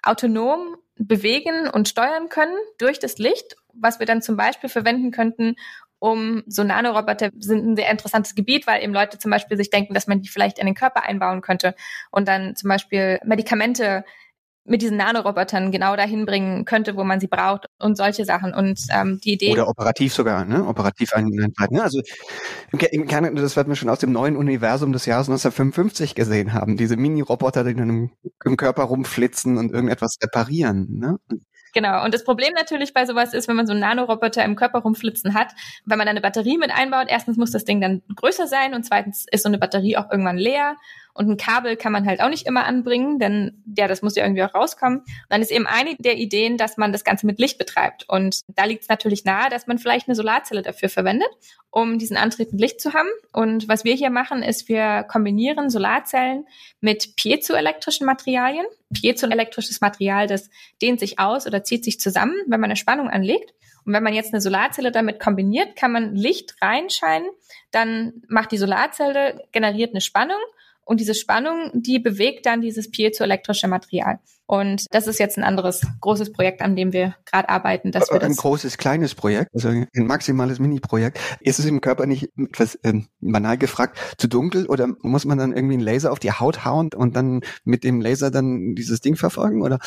autonom 0.02 0.76
bewegen 0.96 1.70
und 1.70 1.88
steuern 1.88 2.30
können 2.30 2.56
durch 2.78 3.00
das 3.00 3.18
Licht 3.18 3.56
was 3.74 4.00
wir 4.00 4.06
dann 4.06 4.22
zum 4.22 4.38
Beispiel 4.38 4.70
verwenden 4.70 5.12
könnten, 5.12 5.56
um 6.00 6.44
so 6.48 6.64
Nanoroboter 6.64 7.30
sind 7.38 7.66
ein 7.66 7.76
sehr 7.78 7.90
interessantes 7.90 8.36
Gebiet, 8.36 8.68
weil 8.68 8.84
eben 8.84 8.94
Leute 8.94 9.20
zum 9.20 9.32
Beispiel 9.32 9.56
sich 9.56 9.70
denken, 9.70 9.94
dass 9.94 10.08
man 10.08 10.22
die 10.22 10.28
vielleicht 10.28 10.60
in 10.60 10.66
den 10.66 10.76
Körper 10.76 11.04
einbauen 11.04 11.42
könnte 11.42 11.76
und 12.12 12.28
dann 12.28 12.56
zum 12.56 12.70
Beispiel 12.70 13.20
Medikamente 13.24 14.04
mit 14.66 14.82
diesen 14.82 14.98
Nanorobotern 14.98 15.72
genau 15.72 15.96
dahin 15.96 16.26
bringen 16.26 16.64
könnte, 16.66 16.96
wo 16.96 17.04
man 17.04 17.20
sie 17.20 17.28
braucht 17.28 17.66
und 17.80 17.98
solche 17.98 18.24
Sachen. 18.24 18.54
Und 18.54 18.80
ähm, 18.92 19.20
die 19.24 19.34
Idee. 19.34 19.52
Oder 19.52 19.68
operativ 19.68 20.14
sogar, 20.14 20.46
ne? 20.46 20.66
Operativ 20.66 21.14
einleiten. 21.14 21.76
Ne? 21.76 21.84
Also 21.84 22.02
im 22.72 23.08
Kern, 23.08 23.36
das 23.36 23.56
wird 23.56 23.68
man 23.68 23.76
schon 23.76 23.90
aus 23.90 24.00
dem 24.00 24.14
neuen 24.14 24.38
Universum 24.38 24.94
des 24.94 25.06
Jahres 25.06 25.28
1955 25.28 26.16
gesehen 26.16 26.54
haben. 26.54 26.78
Diese 26.78 26.96
Mini-Roboter, 26.96 27.64
die 27.66 27.76
dann 27.76 27.90
im, 27.90 28.12
im, 28.46 28.58
Körper 28.58 28.84
rumflitzen 28.84 29.58
und 29.58 29.72
irgendetwas 29.72 30.16
reparieren. 30.24 30.88
Ne? 30.98 31.18
Genau. 31.74 32.04
Und 32.04 32.14
das 32.14 32.24
Problem 32.24 32.54
natürlich 32.54 32.94
bei 32.94 33.06
sowas 33.06 33.34
ist, 33.34 33.48
wenn 33.48 33.56
man 33.56 33.66
so 33.66 33.74
einen 33.74 33.82
Nanoroboter 33.82 34.46
im 34.46 34.56
Körper 34.56 34.80
rumflitzen 34.80 35.34
hat, 35.34 35.48
wenn 35.86 35.98
man 35.98 36.08
eine 36.08 36.22
Batterie 36.22 36.58
mit 36.58 36.72
einbaut, 36.72 37.08
erstens 37.10 37.36
muss 37.36 37.52
das 37.52 37.66
Ding 37.66 37.82
dann 37.82 38.04
größer 38.16 38.48
sein 38.48 38.76
und 38.76 38.84
zweitens 38.84 39.26
ist 39.32 39.44
so 39.44 39.50
eine 39.50 39.58
Batterie 39.58 39.98
auch 39.98 40.10
irgendwann 40.12 40.38
leer 40.38 40.78
und 41.16 41.30
ein 41.30 41.38
Kabel 41.38 41.76
kann 41.76 41.92
man 41.92 42.08
halt 42.08 42.22
auch 42.22 42.30
nicht 42.30 42.48
immer 42.48 42.66
anbringen, 42.66 43.20
denn 43.20 43.64
ja, 43.78 43.88
das 43.88 44.02
muss 44.02 44.16
ja 44.16 44.24
irgendwie 44.24 44.44
auch 44.44 44.56
rauskommen. 44.56 45.00
Und 45.00 45.08
dann 45.30 45.42
ist 45.42 45.52
eben 45.52 45.68
eine 45.68 45.96
der 46.00 46.18
Ideen, 46.18 46.58
dass 46.58 46.78
man 46.78 46.92
das 46.92 47.04
Ganze 47.04 47.28
mit 47.28 47.40
Licht 47.40 47.60
betreibt. 47.60 48.10
Und 48.10 48.42
da 48.48 48.66
liegt 48.66 48.84
es 48.84 48.90
natürlich 48.90 49.24
nahe, 49.24 49.50
dass 49.50 49.68
man 49.68 49.78
vielleicht 49.78 50.08
eine 50.08 50.16
Solarzelle 50.16 50.64
dafür 50.64 50.90
verwendet, 50.90 51.30
um 51.70 52.00
diesen 52.00 52.18
Antrieb 52.18 52.52
mit 52.52 52.62
Licht 52.62 52.82
zu 52.82 52.94
haben. 52.94 53.10
Und 53.32 53.68
was 53.68 53.84
wir 53.84 53.94
hier 53.94 54.10
machen, 54.10 54.42
ist, 54.42 54.70
wir 54.70 55.04
kombinieren 55.04 55.70
Solarzellen 55.70 56.46
mit 56.82 57.16
piezoelektrischen 57.16 58.08
Materialien. 58.08 58.66
Piezoelektrisches 58.92 59.82
Material, 59.82 60.26
das 60.26 60.50
dehnt 60.82 61.00
sich 61.00 61.20
aus 61.20 61.46
oder 61.46 61.64
zieht 61.64 61.84
sich 61.84 62.00
zusammen, 62.00 62.36
wenn 62.48 62.60
man 62.60 62.70
eine 62.70 62.76
Spannung 62.76 63.10
anlegt. 63.10 63.54
Und 63.86 63.94
wenn 63.94 64.04
man 64.04 64.14
jetzt 64.14 64.34
eine 64.34 64.42
Solarzelle 64.42 64.92
damit 64.92 65.20
kombiniert, 65.20 65.76
kann 65.76 65.92
man 65.92 66.16
Licht 66.16 66.56
reinscheinen, 66.62 67.28
dann 67.72 68.24
macht 68.30 68.52
die 68.52 68.58
Solarzelle, 68.58 69.46
generiert 69.52 69.92
eine 69.92 70.02
Spannung 70.02 70.40
und 70.86 71.00
diese 71.00 71.16
Spannung, 71.16 71.72
die 71.74 72.00
bewegt 72.00 72.46
dann 72.46 72.62
dieses 72.62 72.92
piezoelektrische 72.92 73.68
Material. 73.68 74.20
Und 74.46 74.86
das 74.92 75.08
ist 75.08 75.20
jetzt 75.20 75.38
ein 75.38 75.44
anderes 75.44 75.82
großes 76.02 76.34
Projekt, 76.34 76.62
an 76.62 76.76
dem 76.76 76.92
wir 76.92 77.16
gerade 77.26 77.50
arbeiten. 77.50 77.92
Dass 77.92 78.12
wir 78.12 78.20
das 78.20 78.30
ein 78.30 78.36
großes, 78.36 78.78
kleines 78.78 79.16
Projekt, 79.16 79.50
also 79.54 79.70
ein 79.70 79.88
maximales 79.96 80.60
Mini-Projekt. 80.60 81.20
Ist 81.40 81.60
es 81.60 81.66
im 81.66 81.80
Körper 81.80 82.06
nicht 82.06 82.30
etwas 82.38 82.78
ähm, 82.84 83.08
banal 83.22 83.58
gefragt 83.58 83.98
zu 84.18 84.28
dunkel 84.28 84.66
oder 84.66 84.90
muss 85.02 85.26
man 85.26 85.38
dann 85.38 85.54
irgendwie 85.54 85.76
einen 85.76 85.84
Laser 85.84 86.12
auf 86.12 86.20
die 86.20 86.32
Haut 86.32 86.66
hauen 86.66 86.90
und 86.94 87.16
dann 87.16 87.42
mit 87.64 87.84
dem 87.84 88.02
Laser 88.02 88.32
dann 88.32 88.76
dieses 88.76 89.00
Ding 89.00 89.16
verfolgen? 89.16 89.62
Oder? 89.62 89.80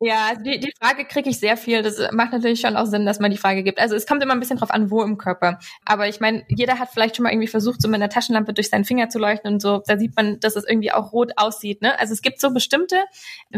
Ja, 0.00 0.28
also 0.30 0.42
die, 0.42 0.58
die 0.58 0.72
Frage 0.80 1.04
kriege 1.04 1.30
ich 1.30 1.38
sehr 1.38 1.56
viel. 1.56 1.82
Das 1.82 2.00
macht 2.12 2.32
natürlich 2.32 2.60
schon 2.60 2.76
auch 2.76 2.86
Sinn, 2.86 3.06
dass 3.06 3.20
man 3.20 3.30
die 3.30 3.36
Frage 3.36 3.62
gibt. 3.62 3.78
Also 3.78 3.94
es 3.94 4.06
kommt 4.06 4.22
immer 4.22 4.34
ein 4.34 4.40
bisschen 4.40 4.58
drauf 4.58 4.70
an, 4.70 4.90
wo 4.90 5.02
im 5.02 5.16
Körper. 5.16 5.58
Aber 5.84 6.08
ich 6.08 6.18
meine, 6.18 6.42
jeder 6.48 6.78
hat 6.80 6.90
vielleicht 6.92 7.16
schon 7.16 7.22
mal 7.22 7.32
irgendwie 7.32 7.48
versucht, 7.48 7.80
so 7.80 7.88
mit 7.88 7.96
einer 7.96 8.08
Taschenlampe 8.08 8.52
durch 8.52 8.70
seinen 8.70 8.84
Finger 8.84 9.10
zu 9.10 9.18
leuchten 9.18 9.52
und 9.52 9.60
so. 9.62 9.82
Da 9.86 9.96
sieht 9.96 10.16
man, 10.16 10.40
dass 10.40 10.56
es 10.56 10.64
irgendwie 10.66 10.92
auch 10.92 11.12
rot 11.12 11.32
aussieht. 11.36 11.82
Ne? 11.82 11.98
Also 12.00 12.12
es 12.12 12.22
gibt 12.22 12.40
so 12.40 12.52
bestimmte 12.52 12.96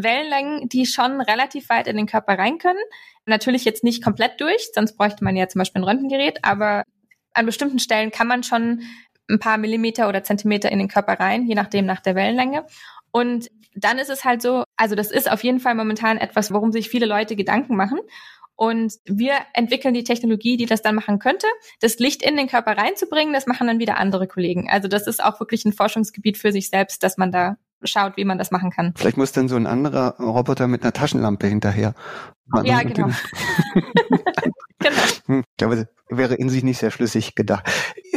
Wellenlängen, 0.02 0.68
die 0.68 0.86
schon 0.86 1.20
relativ 1.20 1.68
weit 1.68 1.86
in 1.86 1.96
den 1.96 2.06
Körper 2.06 2.38
rein 2.38 2.58
können. 2.58 2.78
Natürlich 3.26 3.64
jetzt 3.64 3.84
nicht 3.84 4.02
komplett 4.02 4.40
durch, 4.40 4.70
sonst 4.74 4.96
bräuchte 4.96 5.24
man 5.24 5.36
ja 5.36 5.48
zum 5.48 5.60
Beispiel 5.60 5.82
ein 5.82 5.88
Röntgengerät, 5.88 6.40
aber 6.42 6.84
an 7.34 7.46
bestimmten 7.46 7.78
Stellen 7.78 8.10
kann 8.10 8.26
man 8.26 8.42
schon 8.42 8.82
ein 9.30 9.38
paar 9.38 9.58
Millimeter 9.58 10.08
oder 10.08 10.22
Zentimeter 10.22 10.70
in 10.70 10.78
den 10.78 10.88
Körper 10.88 11.14
rein, 11.14 11.46
je 11.46 11.54
nachdem 11.54 11.86
nach 11.86 12.00
der 12.00 12.14
Wellenlänge. 12.14 12.66
Und 13.10 13.50
dann 13.74 13.98
ist 13.98 14.10
es 14.10 14.24
halt 14.24 14.42
so, 14.42 14.64
also 14.76 14.94
das 14.94 15.10
ist 15.10 15.30
auf 15.30 15.42
jeden 15.44 15.60
Fall 15.60 15.74
momentan 15.74 16.18
etwas, 16.18 16.52
worum 16.52 16.72
sich 16.72 16.88
viele 16.88 17.06
Leute 17.06 17.36
Gedanken 17.36 17.76
machen. 17.76 17.98
Und 18.54 18.94
wir 19.06 19.34
entwickeln 19.54 19.94
die 19.94 20.04
Technologie, 20.04 20.56
die 20.56 20.66
das 20.66 20.82
dann 20.82 20.94
machen 20.94 21.18
könnte. 21.18 21.46
Das 21.80 21.98
Licht 21.98 22.22
in 22.22 22.36
den 22.36 22.48
Körper 22.48 22.76
reinzubringen, 22.76 23.32
das 23.32 23.46
machen 23.46 23.66
dann 23.66 23.78
wieder 23.78 23.96
andere 23.96 24.28
Kollegen. 24.28 24.68
Also 24.70 24.88
das 24.88 25.06
ist 25.06 25.24
auch 25.24 25.40
wirklich 25.40 25.64
ein 25.64 25.72
Forschungsgebiet 25.72 26.36
für 26.38 26.52
sich 26.52 26.68
selbst, 26.68 27.02
dass 27.02 27.16
man 27.16 27.32
da 27.32 27.56
schaut, 27.84 28.16
wie 28.16 28.24
man 28.24 28.38
das 28.38 28.50
machen 28.50 28.70
kann. 28.70 28.94
Vielleicht 28.96 29.16
muss 29.16 29.32
dann 29.32 29.48
so 29.48 29.56
ein 29.56 29.66
anderer 29.66 30.16
Roboter 30.18 30.68
mit 30.68 30.82
einer 30.82 30.92
Taschenlampe 30.92 31.46
hinterher. 31.46 31.94
Ja, 32.64 32.82
genau. 32.82 33.08
genau. 34.78 34.96
Hm, 35.26 35.40
ich 35.40 35.56
glaube, 35.56 35.88
wäre 36.08 36.34
in 36.34 36.48
sich 36.48 36.62
nicht 36.62 36.78
sehr 36.78 36.90
schlüssig 36.90 37.34
gedacht. 37.34 37.64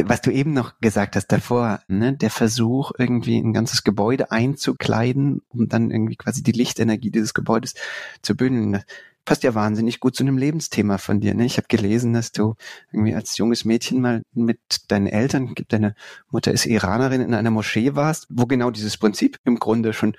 Was 0.03 0.21
du 0.21 0.31
eben 0.31 0.53
noch 0.53 0.79
gesagt 0.81 1.15
hast 1.15 1.27
davor, 1.27 1.79
ne, 1.87 2.13
der 2.13 2.29
Versuch, 2.29 2.91
irgendwie 2.97 3.37
ein 3.37 3.53
ganzes 3.53 3.83
Gebäude 3.83 4.31
einzukleiden, 4.31 5.41
um 5.49 5.69
dann 5.69 5.91
irgendwie 5.91 6.15
quasi 6.15 6.43
die 6.43 6.51
Lichtenergie 6.51 7.11
dieses 7.11 7.33
Gebäudes 7.33 7.75
zu 8.21 8.35
bündeln 8.35 8.83
passt 9.25 9.43
ja 9.43 9.55
wahnsinnig 9.55 9.99
gut 9.99 10.15
zu 10.15 10.23
einem 10.23 10.37
Lebensthema 10.37 10.97
von 10.97 11.19
dir. 11.19 11.33
Ne? 11.33 11.45
Ich 11.45 11.57
habe 11.57 11.67
gelesen, 11.67 12.13
dass 12.13 12.31
du 12.31 12.55
irgendwie 12.91 13.15
als 13.15 13.37
junges 13.37 13.65
Mädchen 13.65 13.99
mal 13.99 14.21
mit 14.33 14.59
deinen 14.87 15.07
Eltern, 15.07 15.53
deine 15.67 15.95
Mutter 16.29 16.51
ist 16.51 16.65
Iranerin, 16.65 17.21
in 17.21 17.33
einer 17.33 17.51
Moschee 17.51 17.95
warst, 17.95 18.27
wo 18.29 18.45
genau 18.45 18.71
dieses 18.71 18.97
Prinzip 18.97 19.39
im 19.43 19.57
Grunde 19.57 19.93
schon 19.93 20.15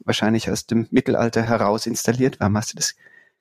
wahrscheinlich 0.00 0.50
aus 0.50 0.66
dem 0.66 0.86
Mittelalter 0.90 1.42
heraus 1.42 1.86
installiert 1.86 2.38
war. 2.40 2.50
Machst 2.50 2.72
du 2.72 2.76
das 2.76 2.94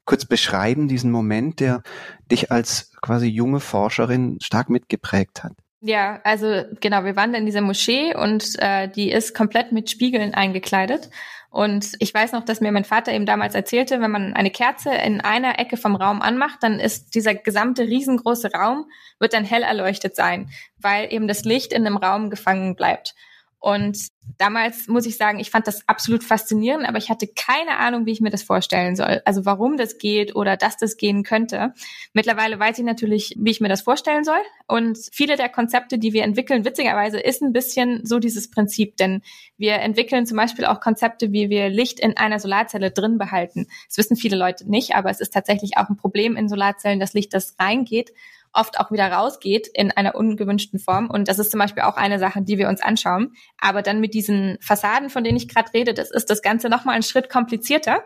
kurz 0.05 0.25
beschreiben, 0.25 0.88
diesen 0.88 1.12
Moment, 1.12 1.60
der 1.60 1.84
dich 2.32 2.51
als 2.51 2.91
quasi 3.01 3.27
junge 3.27 3.60
Forscherin 3.60 4.39
stark 4.41 4.69
mitgeprägt 4.69 5.43
hat? 5.43 5.53
Ja, 5.81 6.19
also 6.25 6.63
genau, 6.81 7.05
wir 7.05 7.15
waren 7.15 7.33
in 7.33 7.45
dieser 7.45 7.61
Moschee 7.61 8.13
und 8.13 8.59
äh, 8.59 8.89
die 8.89 9.11
ist 9.11 9.33
komplett 9.33 9.71
mit 9.71 9.89
Spiegeln 9.89 10.33
eingekleidet. 10.33 11.09
Und 11.51 11.93
ich 11.99 12.13
weiß 12.13 12.33
noch, 12.33 12.43
dass 12.45 12.61
mir 12.61 12.71
mein 12.71 12.83
Vater 12.83 13.11
eben 13.13 13.25
damals 13.25 13.55
erzählte, 13.55 14.01
wenn 14.01 14.11
man 14.11 14.33
eine 14.33 14.51
Kerze 14.51 14.93
in 14.93 15.21
einer 15.21 15.57
Ecke 15.57 15.77
vom 15.77 15.95
Raum 15.95 16.21
anmacht, 16.21 16.59
dann 16.61 16.79
ist 16.79 17.15
dieser 17.15 17.33
gesamte 17.33 17.83
riesengroße 17.83 18.51
Raum, 18.51 18.85
wird 19.19 19.33
dann 19.33 19.45
hell 19.45 19.63
erleuchtet 19.63 20.15
sein, 20.15 20.49
weil 20.77 21.11
eben 21.11 21.27
das 21.27 21.45
Licht 21.45 21.73
in 21.73 21.85
dem 21.85 21.97
Raum 21.97 22.29
gefangen 22.29 22.75
bleibt. 22.75 23.15
Und 23.59 24.07
damals 24.37 24.87
muss 24.87 25.05
ich 25.05 25.17
sagen, 25.17 25.39
ich 25.39 25.51
fand 25.51 25.67
das 25.67 25.87
absolut 25.87 26.23
faszinierend, 26.23 26.87
aber 26.87 26.97
ich 26.97 27.09
hatte 27.09 27.27
keine 27.27 27.77
Ahnung, 27.77 28.05
wie 28.05 28.11
ich 28.11 28.21
mir 28.21 28.29
das 28.29 28.43
vorstellen 28.43 28.95
soll. 28.95 29.21
Also 29.25 29.45
warum 29.45 29.75
das 29.75 29.97
geht 29.97 30.33
oder 30.33 30.55
dass 30.55 30.77
das 30.77 30.95
gehen 30.95 31.23
könnte. 31.23 31.73
Mittlerweile 32.13 32.57
weiß 32.57 32.79
ich 32.79 32.85
natürlich, 32.85 33.35
wie 33.37 33.51
ich 33.51 33.59
mir 33.59 33.67
das 33.67 33.81
vorstellen 33.81 34.23
soll. 34.23 34.39
Und 34.67 34.97
viele 35.11 35.35
der 35.35 35.49
Konzepte, 35.49 35.97
die 35.97 36.13
wir 36.13 36.23
entwickeln, 36.23 36.63
witzigerweise 36.63 37.19
ist 37.19 37.41
ein 37.41 37.51
bisschen 37.51 38.05
so 38.05 38.19
dieses 38.19 38.49
Prinzip. 38.49 38.95
Denn 38.95 39.21
wir 39.57 39.73
entwickeln 39.73 40.25
zum 40.25 40.37
Beispiel 40.37 40.65
auch 40.65 40.79
Konzepte, 40.79 41.33
wie 41.33 41.49
wir 41.49 41.67
Licht 41.67 41.99
in 41.99 42.15
einer 42.15 42.39
Solarzelle 42.39 42.91
drin 42.91 43.17
behalten. 43.17 43.67
Das 43.87 43.97
wissen 43.97 44.15
viele 44.15 44.37
Leute 44.37 44.69
nicht, 44.69 44.95
aber 44.95 45.09
es 45.09 45.19
ist 45.19 45.33
tatsächlich 45.33 45.75
auch 45.75 45.89
ein 45.89 45.97
Problem 45.97 46.37
in 46.37 46.47
Solarzellen, 46.47 47.01
dass 47.01 47.13
Licht, 47.13 47.33
das 47.33 47.55
reingeht, 47.59 48.13
oft 48.53 48.79
auch 48.79 48.91
wieder 48.91 49.12
rausgeht 49.12 49.67
in 49.73 49.91
einer 49.91 50.15
ungewünschten 50.15 50.79
Form. 50.79 51.09
Und 51.09 51.27
das 51.27 51.39
ist 51.39 51.51
zum 51.51 51.59
Beispiel 51.59 51.83
auch 51.83 51.97
eine 51.97 52.19
Sache, 52.19 52.41
die 52.41 52.57
wir 52.57 52.69
uns 52.69 52.81
anschauen. 52.81 53.33
Aber 53.59 53.81
dann 53.81 53.99
mit 53.99 54.13
diesen 54.13 54.57
Fassaden, 54.62 55.09
von 55.09 55.23
denen 55.23 55.38
ich 55.38 55.47
gerade 55.47 55.73
rede, 55.73 55.93
das 55.93 56.12
ist 56.12 56.29
das 56.29 56.41
Ganze 56.41 56.69
nochmal 56.69 56.95
einen 56.95 57.03
Schritt 57.03 57.29
komplizierter. 57.29 58.03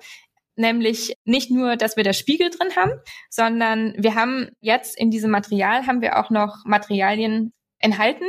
Nämlich 0.55 1.15
nicht 1.25 1.49
nur, 1.49 1.77
dass 1.77 1.97
wir 1.97 2.03
da 2.03 2.13
Spiegel 2.13 2.49
drin 2.49 2.75
haben, 2.75 2.91
sondern 3.29 3.95
wir 3.97 4.13
haben 4.15 4.49
jetzt 4.59 4.97
in 4.97 5.09
diesem 5.09 5.31
Material 5.31 5.87
haben 5.87 6.01
wir 6.01 6.19
auch 6.19 6.29
noch 6.29 6.63
Materialien 6.65 7.53
enthalten, 7.83 8.25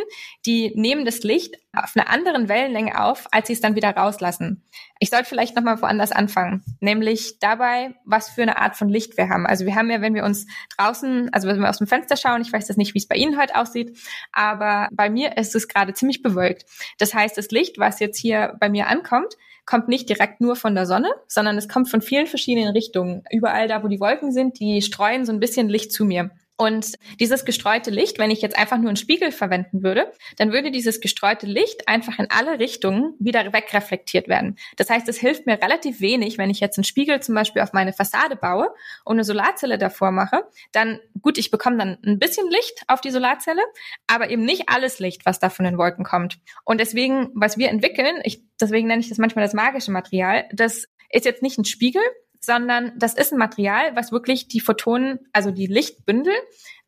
die 0.47 0.73
nehmen 0.75 1.05
das 1.05 1.23
Licht 1.23 1.57
auf 1.73 1.93
einer 1.95 2.11
anderen 2.11 2.49
Wellenlänge 2.49 3.01
auf, 3.01 3.29
als 3.31 3.47
sie 3.47 3.53
es 3.53 3.61
dann 3.61 3.77
wieder 3.77 3.91
rauslassen. 3.91 4.65
Ich 4.99 5.11
sollte 5.11 5.27
vielleicht 5.27 5.57
nochmal 5.57 5.81
woanders 5.81 6.13
anfangen, 6.13 6.63
nämlich 6.81 7.39
dabei, 7.39 7.95
was 8.05 8.29
für 8.31 8.43
eine 8.43 8.59
Art 8.59 8.77
von 8.77 8.89
Licht 8.89 9.17
wir 9.17 9.29
haben. 9.29 9.47
Also 9.47 9.65
wir 9.65 9.75
haben 9.75 9.91
ja, 9.91 10.01
wenn 10.01 10.15
wir 10.15 10.25
uns 10.25 10.47
draußen, 10.77 11.33
also 11.33 11.49
wenn 11.49 11.61
wir 11.61 11.71
aus 11.71 11.79
dem 11.79 11.87
Fenster 11.87 12.17
schauen, 12.17 12.43
ich 12.43 12.53
weiß 12.53 12.67
das 12.67 12.77
nicht, 12.77 12.95
wie 12.95 12.99
es 12.99 13.09
bei 13.09 13.17
Ihnen 13.17 13.39
heute 13.39 13.57
aussieht, 13.57 13.97
aber 14.33 14.89
bei 14.93 15.09
mir 15.09 15.37
ist 15.37 15.55
es 15.55 15.69
gerade 15.69 15.95
ziemlich 15.95 16.23
bewölkt. 16.23 16.65
Das 16.99 17.15
heißt, 17.15 17.39
das 17.39 17.51
Licht, 17.51 17.79
was 17.79 18.01
jetzt 18.01 18.19
hier 18.19 18.57
bei 18.61 18.69
mir 18.69 18.89
ankommt, 18.89 19.35
kommt 19.67 19.89
nicht 19.89 20.09
direkt 20.09 20.41
nur 20.41 20.57
von 20.57 20.75
der 20.75 20.87
Sonne, 20.87 21.11
sondern 21.27 21.57
es 21.57 21.69
kommt 21.69 21.89
von 21.89 22.03
vielen 22.03 22.27
verschiedenen 22.27 22.73
Richtungen. 22.73 23.23
Überall 23.31 23.69
da, 23.69 23.83
wo 23.83 23.89
die 23.89 24.01
Wolken 24.01 24.33
sind, 24.33 24.61
die 24.61 24.83
streuen 24.83 25.25
so 25.25 25.33
ein 25.33 25.41
bisschen 25.41 25.69
Licht 25.69 25.93
zu 25.93 26.05
mir. 26.05 26.31
Und 26.57 26.95
dieses 27.19 27.45
gestreute 27.45 27.91
Licht, 27.91 28.21
wenn 28.21 28.31
ich 28.31 28.41
jetzt 28.41 28.57
einfach 28.57 28.79
nur 28.79 28.89
einen 28.89 28.97
Spiegel 28.97 29.33
verwenden 29.33 29.83
würde, 29.83 30.13
dann 30.37 30.53
würde 30.53 30.71
dieses 30.71 31.01
gestreute 31.01 31.47
Licht 31.47 31.89
einfach 31.89 32.21
in 32.21 32.29
alle 32.31 32.61
Richtungen 32.61 33.15
wieder 33.19 33.53
wegreflektiert 33.53 34.29
werden. 34.29 34.57
Das 34.77 34.89
heißt, 34.89 35.09
es 35.09 35.19
hilft 35.19 35.47
mir 35.47 35.61
relativ 35.61 36.01
wenig, 36.01 36.39
wenn 36.39 36.51
ich 36.51 36.61
jetzt 36.61 36.79
einen 36.79 36.85
Spiegel 36.85 37.21
zum 37.21 37.35
Beispiel 37.35 37.63
auf 37.63 37.73
meine 37.73 37.93
Fassade 37.93 38.37
baue 38.37 38.73
und 39.05 39.17
eine 39.17 39.25
Solarzelle 39.25 39.79
davor 39.79 40.13
mache. 40.13 40.45
Dann, 40.71 41.01
gut, 41.21 41.39
ich 41.39 41.51
bekomme 41.51 41.77
dann 41.77 41.99
ein 42.07 42.21
bisschen 42.21 42.49
Licht 42.49 42.83
auf 42.87 43.01
die 43.01 43.11
Solarzelle, 43.11 43.63
aber 44.07 44.31
eben 44.31 44.45
nicht 44.45 44.69
alles 44.69 45.01
Licht, 45.01 45.27
was 45.27 45.41
da 45.41 45.51
von 45.51 45.65
den 45.65 45.77
Wolken 45.77 46.05
kommt. 46.05 46.39
Und 46.65 46.79
deswegen, 46.79 47.31
was 47.35 47.59
wir 47.59 47.69
entwickeln, 47.69 48.21
ich, 48.23 48.43
deswegen 48.61 48.87
nenne 48.87 49.01
ich 49.01 49.09
das 49.09 49.19
manchmal 49.19 49.45
das 49.45 49.55
magische 49.55 49.91
Material, 49.91 50.45
das 50.53 50.87
ist 51.11 51.25
jetzt 51.25 51.43
nicht 51.43 51.59
ein 51.59 51.65
Spiegel, 51.65 52.03
sondern 52.45 52.93
das 52.97 53.15
ist 53.15 53.33
ein 53.33 53.39
Material, 53.39 53.95
was 53.97 54.13
wirklich 54.13 54.49
die 54.49 54.61
Photonen, 54.61 55.21
also 55.33 55.51
die 55.51 55.67
Lichtbündel 55.67 56.35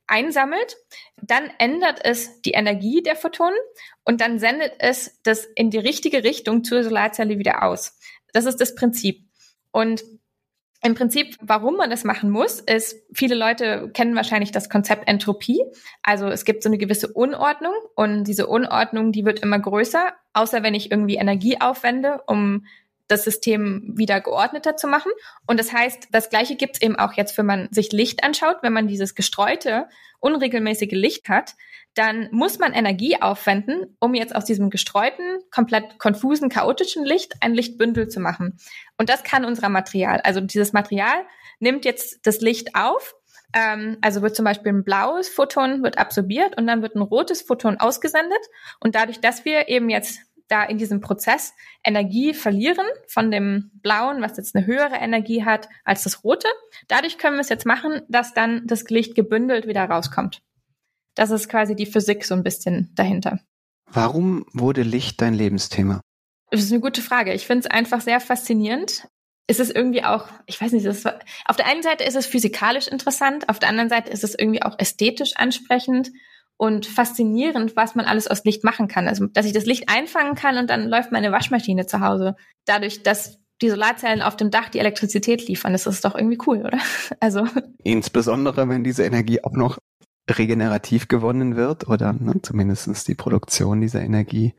einsammelt, 0.07 0.77
dann 1.21 1.51
ändert 1.59 2.01
es 2.05 2.41
die 2.43 2.53
Energie 2.53 3.03
der 3.03 3.17
Photonen 3.17 3.59
und 4.05 4.21
dann 4.21 4.39
sendet 4.39 4.75
es 4.79 5.21
das 5.23 5.45
in 5.45 5.71
die 5.71 5.79
richtige 5.79 6.25
Richtung 6.25 6.65
zur 6.65 6.85
Solarzelle 6.85 7.39
wieder 7.39 7.65
aus. 7.65 7.99
Das 8.33 8.45
ist 8.45 8.61
das 8.61 8.75
Prinzip. 8.75 9.25
Und 9.73 10.05
im 10.83 10.95
Prinzip, 10.95 11.37
warum 11.41 11.77
man 11.77 11.91
das 11.91 12.05
machen 12.05 12.31
muss, 12.31 12.61
ist, 12.61 12.97
viele 13.13 13.35
Leute 13.35 13.91
kennen 13.93 14.15
wahrscheinlich 14.15 14.53
das 14.53 14.69
Konzept 14.71 15.09
Entropie. 15.09 15.61
Also 16.03 16.29
es 16.29 16.45
gibt 16.45 16.63
so 16.63 16.69
eine 16.69 16.79
gewisse 16.79 17.13
Unordnung 17.13 17.75
und 17.97 18.25
diese 18.25 18.47
Unordnung, 18.47 19.11
die 19.11 19.25
wird 19.25 19.41
immer 19.41 19.59
größer, 19.59 20.13
außer 20.33 20.63
wenn 20.63 20.75
ich 20.75 20.93
irgendwie 20.93 21.17
Energie 21.17 21.61
aufwende, 21.61 22.21
um 22.27 22.67
das 23.09 23.25
System 23.25 23.95
wieder 23.97 24.21
geordneter 24.21 24.77
zu 24.77 24.87
machen. 24.87 25.13
Und 25.47 25.61
das 25.61 25.73
heißt, 25.73 26.09
das 26.11 26.31
Gleiche 26.31 26.57
gibt 26.57 26.77
es 26.77 26.83
eben 26.83 26.97
auch 26.97 27.13
jetzt, 27.15 27.37
wenn 27.39 27.47
man 27.47 27.69
sich 27.71 27.93
Licht 27.93 28.25
anschaut, 28.25 28.59
wenn 28.63 28.73
man 28.73 28.89
dieses 28.89 29.15
gestreute, 29.15 29.89
unregelmäßige 30.21 30.93
Licht 30.93 31.29
hat, 31.29 31.55
dann 31.95 32.29
muss 32.31 32.59
man 32.59 32.73
Energie 32.73 33.21
aufwenden, 33.23 33.97
um 34.01 34.15
jetzt 34.15 34.35
aus 34.35 34.45
diesem 34.45 34.71
gestreuten, 34.71 35.39
komplett 35.51 35.99
konfusen, 35.99 36.51
chaotischen 36.51 37.05
Licht 37.05 37.35
ein 37.41 37.55
Lichtbündel 37.55 38.09
zu 38.09 38.21
machen. 38.21 38.59
Und 38.99 39.09
das 39.09 39.25
kann 39.25 39.45
unser 39.45 39.69
Material. 39.69 40.21
Also 40.23 40.41
dieses 40.41 40.73
Material 40.73 41.25
nimmt 41.59 41.85
jetzt 41.85 42.27
das 42.27 42.41
Licht 42.41 42.75
auf 42.75 43.15
ähm, 43.53 43.97
also 44.03 44.23
wird 44.23 44.37
zum 44.37 44.45
Beispiel 44.45 44.73
ein 44.73 44.85
blaues 44.85 45.29
Photon 45.29 45.83
wird 45.83 45.99
absorbiert 45.99 46.59
und 46.59 46.67
dann 46.67 46.83
wird 46.83 46.95
ein 46.95 47.03
rotes 47.03 47.43
Photon 47.43 47.79
ausgesendet. 47.79 48.41
Und 48.81 48.95
dadurch, 48.95 49.21
dass 49.21 49.45
wir 49.45 49.69
eben 49.69 49.89
jetzt 49.89 50.21
da 50.49 50.65
in 50.65 50.79
diesem 50.79 51.01
Prozess 51.01 51.53
Energie 51.85 52.35
verlieren 52.35 52.87
von 53.09 53.31
dem 53.31 53.71
blauen, 53.83 54.23
was 54.23 54.37
jetzt 54.37 54.55
eine 54.55 54.67
höhere 54.67 54.97
Energie 54.97 55.45
hat 55.45 55.69
als 55.85 56.05
das 56.05 56.25
rote. 56.25 56.49
Dadurch 56.89 57.19
können 57.19 57.37
wir 57.37 57.41
es 57.41 57.49
jetzt 57.49 57.67
machen, 57.67 58.03
dass 58.09 58.35
dann 58.35 58.67
das 58.67 58.85
Licht 58.85 59.15
gebündelt 59.15 59.67
wieder 59.67 59.85
rauskommt. 59.85 60.41
Das 61.15 61.31
ist 61.31 61.49
quasi 61.49 61.75
die 61.75 61.87
Physik 61.87 62.25
so 62.25 62.35
ein 62.35 62.43
bisschen 62.43 62.93
dahinter. 62.95 63.41
Warum 63.87 64.45
wurde 64.53 64.83
Licht 64.83 65.21
dein 65.21 65.35
Lebensthema? 65.35 66.01
Das 66.51 66.63
ist 66.63 66.73
eine 66.73 66.81
gute 66.81 67.03
Frage. 67.03 67.33
Ich 67.33 67.47
finde 67.47 67.67
es 67.67 67.71
einfach 67.71 68.01
sehr 68.01 68.21
faszinierend. 68.21 69.09
Es 69.49 69.61
ist 69.61 69.75
irgendwie 69.75 70.05
auch, 70.05 70.29
ich 70.47 70.61
weiß 70.61 70.73
nicht, 70.73 70.85
ist, 70.85 71.07
auf 71.07 71.57
der 71.57 71.67
einen 71.67 71.83
Seite 71.83 72.05
ist 72.05 72.17
es 72.17 72.27
physikalisch 72.27 72.89
interessant, 72.89 73.49
auf 73.49 73.61
der 73.61 73.69
anderen 73.69 73.89
Seite 73.89 74.11
ist 74.11 74.25
es 74.25 74.37
irgendwie 74.37 74.63
auch 74.63 74.79
ästhetisch 74.79 75.37
ansprechend 75.37 76.11
und 76.57 76.87
faszinierend, 76.87 77.77
was 77.77 77.95
man 77.95 78.07
alles 78.07 78.29
aus 78.29 78.45
Licht 78.45 78.65
machen 78.65 78.89
kann. 78.89 79.09
Also, 79.09 79.27
dass 79.27 79.47
ich 79.47 79.53
das 79.53 79.67
Licht 79.67 79.89
einfangen 79.89 80.35
kann 80.35 80.59
und 80.59 80.71
dann 80.71 80.89
läuft 80.89 81.13
meine 81.13 81.33
Waschmaschine 81.33 81.87
zu 81.87 82.01
Hause. 82.01 82.37
Dadurch, 82.65 83.03
dass 83.03 83.39
die 83.63 83.71
Solarzellen 83.71 84.23
auf 84.23 84.37
dem 84.37 84.51
Dach 84.51 84.69
die 84.69 84.79
Elektrizität 84.79 85.47
liefern, 85.49 85.73
das 85.73 85.87
ist 85.87 86.05
doch 86.05 86.15
irgendwie 86.15 86.39
cool, 86.47 86.61
oder? 86.61 86.79
Also. 87.21 87.47
Insbesondere, 87.83 88.69
wenn 88.69 88.85
diese 88.85 89.05
Energie 89.05 89.43
auch 89.43 89.53
noch 89.53 89.79
regenerativ 90.29 91.09
gewonnen 91.09 91.57
wird 91.57 91.87
oder 91.89 92.13
ne, 92.13 92.35
zumindest 92.43 93.07
die 93.07 93.15
Produktion 93.15 93.81
dieser 93.81 94.03
Energie 94.03 94.55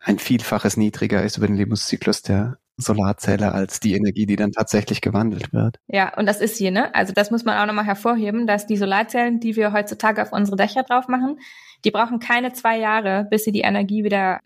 ein 0.00 0.18
Vielfaches 0.18 0.76
niedriger 0.76 1.22
ist 1.22 1.36
über 1.36 1.46
den 1.46 1.56
Lebenszyklus 1.56 2.22
der 2.22 2.58
Solarzelle 2.76 3.52
als 3.52 3.80
die 3.80 3.94
Energie, 3.94 4.26
die 4.26 4.36
dann 4.36 4.52
tatsächlich 4.52 5.00
gewandelt 5.00 5.52
wird. 5.52 5.76
Ja, 5.88 6.16
und 6.16 6.26
das 6.26 6.40
ist 6.40 6.56
sie, 6.56 6.70
ne? 6.70 6.94
Also 6.94 7.12
das 7.12 7.30
muss 7.30 7.44
man 7.44 7.58
auch 7.58 7.66
nochmal 7.66 7.84
hervorheben, 7.84 8.46
dass 8.46 8.66
die 8.66 8.76
Solarzellen, 8.76 9.40
die 9.40 9.56
wir 9.56 9.72
heutzutage 9.72 10.22
auf 10.22 10.32
unsere 10.32 10.56
Dächer 10.56 10.82
drauf 10.82 11.08
machen, 11.08 11.38
die 11.84 11.90
brauchen 11.90 12.18
keine 12.18 12.52
zwei 12.52 12.78
Jahre, 12.78 13.26
bis 13.30 13.44
sie 13.44 13.52
die 13.52 13.60
Energie 13.60 14.04
wieder 14.04 14.40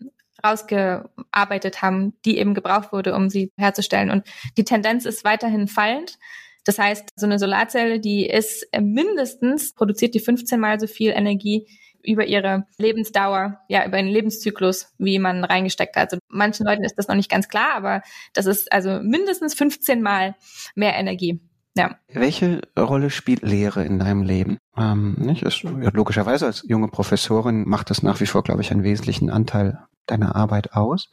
rausgearbeitet 0.45 1.81
haben, 1.81 2.13
die 2.25 2.37
eben 2.37 2.53
gebraucht 2.53 2.91
wurde, 2.91 3.15
um 3.15 3.29
sie 3.29 3.51
herzustellen. 3.57 4.11
Und 4.11 4.27
die 4.57 4.63
Tendenz 4.63 5.05
ist 5.05 5.23
weiterhin 5.23 5.67
fallend. 5.67 6.17
Das 6.63 6.79
heißt, 6.79 7.11
so 7.15 7.25
eine 7.25 7.39
Solarzelle, 7.39 7.99
die 7.99 8.27
ist 8.27 8.67
mindestens, 8.79 9.73
produziert 9.73 10.13
die 10.13 10.19
15 10.19 10.59
mal 10.59 10.79
so 10.79 10.87
viel 10.87 11.11
Energie 11.11 11.65
über 12.07 12.25
ihre 12.25 12.65
Lebensdauer, 12.77 13.59
ja, 13.67 13.85
über 13.85 13.97
den 13.97 14.07
Lebenszyklus, 14.07 14.93
wie 14.97 15.19
man 15.19 15.43
reingesteckt 15.43 15.95
hat. 15.95 16.13
Also 16.13 16.19
manchen 16.29 16.65
Leuten 16.65 16.83
ist 16.83 16.95
das 16.97 17.07
noch 17.07 17.15
nicht 17.15 17.29
ganz 17.29 17.49
klar, 17.49 17.73
aber 17.75 18.01
das 18.33 18.45
ist 18.45 18.71
also 18.71 18.99
mindestens 19.01 19.53
15 19.53 20.01
Mal 20.01 20.35
mehr 20.75 20.95
Energie. 20.95 21.41
Ja. 21.75 21.97
Welche 22.11 22.61
Rolle 22.77 23.11
spielt 23.11 23.43
Lehre 23.43 23.83
in 23.83 23.99
deinem 23.99 24.23
Leben? 24.23 24.57
Ähm, 24.75 25.15
nicht? 25.19 25.43
Ist, 25.43 25.61
ja, 25.61 25.91
logischerweise 25.93 26.47
als 26.47 26.63
junge 26.67 26.87
Professorin 26.87 27.67
macht 27.67 27.91
das 27.91 28.01
nach 28.01 28.19
wie 28.19 28.25
vor, 28.25 28.41
glaube 28.41 28.61
ich, 28.61 28.71
einen 28.71 28.83
wesentlichen 28.83 29.29
Anteil 29.29 29.79
deiner 30.07 30.35
Arbeit 30.35 30.73
aus. 30.73 31.11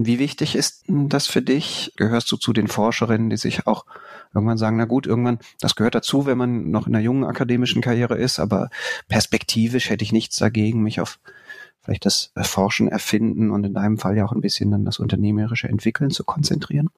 Wie 0.00 0.20
wichtig 0.20 0.54
ist 0.54 0.84
das 0.86 1.26
für 1.26 1.42
dich? 1.42 1.92
Gehörst 1.96 2.30
du 2.30 2.36
zu 2.36 2.52
den 2.52 2.68
Forscherinnen, 2.68 3.30
die 3.30 3.36
sich 3.36 3.66
auch 3.66 3.84
irgendwann 4.32 4.56
sagen, 4.56 4.76
na 4.76 4.84
gut, 4.84 5.08
irgendwann, 5.08 5.40
das 5.60 5.74
gehört 5.74 5.96
dazu, 5.96 6.24
wenn 6.24 6.38
man 6.38 6.70
noch 6.70 6.86
in 6.86 6.94
einer 6.94 7.02
jungen 7.02 7.24
akademischen 7.24 7.82
Karriere 7.82 8.16
ist, 8.16 8.38
aber 8.38 8.70
perspektivisch 9.08 9.90
hätte 9.90 10.04
ich 10.04 10.12
nichts 10.12 10.36
dagegen, 10.36 10.84
mich 10.84 11.00
auf 11.00 11.18
vielleicht 11.82 12.06
das 12.06 12.30
Forschen, 12.42 12.86
Erfinden 12.86 13.50
und 13.50 13.64
in 13.64 13.74
deinem 13.74 13.98
Fall 13.98 14.16
ja 14.16 14.24
auch 14.24 14.30
ein 14.30 14.40
bisschen 14.40 14.70
dann 14.70 14.84
das 14.84 15.00
unternehmerische 15.00 15.68
Entwickeln 15.68 16.10
zu 16.10 16.22
konzentrieren? 16.22 16.90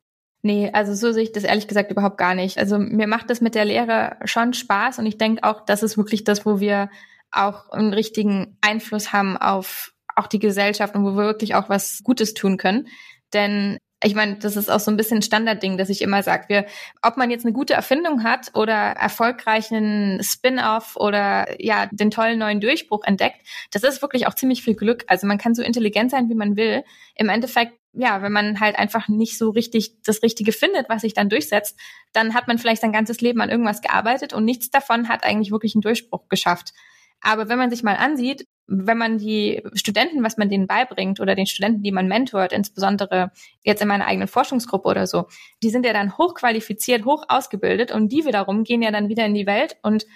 Nee, 0.42 0.70
also 0.70 0.92
so 0.94 1.10
sehe 1.12 1.22
ich 1.22 1.32
das 1.32 1.44
ehrlich 1.44 1.68
gesagt 1.68 1.90
überhaupt 1.90 2.18
gar 2.18 2.34
nicht. 2.34 2.58
Also 2.58 2.78
mir 2.78 3.06
macht 3.06 3.30
das 3.30 3.40
mit 3.40 3.54
der 3.54 3.64
Lehre 3.64 4.16
schon 4.26 4.52
Spaß 4.52 4.98
und 4.98 5.06
ich 5.06 5.16
denke 5.16 5.44
auch, 5.44 5.64
das 5.64 5.82
ist 5.82 5.96
wirklich 5.96 6.24
das, 6.24 6.44
wo 6.44 6.60
wir 6.60 6.90
auch 7.30 7.70
einen 7.70 7.94
richtigen 7.94 8.58
Einfluss 8.60 9.14
haben 9.14 9.38
auf 9.38 9.94
auch 10.20 10.26
die 10.26 10.38
Gesellschaft 10.38 10.94
und 10.94 11.04
wo 11.04 11.16
wir 11.16 11.24
wirklich 11.24 11.54
auch 11.54 11.68
was 11.68 12.02
Gutes 12.04 12.34
tun 12.34 12.56
können. 12.56 12.88
Denn 13.32 13.78
ich 14.02 14.14
meine, 14.14 14.36
das 14.36 14.56
ist 14.56 14.70
auch 14.70 14.80
so 14.80 14.90
ein 14.90 14.96
bisschen 14.96 15.20
Standardding, 15.20 15.76
dass 15.76 15.90
ich 15.90 16.00
immer 16.00 16.22
sage, 16.22 16.44
wir, 16.48 16.66
ob 17.02 17.18
man 17.18 17.30
jetzt 17.30 17.44
eine 17.44 17.52
gute 17.52 17.74
Erfindung 17.74 18.24
hat 18.24 18.50
oder 18.54 18.72
erfolgreichen 18.72 20.22
Spin-off 20.22 20.96
oder 20.96 21.46
ja, 21.62 21.86
den 21.92 22.10
tollen 22.10 22.38
neuen 22.38 22.60
Durchbruch 22.60 23.04
entdeckt, 23.04 23.36
das 23.72 23.82
ist 23.82 24.00
wirklich 24.00 24.26
auch 24.26 24.34
ziemlich 24.34 24.62
viel 24.62 24.74
Glück. 24.74 25.04
Also 25.06 25.26
man 25.26 25.36
kann 25.36 25.54
so 25.54 25.62
intelligent 25.62 26.10
sein, 26.10 26.30
wie 26.30 26.34
man 26.34 26.56
will. 26.56 26.82
Im 27.14 27.28
Endeffekt, 27.28 27.74
ja, 27.92 28.22
wenn 28.22 28.32
man 28.32 28.58
halt 28.58 28.78
einfach 28.78 29.08
nicht 29.08 29.36
so 29.36 29.50
richtig 29.50 30.00
das 30.02 30.22
Richtige 30.22 30.52
findet, 30.52 30.88
was 30.88 31.02
sich 31.02 31.12
dann 31.12 31.28
durchsetzt, 31.28 31.78
dann 32.14 32.32
hat 32.32 32.48
man 32.48 32.56
vielleicht 32.56 32.80
sein 32.80 32.92
ganzes 32.92 33.20
Leben 33.20 33.42
an 33.42 33.50
irgendwas 33.50 33.82
gearbeitet 33.82 34.32
und 34.32 34.46
nichts 34.46 34.70
davon 34.70 35.08
hat 35.08 35.24
eigentlich 35.24 35.50
wirklich 35.50 35.74
einen 35.74 35.82
Durchbruch 35.82 36.28
geschafft. 36.30 36.72
Aber 37.20 37.50
wenn 37.50 37.58
man 37.58 37.68
sich 37.68 37.82
mal 37.82 37.96
ansieht, 37.96 38.46
wenn 38.72 38.98
man 38.98 39.18
die 39.18 39.62
Studenten, 39.74 40.22
was 40.22 40.36
man 40.36 40.48
denen 40.48 40.68
beibringt 40.68 41.18
oder 41.18 41.34
den 41.34 41.46
Studenten, 41.46 41.82
die 41.82 41.90
man 41.90 42.06
mentort, 42.06 42.52
insbesondere 42.52 43.32
jetzt 43.64 43.82
in 43.82 43.88
meiner 43.88 44.06
eigenen 44.06 44.28
Forschungsgruppe 44.28 44.88
oder 44.88 45.08
so, 45.08 45.26
die 45.60 45.70
sind 45.70 45.84
ja 45.84 45.92
dann 45.92 46.16
hochqualifiziert, 46.16 47.04
hoch 47.04 47.24
ausgebildet 47.28 47.90
und 47.90 48.12
die 48.12 48.24
wiederum 48.24 48.62
gehen 48.62 48.80
ja 48.80 48.92
dann 48.92 49.08
wieder 49.08 49.26
in 49.26 49.34
die 49.34 49.46
Welt 49.46 49.76
und 49.82 50.06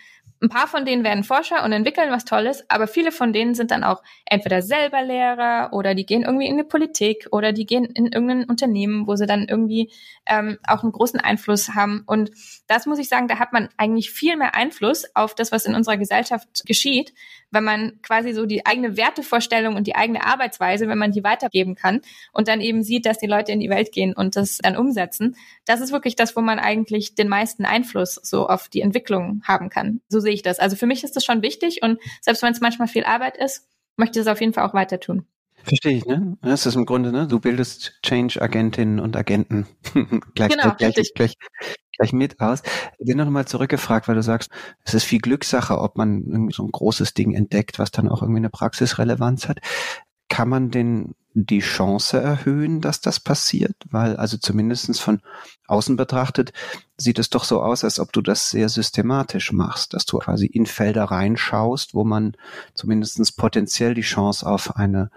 ein 0.45 0.51
paar 0.51 0.69
von 0.69 0.85
denen 0.85 1.05
werden 1.05 1.25
Forscher 1.25 1.65
und 1.65 1.73
entwickeln 1.73 2.11
was 2.11 2.27
Tolles, 2.27 2.65
aber 2.69 2.87
viele 2.87 3.13
von 3.13 3.33
denen 3.33 3.55
sind 3.55 3.71
dann 3.71 3.83
auch 3.83 4.03
entweder 4.27 4.61
selber 4.61 5.03
Lehrer 5.03 5.71
oder 5.73 5.95
die 5.95 6.05
gehen 6.05 6.23
irgendwie 6.23 6.47
in 6.47 6.59
die 6.59 6.65
Politik 6.65 7.29
oder 7.33 7.53
die 7.53 7.65
gehen 7.65 7.87
in 7.87 8.07
irgendein 8.07 8.45
Unternehmen, 8.45 9.07
wo 9.07 9.17
sie 9.17 9.27
dann 9.27 9.47
irgendwie 9.49 9.91
ähm, 10.27 10.59
auch 10.67 10.83
einen 10.83 10.93
großen 10.93 11.19
Einfluss 11.19 11.71
haben. 11.75 12.05
Und 12.07 12.31
das 12.67 12.85
muss 12.85 12.99
ich 12.99 13.09
sagen, 13.09 13.27
da 13.27 13.39
hat 13.39 13.53
man 13.53 13.69
eigentlich 13.79 14.11
viel 14.11 14.37
mehr 14.37 14.55
Einfluss 14.55 15.05
auf 15.15 15.35
das, 15.35 15.51
was 15.51 15.65
in 15.65 15.75
unserer 15.75 15.97
Gesellschaft 15.97 16.65
geschieht, 16.67 17.15
wenn 17.51 17.65
man 17.65 18.01
quasi 18.03 18.33
so 18.33 18.45
die 18.45 18.67
eigene 18.67 18.97
Wertevorstellung 18.97 19.77
und 19.77 19.87
die 19.87 19.95
eigene 19.95 20.27
Arbeitsweise, 20.27 20.89
wenn 20.89 20.99
man 20.99 21.13
die 21.13 21.25
weitergeben 21.25 21.75
kann 21.75 22.03
und 22.33 22.49
dann 22.49 22.61
eben 22.61 22.83
sieht, 22.83 23.07
dass 23.07 23.19
die 23.19 23.27
Leute 23.27 23.53
in 23.53 23.61
die 23.61 23.71
Welt 23.71 23.93
gehen 23.93 24.13
und 24.13 24.37
das 24.37 24.59
dann 24.59 24.77
umsetzen. 24.77 25.37
Das 25.65 25.81
ist 25.81 25.93
wirklich 25.93 26.17
das, 26.17 26.37
wo 26.37 26.41
man 26.43 26.59
eigentlich 26.59 27.15
den 27.15 27.29
meisten 27.29 27.65
Einfluss 27.65 28.15
so 28.23 28.49
auf 28.49 28.69
die 28.69 28.83
Entwicklung 28.83 29.43
haben 29.45 29.71
kann. 29.71 30.01
So 30.15 30.21
sehe 30.21 30.33
ich 30.33 30.43
das. 30.43 30.61
Also 30.61 30.77
für 30.77 30.87
mich 30.87 31.03
ist 31.03 31.17
das 31.17 31.25
schon 31.25 31.43
wichtig 31.43 31.83
und 31.83 31.99
selbst 32.21 32.41
wenn 32.45 32.53
es 32.53 32.61
manchmal 32.61 32.87
viel 32.87 33.03
Arbeit 33.03 33.37
ist, 33.37 33.67
möchte 33.97 34.21
ich 34.21 34.27
es 34.27 34.31
auf 34.31 34.41
jeden 34.41 34.53
Fall 34.53 34.65
auch 34.65 34.73
weiter 34.73 35.01
tun. 35.01 35.27
Verstehe 35.65 35.97
ich, 35.97 36.05
ne? 36.05 36.37
Das 36.41 36.67
ist 36.67 36.77
im 36.77 36.87
Grunde, 36.87 37.11
ne? 37.11 37.27
Du 37.27 37.41
bildest 37.41 37.99
Change-Agentinnen 38.05 39.01
und 39.01 39.17
Agenten 39.17 39.67
gleich, 40.37 40.53
genau, 40.53 40.75
gleich, 40.77 40.95
gleich, 40.95 41.13
gleich, 41.17 41.35
gleich 41.99 42.13
mit 42.13 42.39
aus. 42.39 42.63
Den 43.01 43.17
noch 43.17 43.29
mal 43.29 43.47
zurückgefragt, 43.47 44.07
weil 44.07 44.15
du 44.15 44.23
sagst, 44.23 44.51
es 44.85 44.95
ist 44.95 45.03
viel 45.03 45.19
Glückssache, 45.19 45.77
ob 45.81 45.97
man 45.97 46.23
irgendwie 46.27 46.55
so 46.55 46.63
ein 46.63 46.71
großes 46.71 47.15
Ding 47.15 47.35
entdeckt, 47.35 47.81
was 47.81 47.91
dann 47.91 48.09
auch 48.09 48.23
irgendwie 48.23 48.39
eine 48.39 48.51
Praxisrelevanz 48.51 49.49
hat. 49.49 49.59
Kann 50.35 50.49
man 50.49 50.73
den 50.73 51.15
die 51.35 51.61
Chance 51.61 52.21
erhöhen, 52.21 52.81
dass 52.81 53.01
das 53.01 53.21
passiert? 53.21 53.77
Weil, 53.89 54.17
also 54.17 54.37
zumindestens 54.37 54.99
von 54.99 55.21
außen 55.69 55.95
betrachtet, 55.95 56.53
sieht 56.97 57.21
es 57.21 57.31
doch 57.31 57.45
so 57.45 57.63
aus, 57.63 57.85
als 57.85 58.01
ob 58.01 58.13
du 58.13 58.21
das 58.21 58.51
sehr 58.51 58.69
systematisch 58.69 59.53
machst, 59.53 59.95
dass 59.95 60.07
du 60.07 60.19
quasi 60.19 60.47
in 60.47 60.67
Felder 60.67 61.05
reinschaust, 61.05 61.95
wo 61.95 62.03
man 62.03 62.37
zumindestens 62.75 63.31
potenziell 63.31 63.95
die 63.95 64.01
Chance 64.01 64.45
auf 64.45 64.75
eine 64.75 65.13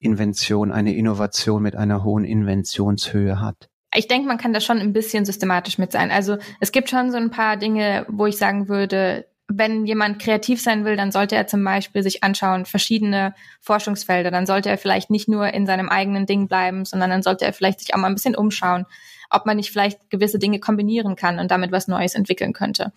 Invention, 0.00 0.70
eine 0.70 0.94
Innovation 0.94 1.62
mit 1.62 1.74
einer 1.74 2.04
hohen 2.04 2.24
Inventionshöhe 2.24 3.40
hat. 3.40 3.70
Ich 3.94 4.06
denke, 4.06 4.28
man 4.28 4.36
kann 4.36 4.52
da 4.52 4.60
schon 4.60 4.80
ein 4.80 4.92
bisschen 4.92 5.24
systematisch 5.24 5.78
mit 5.78 5.92
sein. 5.92 6.10
Also 6.10 6.36
es 6.60 6.72
gibt 6.72 6.90
schon 6.90 7.10
so 7.10 7.16
ein 7.16 7.30
paar 7.30 7.56
Dinge, 7.56 8.04
wo 8.10 8.26
ich 8.26 8.36
sagen 8.36 8.68
würde, 8.68 9.24
wenn 9.50 9.86
jemand 9.86 10.20
kreativ 10.20 10.60
sein 10.60 10.84
will, 10.84 10.96
dann 10.96 11.10
sollte 11.10 11.34
er 11.34 11.46
zum 11.46 11.64
Beispiel 11.64 12.02
sich 12.02 12.22
anschauen, 12.22 12.66
verschiedene 12.66 13.34
Forschungsfelder. 13.60 14.30
Dann 14.30 14.46
sollte 14.46 14.68
er 14.68 14.76
vielleicht 14.76 15.10
nicht 15.10 15.26
nur 15.26 15.48
in 15.54 15.66
seinem 15.66 15.88
eigenen 15.88 16.26
Ding 16.26 16.48
bleiben, 16.48 16.84
sondern 16.84 17.08
dann 17.08 17.22
sollte 17.22 17.46
er 17.46 17.54
vielleicht 17.54 17.80
sich 17.80 17.94
auch 17.94 17.98
mal 17.98 18.08
ein 18.08 18.14
bisschen 18.14 18.36
umschauen, 18.36 18.84
ob 19.30 19.46
man 19.46 19.56
nicht 19.56 19.70
vielleicht 19.70 20.10
gewisse 20.10 20.38
Dinge 20.38 20.60
kombinieren 20.60 21.16
kann 21.16 21.38
und 21.38 21.50
damit 21.50 21.72
was 21.72 21.88
Neues 21.88 22.14
entwickeln 22.14 22.52
könnte. 22.52 22.92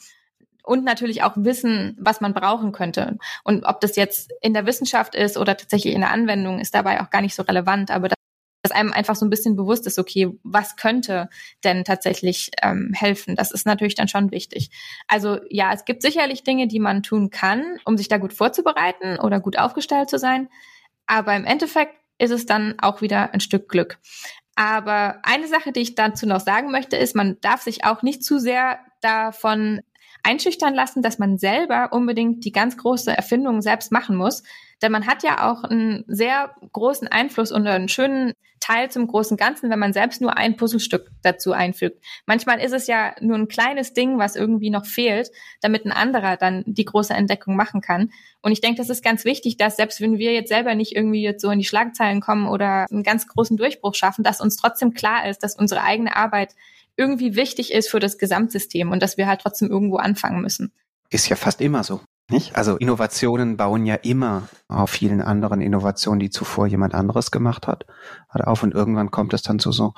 Und 0.63 0.83
natürlich 0.83 1.23
auch 1.23 1.33
wissen, 1.37 1.97
was 1.99 2.21
man 2.21 2.33
brauchen 2.33 2.71
könnte. 2.71 3.17
Und 3.43 3.63
ob 3.63 3.79
das 3.79 3.95
jetzt 3.95 4.31
in 4.41 4.53
der 4.53 4.65
Wissenschaft 4.65 5.15
ist 5.15 5.37
oder 5.37 5.57
tatsächlich 5.57 5.93
in 5.93 6.01
der 6.01 6.11
Anwendung, 6.11 6.59
ist 6.59 6.75
dabei 6.75 7.01
auch 7.01 7.09
gar 7.09 7.21
nicht 7.21 7.33
so 7.33 7.43
relevant. 7.43 7.89
Aber 7.91 8.09
dass 8.61 8.71
einem 8.71 8.93
einfach 8.93 9.15
so 9.15 9.25
ein 9.25 9.29
bisschen 9.29 9.55
bewusst 9.55 9.87
ist, 9.87 9.97
okay, 9.97 10.29
was 10.43 10.75
könnte 10.75 11.29
denn 11.63 11.83
tatsächlich 11.83 12.51
ähm, 12.61 12.91
helfen? 12.93 13.35
Das 13.35 13.51
ist 13.51 13.65
natürlich 13.65 13.95
dann 13.95 14.07
schon 14.07 14.31
wichtig. 14.31 14.69
Also 15.07 15.39
ja, 15.49 15.73
es 15.73 15.85
gibt 15.85 16.01
sicherlich 16.01 16.43
Dinge, 16.43 16.67
die 16.67 16.79
man 16.79 17.01
tun 17.03 17.29
kann, 17.31 17.79
um 17.85 17.97
sich 17.97 18.07
da 18.07 18.17
gut 18.17 18.33
vorzubereiten 18.33 19.19
oder 19.19 19.39
gut 19.39 19.57
aufgestellt 19.57 20.09
zu 20.09 20.19
sein. 20.19 20.47
Aber 21.07 21.35
im 21.35 21.45
Endeffekt 21.45 21.95
ist 22.19 22.31
es 22.31 22.45
dann 22.45 22.75
auch 22.79 23.01
wieder 23.01 23.33
ein 23.33 23.39
Stück 23.39 23.67
Glück. 23.67 23.97
Aber 24.55 25.19
eine 25.23 25.47
Sache, 25.47 25.71
die 25.71 25.79
ich 25.79 25.95
dazu 25.95 26.27
noch 26.27 26.41
sagen 26.41 26.71
möchte, 26.71 26.97
ist, 26.97 27.15
man 27.15 27.37
darf 27.41 27.61
sich 27.61 27.83
auch 27.83 28.03
nicht 28.03 28.23
zu 28.23 28.37
sehr 28.37 28.79
davon 29.01 29.81
einschüchtern 30.23 30.75
lassen, 30.75 31.01
dass 31.01 31.17
man 31.17 31.39
selber 31.39 31.93
unbedingt 31.93 32.45
die 32.45 32.51
ganz 32.51 32.77
große 32.77 33.15
Erfindung 33.15 33.61
selbst 33.61 33.91
machen 33.91 34.15
muss. 34.15 34.43
Denn 34.81 34.91
man 34.91 35.07
hat 35.07 35.23
ja 35.23 35.51
auch 35.51 35.63
einen 35.63 36.03
sehr 36.07 36.55
großen 36.71 37.07
Einfluss 37.07 37.51
und 37.51 37.67
einen 37.67 37.89
schönen 37.89 38.33
Teil 38.61 38.91
zum 38.91 39.07
großen 39.07 39.37
Ganzen, 39.37 39.69
wenn 39.69 39.79
man 39.79 39.91
selbst 39.91 40.21
nur 40.21 40.37
ein 40.37 40.55
Puzzlestück 40.55 41.09
dazu 41.23 41.51
einfügt. 41.51 42.01
Manchmal 42.25 42.59
ist 42.59 42.73
es 42.73 42.87
ja 42.87 43.15
nur 43.19 43.35
ein 43.35 43.47
kleines 43.47 43.93
Ding, 43.93 44.19
was 44.19 44.35
irgendwie 44.35 44.69
noch 44.69 44.85
fehlt, 44.85 45.31
damit 45.61 45.85
ein 45.85 45.91
anderer 45.91 46.37
dann 46.37 46.63
die 46.67 46.85
große 46.85 47.13
Entdeckung 47.13 47.55
machen 47.55 47.81
kann. 47.81 48.11
Und 48.41 48.51
ich 48.51 48.61
denke, 48.61 48.77
das 48.77 48.89
ist 48.89 49.03
ganz 49.03 49.25
wichtig, 49.25 49.57
dass 49.57 49.77
selbst 49.77 49.99
wenn 49.99 50.19
wir 50.19 50.33
jetzt 50.33 50.49
selber 50.49 50.75
nicht 50.75 50.95
irgendwie 50.95 51.23
jetzt 51.23 51.41
so 51.41 51.49
in 51.49 51.59
die 51.59 51.65
Schlagzeilen 51.65 52.21
kommen 52.21 52.47
oder 52.47 52.85
einen 52.89 53.03
ganz 53.03 53.27
großen 53.27 53.57
Durchbruch 53.57 53.95
schaffen, 53.95 54.23
dass 54.23 54.41
uns 54.41 54.57
trotzdem 54.57 54.93
klar 54.93 55.27
ist, 55.27 55.39
dass 55.39 55.55
unsere 55.55 55.81
eigene 55.81 56.15
Arbeit 56.15 56.53
irgendwie 56.95 57.35
wichtig 57.35 57.73
ist 57.73 57.89
für 57.89 57.99
das 57.99 58.19
Gesamtsystem 58.19 58.91
und 58.91 59.01
dass 59.01 59.17
wir 59.17 59.27
halt 59.27 59.41
trotzdem 59.41 59.69
irgendwo 59.69 59.97
anfangen 59.97 60.41
müssen. 60.41 60.71
Ist 61.09 61.29
ja 61.29 61.35
fast 61.35 61.61
immer 61.61 61.83
so. 61.83 62.01
Nicht? 62.31 62.55
Also 62.55 62.77
Innovationen 62.77 63.57
bauen 63.57 63.85
ja 63.85 63.95
immer 63.95 64.47
auf 64.67 64.89
vielen 64.89 65.21
anderen 65.21 65.61
Innovationen, 65.61 66.19
die 66.19 66.29
zuvor 66.29 66.67
jemand 66.67 66.93
anderes 66.93 67.31
gemacht 67.31 67.67
hat, 67.67 67.85
hat 68.29 68.47
auf 68.47 68.63
und 68.63 68.73
irgendwann 68.73 69.11
kommt 69.11 69.33
es 69.33 69.41
dann 69.41 69.59
zu 69.59 69.71
so 69.71 69.93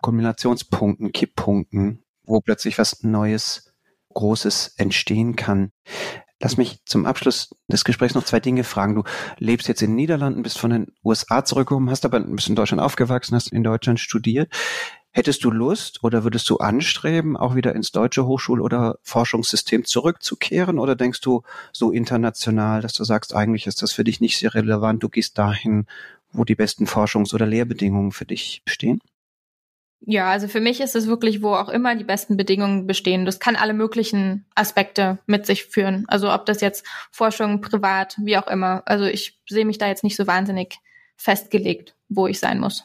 Kombinationspunkten, 0.00 1.12
Kipppunkten, 1.12 2.04
wo 2.24 2.40
plötzlich 2.40 2.78
was 2.78 3.02
Neues, 3.02 3.72
Großes 4.14 4.74
entstehen 4.76 5.36
kann. 5.36 5.70
Lass 6.40 6.56
mich 6.56 6.84
zum 6.84 7.04
Abschluss 7.04 7.50
des 7.66 7.84
Gesprächs 7.84 8.14
noch 8.14 8.24
zwei 8.24 8.38
Dinge 8.38 8.62
fragen. 8.62 8.94
Du 8.94 9.02
lebst 9.38 9.66
jetzt 9.66 9.82
in 9.82 9.90
den 9.90 9.96
Niederlanden, 9.96 10.42
bist 10.42 10.58
von 10.58 10.70
den 10.70 10.86
USA 11.04 11.44
zurückgekommen, 11.44 11.90
hast 11.90 12.04
aber 12.04 12.18
ein 12.18 12.36
bisschen 12.36 12.52
in 12.52 12.56
Deutschland 12.56 12.80
aufgewachsen, 12.80 13.34
hast 13.34 13.52
in 13.52 13.64
Deutschland 13.64 13.98
studiert. 13.98 14.52
Hättest 15.18 15.42
du 15.42 15.50
Lust 15.50 16.04
oder 16.04 16.22
würdest 16.22 16.48
du 16.48 16.58
anstreben, 16.58 17.36
auch 17.36 17.56
wieder 17.56 17.74
ins 17.74 17.90
deutsche 17.90 18.22
Hochschul- 18.22 18.60
oder 18.60 19.00
Forschungssystem 19.02 19.84
zurückzukehren? 19.84 20.78
Oder 20.78 20.94
denkst 20.94 21.20
du 21.22 21.42
so 21.72 21.90
international, 21.90 22.82
dass 22.82 22.92
du 22.92 23.02
sagst, 23.02 23.34
eigentlich 23.34 23.66
ist 23.66 23.82
das 23.82 23.90
für 23.90 24.04
dich 24.04 24.20
nicht 24.20 24.38
sehr 24.38 24.54
relevant, 24.54 25.02
du 25.02 25.08
gehst 25.08 25.36
dahin, 25.36 25.86
wo 26.30 26.44
die 26.44 26.54
besten 26.54 26.84
Forschungs- 26.84 27.34
oder 27.34 27.46
Lehrbedingungen 27.46 28.12
für 28.12 28.26
dich 28.26 28.62
bestehen? 28.64 29.00
Ja, 30.02 30.30
also 30.30 30.46
für 30.46 30.60
mich 30.60 30.80
ist 30.80 30.94
es 30.94 31.08
wirklich, 31.08 31.42
wo 31.42 31.48
auch 31.48 31.68
immer 31.68 31.96
die 31.96 32.04
besten 32.04 32.36
Bedingungen 32.36 32.86
bestehen. 32.86 33.24
Das 33.24 33.40
kann 33.40 33.56
alle 33.56 33.74
möglichen 33.74 34.46
Aspekte 34.54 35.18
mit 35.26 35.46
sich 35.46 35.64
führen. 35.64 36.04
Also 36.06 36.32
ob 36.32 36.46
das 36.46 36.60
jetzt 36.60 36.86
Forschung, 37.10 37.60
privat, 37.60 38.14
wie 38.22 38.36
auch 38.36 38.46
immer. 38.46 38.84
Also 38.86 39.06
ich 39.06 39.40
sehe 39.48 39.64
mich 39.64 39.78
da 39.78 39.88
jetzt 39.88 40.04
nicht 40.04 40.14
so 40.14 40.28
wahnsinnig 40.28 40.78
festgelegt, 41.16 41.96
wo 42.08 42.28
ich 42.28 42.38
sein 42.38 42.60
muss. 42.60 42.84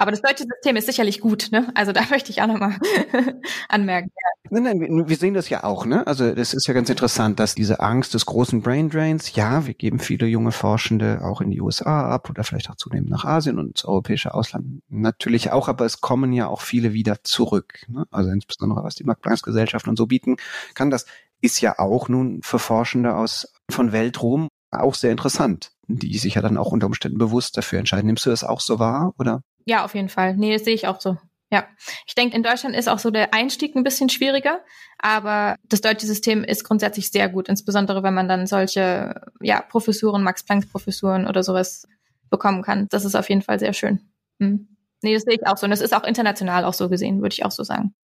Aber 0.00 0.12
das 0.12 0.22
deutsche 0.22 0.44
System 0.44 0.76
ist 0.76 0.86
sicherlich 0.86 1.20
gut, 1.20 1.48
ne? 1.52 1.70
Also 1.74 1.92
da 1.92 2.00
möchte 2.10 2.30
ich 2.30 2.40
auch 2.40 2.46
nochmal 2.46 2.78
anmerken. 3.68 4.10
Ja. 4.16 4.50
Nein, 4.50 4.78
nein, 4.78 5.08
wir 5.08 5.16
sehen 5.16 5.34
das 5.34 5.50
ja 5.50 5.62
auch, 5.62 5.84
ne? 5.84 6.06
Also 6.06 6.34
das 6.34 6.54
ist 6.54 6.66
ja 6.66 6.72
ganz 6.72 6.88
interessant, 6.88 7.38
dass 7.38 7.54
diese 7.54 7.80
Angst 7.80 8.14
des 8.14 8.24
großen 8.24 8.62
Brain 8.62 8.88
Drains, 8.88 9.34
ja, 9.34 9.66
wir 9.66 9.74
geben 9.74 9.98
viele 9.98 10.26
junge 10.26 10.52
Forschende 10.52 11.20
auch 11.22 11.42
in 11.42 11.50
die 11.50 11.60
USA 11.60 12.08
ab 12.08 12.30
oder 12.30 12.44
vielleicht 12.44 12.70
auch 12.70 12.76
zunehmend 12.76 13.10
nach 13.10 13.26
Asien 13.26 13.58
und 13.58 13.68
ins 13.68 13.84
europäische 13.84 14.32
Ausland 14.32 14.82
natürlich 14.88 15.52
auch, 15.52 15.68
aber 15.68 15.84
es 15.84 16.00
kommen 16.00 16.32
ja 16.32 16.46
auch 16.46 16.62
viele 16.62 16.94
wieder 16.94 17.22
zurück. 17.22 17.84
Ne? 17.86 18.06
Also 18.10 18.30
insbesondere 18.30 18.82
was 18.82 18.94
die 18.94 19.04
Max-Planck-Gesellschaft 19.04 19.86
und 19.86 19.98
so 19.98 20.06
bieten 20.06 20.36
kann, 20.72 20.90
das 20.90 21.04
ist 21.42 21.60
ja 21.60 21.78
auch 21.78 22.08
nun 22.08 22.40
für 22.42 22.58
Forschende 22.58 23.16
aus 23.16 23.52
von 23.70 23.92
Weltruhm 23.92 24.48
auch 24.70 24.94
sehr 24.94 25.10
interessant, 25.10 25.72
die 25.88 26.16
sich 26.16 26.36
ja 26.36 26.42
dann 26.42 26.56
auch 26.56 26.72
unter 26.72 26.86
Umständen 26.86 27.18
bewusst 27.18 27.58
dafür 27.58 27.78
entscheiden. 27.78 28.06
Nimmst 28.06 28.24
du 28.24 28.30
das 28.30 28.44
auch 28.44 28.60
so 28.60 28.78
wahr, 28.78 29.12
oder? 29.18 29.42
Ja, 29.70 29.84
auf 29.84 29.94
jeden 29.94 30.08
Fall. 30.08 30.36
Nee, 30.36 30.52
das 30.52 30.64
sehe 30.64 30.74
ich 30.74 30.88
auch 30.88 31.00
so. 31.00 31.16
Ja, 31.52 31.64
ich 32.04 32.16
denke, 32.16 32.34
in 32.34 32.42
Deutschland 32.42 32.74
ist 32.74 32.88
auch 32.88 32.98
so 32.98 33.12
der 33.12 33.32
Einstieg 33.32 33.76
ein 33.76 33.84
bisschen 33.84 34.08
schwieriger, 34.08 34.58
aber 34.98 35.54
das 35.68 35.80
deutsche 35.80 36.06
System 36.06 36.42
ist 36.42 36.64
grundsätzlich 36.64 37.12
sehr 37.12 37.28
gut, 37.28 37.48
insbesondere 37.48 38.02
wenn 38.02 38.12
man 38.12 38.26
dann 38.26 38.48
solche 38.48 39.14
ja, 39.40 39.60
Professuren, 39.60 40.24
Max-Planck-Professuren 40.24 41.28
oder 41.28 41.44
sowas 41.44 41.86
bekommen 42.30 42.62
kann. 42.62 42.88
Das 42.90 43.04
ist 43.04 43.14
auf 43.14 43.28
jeden 43.28 43.42
Fall 43.42 43.60
sehr 43.60 43.72
schön. 43.72 44.00
Hm. 44.40 44.76
Nee, 45.02 45.14
das 45.14 45.22
sehe 45.22 45.34
ich 45.34 45.46
auch 45.46 45.56
so. 45.56 45.66
Und 45.66 45.70
das 45.70 45.80
ist 45.80 45.94
auch 45.94 46.02
international 46.02 46.64
auch 46.64 46.74
so 46.74 46.88
gesehen, 46.88 47.22
würde 47.22 47.34
ich 47.34 47.44
auch 47.44 47.52
so 47.52 47.62
sagen. 47.62 47.94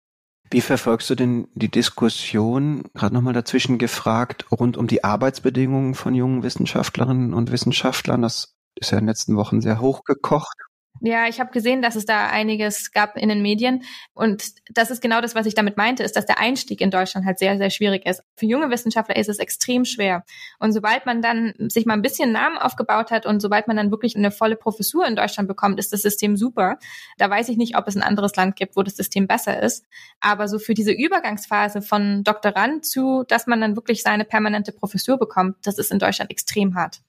Wie 0.53 0.61
verfolgst 0.61 1.11
du 1.11 1.16
denn 1.16 1.49
die 1.55 1.70
Diskussion, 1.70 2.84
gerade 2.95 3.12
nochmal 3.12 3.34
dazwischen 3.34 3.78
gefragt, 3.78 4.53
rund 4.53 4.76
um 4.76 4.86
die 4.86 5.03
Arbeitsbedingungen 5.03 5.97
von 5.97 6.14
jungen 6.14 6.45
Wissenschaftlerinnen 6.45 7.34
und 7.34 7.51
Wissenschaftlern? 7.51 8.22
Das 8.22 8.55
ist 8.76 8.93
ja 8.93 8.99
in 8.99 9.03
den 9.03 9.09
letzten 9.09 9.34
Wochen 9.34 9.61
sehr 9.61 9.80
hochgekocht. 9.80 10.57
Ja, 11.01 11.28
ich 11.28 11.40
habe 11.40 11.51
gesehen, 11.51 11.82
dass 11.82 11.94
es 11.94 12.07
da 12.07 12.28
einiges 12.28 12.90
gab 12.92 13.16
in 13.16 13.28
den 13.28 13.42
Medien. 13.42 13.82
Und 14.14 14.44
das 14.70 14.90
ist 14.90 15.03
genau 15.03 15.20
das, 15.20 15.34
was 15.34 15.47
ich 15.47 15.55
damit 15.55 15.76
meinte, 15.76 16.03
ist, 16.03 16.16
dass 16.16 16.26
der 16.26 16.38
Einstieg 16.38 16.80
in 16.80 16.90
Deutschland 16.90 17.26
halt 17.26 17.38
sehr, 17.38 17.59
sehr 17.59 17.70
schwierig 17.70 18.07
ist. 18.07 18.22
Für 18.36 18.47
junge 18.47 18.70
Wissenschaftler 18.70 19.16
ist 19.16 19.28
es 19.28 19.38
extrem 19.38 19.84
schwer. 19.84 20.24
Und 20.59 20.72
sobald 20.72 21.05
man 21.05 21.22
dann 21.22 21.55
sich 21.59 21.86
mal 21.86 21.94
ein 21.94 22.03
bisschen 22.03 22.32
Namen 22.32 22.57
aufgebaut 22.57 23.11
hat 23.11 23.26
und 23.26 23.40
sobald 23.40 23.68
man 23.68 23.76
dann 23.76 23.90
wirklich 23.90 24.16
eine 24.16 24.30
volle 24.30 24.57
Professur 24.57 25.07
in 25.07 25.16
Deutschland 25.16 25.49
bekommt, 25.49 25.78
ist 25.78 25.92
das 25.92 26.03
System 26.03 26.36
super. 26.36 26.78
Da 27.18 27.28
weiß 27.28 27.49
ich 27.49 27.57
nicht, 27.57 27.76
ob 27.76 27.86
es 27.88 27.97
ein 27.97 28.03
anderes 28.03 28.34
Land 28.36 28.57
gibt, 28.57 28.76
wo 28.76 28.82
das 28.82 28.97
System 28.97 29.26
besser 29.26 29.62
ist. 29.62 29.84
Aber 30.20 30.49
so 30.49 30.59
für 30.59 30.74
diese 30.74 30.92
Übergangsphase 30.92 31.82
von 31.82 32.24
Doktorand 32.24 32.86
zu, 32.86 33.24
dass 33.28 33.47
man 33.47 33.61
dann 33.61 33.76
wirklich 33.76 34.03
seine 34.03 34.24
permanente 34.24 34.72
Professur 34.72 35.18
bekommt, 35.18 35.57
das 35.62 35.78
ist 35.78 35.92
in 35.92 35.99
Deutschland 35.99 36.30
extrem 36.30 36.74
hart. 36.74 37.01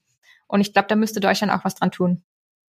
Und 0.46 0.60
ich 0.60 0.72
glaube, 0.72 0.88
da 0.88 0.96
müsste 0.96 1.20
Deutschland 1.20 1.52
auch 1.52 1.64
was 1.64 1.74
dran 1.74 1.90
tun. 1.90 2.22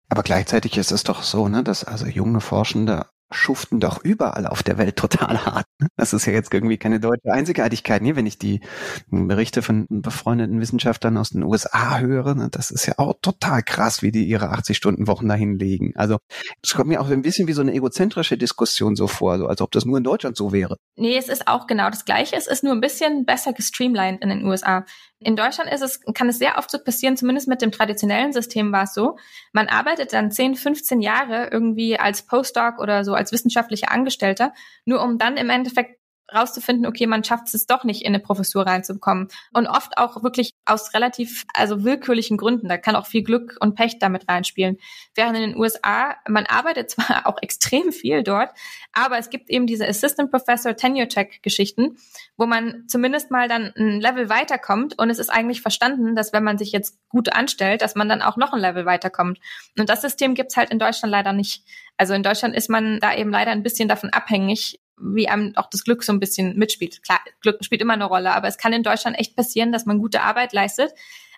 Aber 0.09 0.23
gleichzeitig 0.23 0.77
ist 0.77 0.91
es 0.91 1.03
doch 1.03 1.23
so, 1.23 1.47
ne, 1.47 1.63
dass 1.63 1.83
also 1.83 2.05
junge 2.05 2.41
Forschende 2.41 3.05
schuften 3.31 3.81
doch 3.81 4.03
überall 4.03 4.47
auf 4.47 4.63
der 4.63 4.77
Welt 4.77 4.95
total 4.95 5.45
hart. 5.45 5.65
Ne? 5.79 5.87
Das 5.97 6.13
ist 6.13 6.25
ja 6.25 6.33
jetzt 6.33 6.53
irgendwie 6.53 6.77
keine 6.77 6.99
deutsche 6.99 7.31
Einzigartigkeit. 7.31 8.01
Nee, 8.01 8.15
wenn 8.15 8.25
ich 8.25 8.37
die 8.37 8.61
Berichte 9.09 9.61
von 9.61 9.85
befreundeten 9.89 10.61
Wissenschaftlern 10.61 11.17
aus 11.17 11.31
den 11.31 11.43
USA 11.43 11.99
höre, 11.99 12.35
ne, 12.35 12.47
das 12.49 12.71
ist 12.71 12.85
ja 12.85 12.93
auch 12.97 13.15
total 13.21 13.63
krass, 13.63 14.01
wie 14.01 14.11
die 14.11 14.25
ihre 14.25 14.53
80-Stunden-Wochen 14.53 15.27
dahin 15.27 15.59
legen. 15.59 15.91
Also 15.95 16.19
es 16.63 16.73
kommt 16.73 16.87
mir 16.87 17.01
auch 17.01 17.09
ein 17.09 17.21
bisschen 17.21 17.47
wie 17.47 17.53
so 17.53 17.61
eine 17.61 17.73
egozentrische 17.73 18.37
Diskussion 18.37 18.95
so 18.95 19.07
vor, 19.07 19.37
so 19.37 19.47
als 19.47 19.61
ob 19.61 19.71
das 19.71 19.83
nur 19.83 19.97
in 19.97 20.03
Deutschland 20.05 20.37
so 20.37 20.53
wäre. 20.53 20.77
Nee, 20.95 21.17
es 21.17 21.27
ist 21.27 21.47
auch 21.47 21.67
genau 21.67 21.89
das 21.89 22.05
Gleiche. 22.05 22.37
Es 22.37 22.47
ist 22.47 22.63
nur 22.63 22.73
ein 22.73 22.81
bisschen 22.81 23.25
besser 23.25 23.51
gestreamlined 23.51 24.21
in 24.21 24.29
den 24.29 24.45
USA. 24.45 24.85
In 25.19 25.35
Deutschland 25.35 25.71
ist 25.71 25.81
es, 25.81 26.01
kann 26.13 26.29
es 26.29 26.37
sehr 26.37 26.57
oft 26.57 26.69
so 26.69 26.77
passieren, 26.77 27.17
zumindest 27.17 27.47
mit 27.47 27.61
dem 27.61 27.71
traditionellen 27.71 28.33
System 28.33 28.71
war 28.71 28.83
es 28.83 28.93
so. 28.93 29.17
Man 29.51 29.67
arbeitet 29.67 30.13
dann 30.13 30.31
10, 30.31 30.55
15 30.55 31.01
Jahre 31.01 31.49
irgendwie 31.51 31.99
als 31.99 32.21
Postdoc 32.21 32.77
oder 32.79 33.03
so 33.03 33.15
als 33.15 33.31
wissenschaftlicher 33.31 33.91
Angestellter, 33.91 34.53
nur 34.85 35.01
um 35.01 35.17
dann 35.17 35.37
im 35.37 35.49
Endeffekt 35.49 35.96
rauszufinden, 36.33 36.85
okay, 36.85 37.07
man 37.07 37.23
schafft 37.23 37.53
es 37.53 37.65
doch 37.65 37.83
nicht 37.83 38.01
in 38.01 38.09
eine 38.09 38.19
Professur 38.19 38.65
reinzukommen. 38.65 39.29
Und 39.53 39.67
oft 39.67 39.97
auch 39.97 40.23
wirklich 40.23 40.51
aus 40.65 40.93
relativ, 40.93 41.45
also 41.53 41.83
willkürlichen 41.83 42.37
Gründen. 42.37 42.67
Da 42.67 42.77
kann 42.77 42.95
auch 42.95 43.05
viel 43.05 43.23
Glück 43.23 43.55
und 43.59 43.75
Pech 43.75 43.99
damit 43.99 44.27
reinspielen. 44.27 44.77
Während 45.15 45.37
in 45.37 45.51
den 45.51 45.57
USA, 45.57 46.15
man 46.27 46.45
arbeitet 46.45 46.91
zwar 46.91 47.27
auch 47.27 47.37
extrem 47.41 47.91
viel 47.91 48.23
dort, 48.23 48.49
aber 48.91 49.17
es 49.17 49.29
gibt 49.29 49.49
eben 49.49 49.67
diese 49.67 49.87
Assistant 49.87 50.31
Professor 50.31 50.75
Tenure 50.75 51.07
Check 51.07 51.41
Geschichten, 51.43 51.97
wo 52.35 52.45
man 52.45 52.83
zumindest 52.87 53.31
mal 53.31 53.47
dann 53.47 53.73
ein 53.77 54.01
Level 54.01 54.29
weiterkommt 54.29 54.97
und 54.97 55.09
es 55.09 55.19
ist 55.19 55.29
eigentlich 55.29 55.61
verstanden, 55.61 56.15
dass 56.15 56.33
wenn 56.33 56.43
man 56.43 56.57
sich 56.57 56.71
jetzt 56.71 56.97
gut 57.09 57.33
anstellt, 57.33 57.81
dass 57.81 57.95
man 57.95 58.09
dann 58.09 58.21
auch 58.21 58.37
noch 58.37 58.53
ein 58.53 58.59
Level 58.59 58.85
weiterkommt. 58.85 59.39
Und 59.77 59.89
das 59.89 60.01
System 60.01 60.35
gibt's 60.35 60.57
halt 60.57 60.69
in 60.69 60.79
Deutschland 60.79 61.11
leider 61.11 61.33
nicht. 61.33 61.63
Also 61.97 62.13
in 62.13 62.23
Deutschland 62.23 62.55
ist 62.55 62.69
man 62.69 62.99
da 62.99 63.15
eben 63.15 63.31
leider 63.31 63.51
ein 63.51 63.63
bisschen 63.63 63.89
davon 63.89 64.11
abhängig, 64.11 64.79
wie 64.99 65.27
einem 65.27 65.53
auch 65.55 65.69
das 65.69 65.83
Glück 65.83 66.03
so 66.03 66.11
ein 66.11 66.19
bisschen 66.19 66.57
mitspielt. 66.57 67.03
Klar, 67.03 67.19
Glück 67.41 67.63
spielt 67.63 67.81
immer 67.81 67.93
eine 67.93 68.05
Rolle, 68.05 68.33
aber 68.33 68.47
es 68.47 68.57
kann 68.57 68.73
in 68.73 68.83
Deutschland 68.83 69.17
echt 69.19 69.35
passieren, 69.35 69.71
dass 69.71 69.85
man 69.85 69.99
gute 69.99 70.21
Arbeit 70.21 70.53
leistet, 70.53 70.91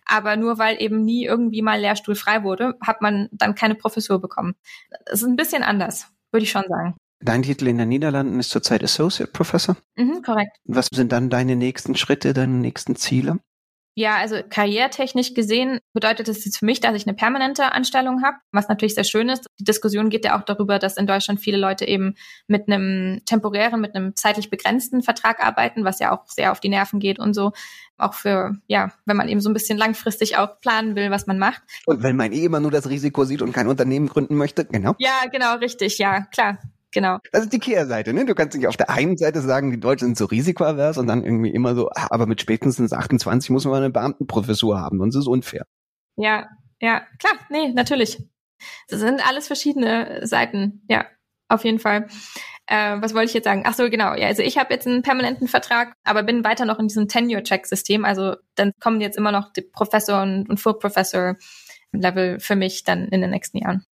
aber 0.06 0.36
nur 0.38 0.58
weil 0.58 0.82
eben 0.82 1.04
nie 1.04 1.26
irgendwie 1.26 1.62
mal 1.62 1.80
Lehrstuhl 1.80 2.16
frei 2.16 2.44
wurde, 2.44 2.76
hat 2.82 3.02
man 3.02 3.30
dann 3.32 3.56
keine 3.56 3.76
Professur 3.76 4.20
bekommen. 4.20 4.56
Das 5.06 5.22
ist 5.22 5.28
ein 5.28 5.36
bisschen 5.36 5.64
anders, 5.64 6.08
würde 6.32 6.44
ich 6.44 6.52
schon 6.52 6.66
sagen. 6.68 6.96
Dein 7.22 7.44
Titel 7.44 7.68
in 7.68 7.78
den 7.78 7.90
Niederlanden 7.90 8.40
ist 8.40 8.50
zurzeit 8.50 8.82
Associate 8.82 9.30
Professor. 9.30 9.76
Mhm, 9.98 10.22
korrekt. 10.22 10.56
Was 10.64 10.88
sind 10.92 11.12
dann 11.12 11.30
deine 11.30 11.58
nächsten 11.58 11.96
Schritte, 11.96 12.34
deine 12.34 12.54
nächsten 12.54 12.96
Ziele? 12.96 13.40
Ja, 13.96 14.16
also 14.16 14.38
karriertechnisch 14.50 15.34
gesehen 15.34 15.80
bedeutet 15.94 16.30
es 16.30 16.46
jetzt 16.46 16.60
für 16.60 16.66
mich, 16.66 16.80
dass 16.80 16.96
ich 16.96 17.06
eine 17.06 17.16
permanente 17.16 17.74
Anstellung 17.74 18.24
habe, 18.24 18.38
was 18.52 18.70
natürlich 18.70 18.96
sehr 18.96 19.04
schön 19.04 19.30
ist. 19.30 19.48
Die 19.60 19.66
Diskussion 19.66 20.10
geht 20.10 20.24
ja 20.24 20.40
auch 20.40 20.44
darüber, 20.44 20.80
dass 20.80 20.96
in 20.96 21.08
Deutschland 21.08 21.42
viele 21.42 21.58
Leute 21.58 21.86
eben 21.86 22.16
mit 22.48 22.68
einem 22.68 23.22
temporären, 23.26 23.82
mit 23.82 23.96
einem 23.96 24.16
zeitlich 24.16 24.50
begrenzten 24.50 25.02
Vertrag 25.02 25.46
arbeiten, 25.46 25.84
was 25.84 26.00
ja 26.00 26.12
auch 26.12 26.28
sehr 26.28 26.52
auf 26.52 26.60
die 26.60 26.70
Nerven 26.70 27.00
geht 27.00 27.20
und 27.20 27.34
so. 27.34 27.52
Auch 27.98 28.14
für, 28.14 28.56
ja, 28.68 28.94
wenn 29.06 29.18
man 29.18 29.28
eben 29.28 29.42
so 29.42 29.50
ein 29.50 29.54
bisschen 29.54 29.78
langfristig 29.78 30.38
auch 30.38 30.62
planen 30.62 30.96
will, 30.96 31.12
was 31.12 31.28
man 31.28 31.38
macht. 31.38 31.62
Und 31.86 32.02
wenn 32.02 32.16
man 32.16 32.32
eh 32.32 32.46
immer 32.46 32.62
nur 32.62 32.72
das 32.72 32.90
Risiko 32.90 33.26
sieht 33.26 33.42
und 33.42 33.52
kein 33.52 33.68
Unternehmen 33.68 34.08
gründen 34.08 34.36
möchte, 34.36 34.64
genau. 34.64 34.96
Ja, 35.00 35.24
genau, 35.30 35.56
richtig, 35.56 35.98
ja, 35.98 36.22
klar. 36.22 36.60
Genau. 36.92 37.20
Das 37.32 37.44
ist 37.44 37.54
die 37.54 37.60
Kehrseite, 37.60 38.14
ne? 38.14 38.26
Du 38.26 38.34
kannst 38.34 38.58
nicht 38.58 38.68
auf 38.68 38.78
der 38.78 38.90
einen 38.90 39.18
Seite 39.18 39.42
sagen, 39.42 39.72
die 39.72 39.80
Deutschen 39.80 40.08
sind 40.08 40.18
so 40.18 40.26
risikoavers 40.26 40.98
und 40.98 41.08
dann 41.08 41.24
irgendwie 41.24 41.52
immer 41.52 41.76
so, 41.76 41.90
ah, 41.90 42.08
aber 42.10 42.26
mit 42.26 42.42
spätestens 42.42 42.94
28 42.94 43.52
muss 43.52 43.66
man 43.66 43.76
eine 43.76 43.90
Beamtenprofessur 43.92 44.80
haben, 44.80 44.98
sonst 44.98 45.16
ist 45.16 45.22
es 45.22 45.28
unfair. 45.28 45.66
Ja, 46.16 46.48
ja, 46.82 47.02
klar, 47.20 47.34
nee, 47.50 47.70
natürlich. 47.70 48.24
Das 48.88 49.00
sind 49.00 49.26
alles 49.28 49.48
verschiedene 49.48 50.26
Seiten, 50.26 50.82
ja, 50.90 51.06
auf 51.48 51.64
jeden 51.64 51.80
Fall. 51.80 52.08
Äh, 52.66 53.02
was 53.02 53.14
wollte 53.14 53.28
ich 53.30 53.34
jetzt 53.34 53.46
sagen? 53.46 53.64
Ach 53.66 53.74
so, 53.74 53.90
genau. 53.90 54.14
Ja, 54.14 54.28
also 54.28 54.44
ich 54.44 54.58
habe 54.58 54.74
jetzt 54.74 54.86
einen 54.86 55.02
permanenten 55.02 55.48
Vertrag, 55.48 55.94
aber 56.04 56.24
bin 56.24 56.44
weiter 56.44 56.66
noch 56.66 56.78
in 56.80 56.88
diesem 56.88 57.08
Tenure-Check-System. 57.08 58.06
Also 58.06 58.36
dann 58.56 58.74
kommen 58.80 59.02
jetzt 59.02 59.18
immer 59.18 59.32
noch 59.32 59.52
die 59.54 59.62
Professor 59.62 60.22
und, 60.22 60.48
und 60.50 60.60
Full-Professor-Level 60.60 62.40
für 62.40 62.56
mich 62.56 62.84
dann 62.84 63.08
in 63.08 63.22
den 63.22 63.32
nächsten 63.32 63.58
Jahren. 63.58 63.86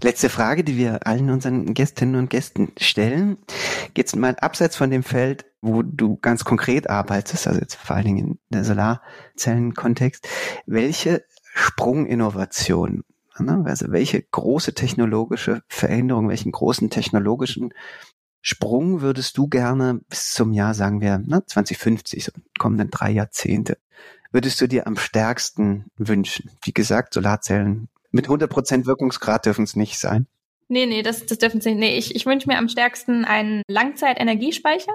Letzte 0.00 0.28
Frage, 0.28 0.62
die 0.62 0.76
wir 0.76 1.08
allen 1.08 1.28
unseren 1.28 1.74
Gästinnen 1.74 2.14
und 2.14 2.30
Gästen 2.30 2.70
stellen. 2.78 3.36
Jetzt 3.96 4.14
mal 4.14 4.36
abseits 4.36 4.76
von 4.76 4.90
dem 4.90 5.02
Feld, 5.02 5.44
wo 5.60 5.82
du 5.82 6.16
ganz 6.18 6.44
konkret 6.44 6.88
arbeitest, 6.88 7.48
also 7.48 7.58
jetzt 7.58 7.74
vor 7.74 7.96
allen 7.96 8.04
Dingen 8.04 8.18
in 8.18 8.38
der 8.50 8.62
Solarzellenkontext. 8.62 10.28
Welche 10.66 11.24
Sprunginnovation, 11.52 13.02
ne, 13.40 13.64
also 13.66 13.90
welche 13.90 14.22
große 14.22 14.74
technologische 14.74 15.62
Veränderung, 15.66 16.28
welchen 16.28 16.52
großen 16.52 16.90
technologischen 16.90 17.74
Sprung 18.40 19.00
würdest 19.00 19.36
du 19.36 19.48
gerne 19.48 20.00
bis 20.08 20.32
zum 20.32 20.52
Jahr, 20.52 20.74
sagen 20.74 21.00
wir, 21.00 21.18
ne, 21.18 21.44
2050, 21.44 22.24
so 22.24 22.32
kommenden 22.56 22.90
drei 22.90 23.10
Jahrzehnte, 23.10 23.78
würdest 24.30 24.60
du 24.60 24.68
dir 24.68 24.86
am 24.86 24.96
stärksten 24.96 25.86
wünschen? 25.96 26.52
Wie 26.62 26.72
gesagt, 26.72 27.14
Solarzellen 27.14 27.88
mit 28.10 28.28
100% 28.28 28.86
Wirkungsgrad 28.86 29.46
dürfen 29.46 29.64
es 29.64 29.76
nicht 29.76 29.98
sein. 29.98 30.26
Nee, 30.70 30.84
nee, 30.84 31.00
das, 31.02 31.24
das 31.24 31.38
dürfen 31.38 31.62
sie 31.62 31.70
nicht. 31.70 31.78
Nee, 31.78 31.96
ich, 31.96 32.14
ich 32.14 32.26
wünsche 32.26 32.46
mir 32.46 32.58
am 32.58 32.68
stärksten 32.68 33.24
einen 33.24 33.62
Langzeitenergiespeicher, 33.68 34.92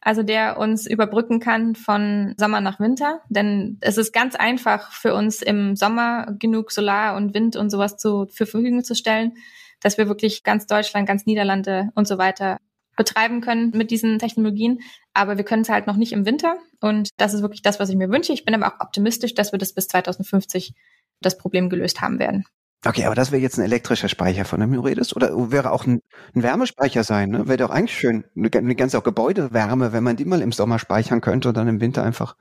also 0.00 0.24
der 0.24 0.58
uns 0.58 0.84
überbrücken 0.88 1.38
kann 1.38 1.76
von 1.76 2.34
Sommer 2.36 2.60
nach 2.60 2.80
Winter. 2.80 3.20
Denn 3.28 3.78
es 3.80 3.98
ist 3.98 4.12
ganz 4.12 4.34
einfach 4.34 4.90
für 4.90 5.14
uns 5.14 5.40
im 5.40 5.76
Sommer 5.76 6.34
genug 6.40 6.72
Solar 6.72 7.14
und 7.16 7.34
Wind 7.34 7.54
und 7.54 7.70
sowas 7.70 7.96
zu, 7.98 8.26
für 8.32 8.46
Verfügung 8.46 8.82
zu 8.82 8.96
stellen, 8.96 9.34
dass 9.80 9.96
wir 9.96 10.08
wirklich 10.08 10.42
ganz 10.42 10.66
Deutschland, 10.66 11.06
ganz 11.06 11.24
Niederlande 11.24 11.90
und 11.94 12.08
so 12.08 12.18
weiter 12.18 12.58
betreiben 12.96 13.40
können 13.40 13.70
mit 13.74 13.92
diesen 13.92 14.18
Technologien. 14.18 14.80
Aber 15.14 15.36
wir 15.36 15.44
können 15.44 15.62
es 15.62 15.68
halt 15.68 15.86
noch 15.86 15.96
nicht 15.96 16.12
im 16.12 16.26
Winter. 16.26 16.56
Und 16.80 17.10
das 17.16 17.32
ist 17.32 17.42
wirklich 17.42 17.62
das, 17.62 17.78
was 17.78 17.90
ich 17.90 17.96
mir 17.96 18.10
wünsche. 18.10 18.32
Ich 18.32 18.44
bin 18.44 18.56
aber 18.56 18.66
auch 18.66 18.80
optimistisch, 18.80 19.34
dass 19.34 19.52
wir 19.52 19.60
das 19.60 19.72
bis 19.72 19.86
2050 19.86 20.74
das 21.22 21.38
Problem 21.38 21.70
gelöst 21.70 22.00
haben 22.00 22.18
werden. 22.18 22.44
Okay, 22.84 23.04
aber 23.04 23.14
das 23.14 23.30
wäre 23.30 23.40
jetzt 23.40 23.58
ein 23.58 23.64
elektrischer 23.64 24.08
Speicher, 24.08 24.44
von 24.44 24.58
dem 24.58 24.72
du 24.72 24.80
redest? 24.80 25.14
Oder 25.14 25.52
wäre 25.52 25.70
auch 25.70 25.86
ein, 25.86 26.00
ein 26.34 26.42
Wärmespeicher 26.42 27.04
sein? 27.04 27.30
Ne? 27.30 27.46
Wäre 27.46 27.58
doch 27.58 27.70
eigentlich 27.70 27.96
schön. 27.96 28.24
Eine, 28.36 28.50
eine 28.52 28.74
ganze 28.74 28.98
auch 28.98 29.04
Gebäudewärme, 29.04 29.92
wenn 29.92 30.02
man 30.02 30.16
die 30.16 30.24
mal 30.24 30.42
im 30.42 30.50
Sommer 30.50 30.80
speichern 30.80 31.20
könnte 31.20 31.48
und 31.48 31.56
dann 31.56 31.68
im 31.68 31.80
Winter 31.80 32.02
einfach 32.02 32.34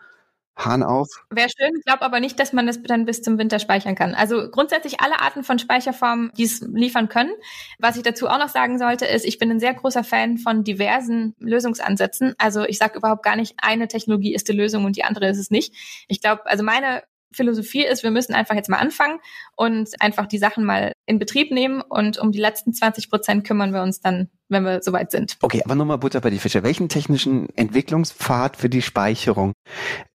Hahn 0.58 0.84
auf. 0.84 1.08
Wäre 1.30 1.50
schön, 1.50 1.76
ich 1.78 1.86
glaube 1.86 2.02
aber 2.02 2.20
nicht, 2.20 2.40
dass 2.40 2.54
man 2.54 2.68
das 2.68 2.82
dann 2.84 3.06
bis 3.06 3.22
zum 3.22 3.38
Winter 3.38 3.60
speichern 3.60 3.96
kann. 3.96 4.14
Also 4.14 4.50
grundsätzlich 4.50 5.00
alle 5.00 5.20
Arten 5.20 5.44
von 5.44 5.60
Speicherformen, 5.60 6.32
die 6.38 6.44
es 6.44 6.62
liefern 6.62 7.08
können. 7.08 7.32
Was 7.80 7.96
ich 7.96 8.04
dazu 8.04 8.28
auch 8.28 8.38
noch 8.38 8.50
sagen 8.50 8.78
sollte, 8.78 9.06
ist, 9.06 9.26
ich 9.26 9.38
bin 9.38 9.50
ein 9.52 9.60
sehr 9.60 9.74
großer 9.74 10.04
Fan 10.04 10.38
von 10.38 10.64
diversen 10.64 11.36
Lösungsansätzen. 11.40 12.34
Also 12.38 12.64
ich 12.64 12.78
sage 12.78 12.98
überhaupt 12.98 13.24
gar 13.24 13.36
nicht, 13.36 13.56
eine 13.62 13.88
Technologie 13.88 14.34
ist 14.34 14.48
die 14.48 14.54
Lösung 14.54 14.86
und 14.86 14.98
die 14.98 15.04
andere 15.04 15.30
ist 15.30 15.38
es 15.38 15.52
nicht. 15.52 15.74
Ich 16.08 16.20
glaube, 16.20 16.46
also 16.46 16.64
meine 16.64 17.04
Philosophie 17.34 17.86
ist, 17.86 18.04
wir 18.04 18.12
müssen 18.12 18.34
einfach 18.34 18.56
jetzt 18.56 18.70
mal 18.70 18.78
anfangen 18.78 19.20
und 19.56 19.90
einfach 20.00 20.28
die 20.28 20.38
Sachen 20.38 20.64
mal 20.64 20.94
in 21.06 21.20
Betrieb 21.20 21.52
nehmen 21.52 21.82
und 21.82 22.18
um 22.18 22.32
die 22.32 22.40
letzten 22.40 22.74
20 22.74 23.10
Prozent 23.10 23.46
kümmern 23.46 23.74
wir 23.74 23.82
uns 23.82 24.02
dann, 24.02 24.30
wenn 24.50 24.64
wir 24.64 24.82
soweit 24.82 25.12
sind. 25.12 25.38
Okay, 25.42 25.62
aber 25.64 25.76
nochmal 25.76 25.98
Butter 25.98 26.22
bei 26.22 26.30
die 26.30 26.40
Fische. 26.40 26.64
Welchen 26.64 26.90
technischen 26.90 27.50
Entwicklungspfad 27.56 28.58
für 28.58 28.70
die 28.70 28.82
Speicherung 28.82 29.54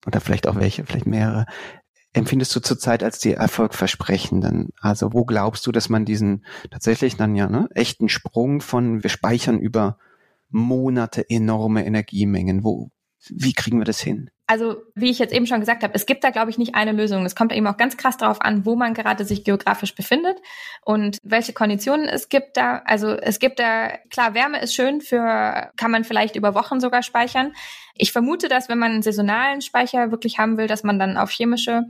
oder 0.07 0.21
vielleicht 0.21 0.47
auch 0.47 0.57
welche, 0.57 0.85
vielleicht 0.85 1.07
mehrere, 1.07 1.47
empfindest 2.13 2.55
du 2.57 2.61
zurzeit 2.61 3.03
als 3.03 3.19
die 3.19 3.33
erfolgversprechenden? 3.33 4.71
Also 4.81 5.13
wo 5.13 5.25
glaubst 5.25 5.67
du, 5.67 5.73
dass 5.73 5.89
man 5.89 6.05
diesen 6.05 6.45
tatsächlich 6.71 7.17
dann 7.17 7.37
ja 7.37 7.49
ne, 7.49 7.69
echten 7.75 8.09
Sprung 8.09 8.61
von 8.61 9.03
wir 9.03 9.11
speichern 9.11 9.59
über 9.59 9.99
Monate 10.49 11.29
enorme 11.29 11.85
Energiemengen, 11.85 12.65
wo, 12.65 12.91
wie 13.29 13.53
kriegen 13.53 13.79
wir 13.79 13.85
das 13.85 14.01
hin? 14.01 14.31
Also 14.47 14.77
wie 14.95 15.11
ich 15.11 15.19
jetzt 15.19 15.35
eben 15.35 15.47
schon 15.47 15.59
gesagt 15.59 15.83
habe, 15.83 15.95
es 15.95 16.07
gibt 16.07 16.23
da, 16.23 16.31
glaube 16.31 16.51
ich, 16.51 16.59
nicht 16.59 16.77
eine 16.77 16.93
Lösung. 16.93 17.25
Es 17.25 17.35
kommt 17.35 17.53
eben 17.53 17.67
auch 17.67 17.77
ganz 17.77 17.97
krass 17.97 18.17
darauf 18.17 18.41
an, 18.41 18.65
wo 18.65 18.77
man 18.77 18.95
gerade 18.95 19.25
sich 19.25 19.43
geografisch 19.43 19.95
befindet 19.95 20.39
und 20.85 21.19
welche 21.25 21.53
Konditionen 21.53 22.09
es 22.09 22.29
gibt 22.29 22.57
da. 22.57 22.83
Also 22.85 23.09
es 23.09 23.41
gibt 23.41 23.59
da, 23.59 23.89
klar, 24.11 24.35
Wärme 24.35 24.61
ist 24.61 24.75
schön 24.75 25.01
für, 25.01 25.71
kann 25.77 25.91
man 25.91 26.05
vielleicht 26.05 26.37
über 26.37 26.55
Wochen 26.55 26.81
sogar 26.81 27.03
speichern. 27.03 27.55
Ich 27.95 28.13
vermute, 28.13 28.49
dass 28.49 28.69
wenn 28.69 28.79
man 28.79 28.93
einen 28.93 29.03
saisonalen 29.03 29.63
Speicher 29.63 30.13
wirklich 30.13 30.39
haben 30.39 30.59
will, 30.59 30.69
dass 30.69 30.85
man 30.85 31.01
dann 31.01 31.17
auf 31.17 31.31
chemische, 31.31 31.83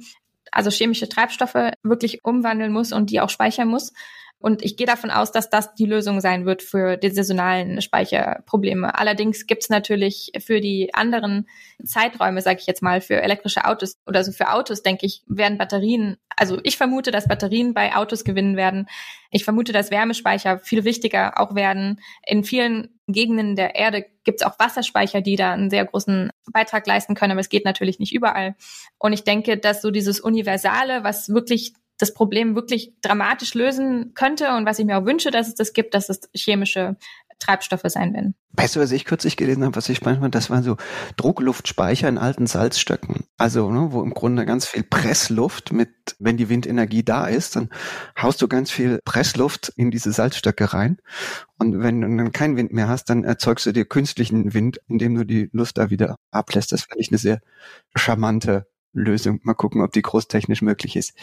also 0.51 0.71
chemische 0.71 1.11
Treibstoffe 1.11 1.73
wirklich 1.83 2.25
umwandeln 2.25 2.73
muss 2.73 2.93
und 2.93 3.11
die 3.11 3.21
auch 3.21 3.31
speichern 3.31 3.69
muss. 3.69 3.93
Und 4.39 4.63
ich 4.63 4.77
gehe 4.77 4.87
davon 4.87 5.11
aus, 5.11 5.33
dass 5.33 5.49
das 5.49 5.75
die 5.75 5.87
Lösung 5.87 6.21
sein 6.21 6.45
wird 6.45 6.63
für 6.63 6.97
die 6.97 7.11
saisonalen 7.11 7.81
Speicherprobleme. 7.81 8.99
Allerdings 8.99 9.47
gibt 9.47 9.63
es 9.63 9.71
natürlich 9.71 10.31
für 10.45 10.61
die 10.61 10.93
anderen 10.93 11.49
Zeiträume, 11.83 12.43
sage 12.43 12.59
ich 12.61 12.67
jetzt 12.67 12.83
mal, 12.83 13.01
für 13.01 13.21
elektrische 13.21 13.65
Autos 13.65 13.97
oder 14.07 14.23
so 14.23 14.33
für 14.33 14.53
Autos, 14.53 14.83
denke 14.83 15.07
ich, 15.07 15.23
werden 15.27 15.59
Batterien, 15.59 16.19
also 16.37 16.61
ich 16.65 16.77
vermute, 16.77 17.11
dass 17.11 17.29
Batterien 17.29 17.73
bei 17.73 17.97
Autos 17.97 18.25
gewinnen 18.25 18.57
werden. 18.57 18.89
Ich 19.31 19.45
vermute, 19.45 19.73
dass 19.73 19.91
Wärmespeicher 19.91 20.59
viel 20.59 20.85
wichtiger 20.85 21.41
auch 21.41 21.55
werden. 21.55 22.01
In 22.27 22.45
vielen 22.45 22.91
Gegenden 23.09 23.57
der 23.57 23.75
Erde 23.75 24.05
gibt 24.25 24.43
es 24.43 24.47
auch 24.47 24.59
Wasserspeicher, 24.59 25.23
die 25.23 25.37
da 25.37 25.53
einen 25.53 25.71
sehr 25.71 25.87
großen 25.87 26.31
Beitrag 26.53 26.87
leisten 26.87 27.15
können, 27.15 27.33
aber 27.33 27.41
es 27.41 27.49
geht 27.49 27.65
natürlich 27.65 27.99
nicht 27.99 28.13
überall. 28.15 28.55
Und 28.99 29.13
ich 29.13 29.25
denke, 29.25 29.57
dass 29.57 29.81
so 29.81 29.91
dieses 29.91 30.21
Universale, 30.21 31.05
was 31.05 31.31
wirklich 31.31 31.73
das 31.99 32.13
Problem 32.15 32.55
wirklich 32.55 32.93
dramatisch 33.01 33.55
lösen 33.55 34.13
könnte 34.15 34.55
und 34.55 34.67
was 34.67 34.79
ich 34.79 34.85
mir 34.85 34.99
auch 34.99 35.07
wünsche, 35.07 35.31
dass 35.31 35.49
es 35.49 35.55
das 35.55 35.73
gibt, 35.73 35.95
dass 35.95 36.09
es 36.09 36.21
chemische 36.35 36.97
Treibstoffe 37.39 37.83
sein 37.85 38.15
werden. 38.15 38.35
Weißt 38.53 38.77
du, 38.77 38.81
was 38.81 38.93
ich 38.93 39.05
kürzlich 39.05 39.37
gelesen 39.37 39.65
habe, 39.65 39.77
was 39.77 39.89
ich 39.91 40.03
manchmal, 40.03 40.31
das 40.31 40.49
waren 40.49 40.63
so 40.63 40.77
Druckluftspeicher 41.17 42.09
in 42.09 42.17
alten 42.17 42.47
Salzstöcken. 42.47 43.27
Also, 43.37 43.71
ne, 43.71 43.93
wo 43.93 44.03
im 44.03 44.15
Grunde 44.15 44.47
ganz 44.47 44.67
viel 44.67 44.83
Pressluft 44.83 45.73
mit, 45.73 45.91
wenn 46.19 46.39
die 46.39 46.49
Windenergie 46.49 47.03
da 47.03 47.27
ist, 47.27 47.57
dann 47.57 47.69
haust 48.21 48.41
du 48.41 48.49
ganz 48.49 48.71
viel 48.71 49.01
Pressluft 49.05 49.73
in 49.77 49.91
diese 49.91 50.13
Salzstöcke 50.13 50.73
rein. 50.73 50.97
Und 51.59 51.83
wenn 51.83 52.01
du 52.01 52.09
dann 52.09 52.33
keinen 52.33 52.57
Wind 52.57 52.73
mehr 52.73 52.89
hast, 52.89 53.11
dann 53.11 53.25
erzeugst 53.25 53.67
du 53.67 53.73
dir 53.73 53.85
künstlichen 53.85 54.55
Wind, 54.55 54.81
indem 54.89 55.15
du 55.15 55.25
die 55.25 55.51
Luft 55.53 55.77
da 55.77 55.91
wieder 55.91 56.17
ablässt. 56.31 56.73
Das 56.73 56.83
fand 56.83 57.01
ich 57.01 57.09
eine 57.11 57.19
sehr 57.19 57.41
charmante 57.95 58.67
Lösung. 58.97 59.41
Mal 59.43 59.55
gucken, 59.55 59.83
ob 59.83 59.93
die 59.93 60.03
großtechnisch 60.03 60.63
möglich 60.63 60.97
ist. 60.97 61.15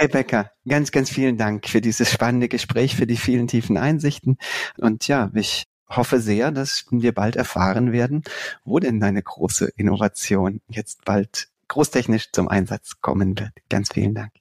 Rebecca, 0.00 0.50
ganz, 0.66 0.90
ganz 0.92 1.10
vielen 1.10 1.36
Dank 1.36 1.68
für 1.68 1.80
dieses 1.80 2.10
spannende 2.10 2.48
Gespräch, 2.48 2.96
für 2.96 3.06
die 3.06 3.16
vielen 3.16 3.46
tiefen 3.46 3.76
Einsichten. 3.76 4.38
Und 4.78 5.06
ja, 5.08 5.30
ich 5.34 5.64
hoffe 5.88 6.20
sehr, 6.20 6.50
dass 6.50 6.86
wir 6.90 7.12
bald 7.12 7.36
erfahren 7.36 7.92
werden, 7.92 8.22
wo 8.64 8.78
denn 8.78 9.00
deine 9.00 9.22
große 9.22 9.70
Innovation 9.76 10.60
jetzt 10.68 11.04
bald 11.04 11.48
großtechnisch 11.68 12.32
zum 12.32 12.48
Einsatz 12.48 13.00
kommen 13.00 13.38
wird. 13.38 13.52
Ganz 13.68 13.92
vielen 13.92 14.14
Dank. 14.14 14.32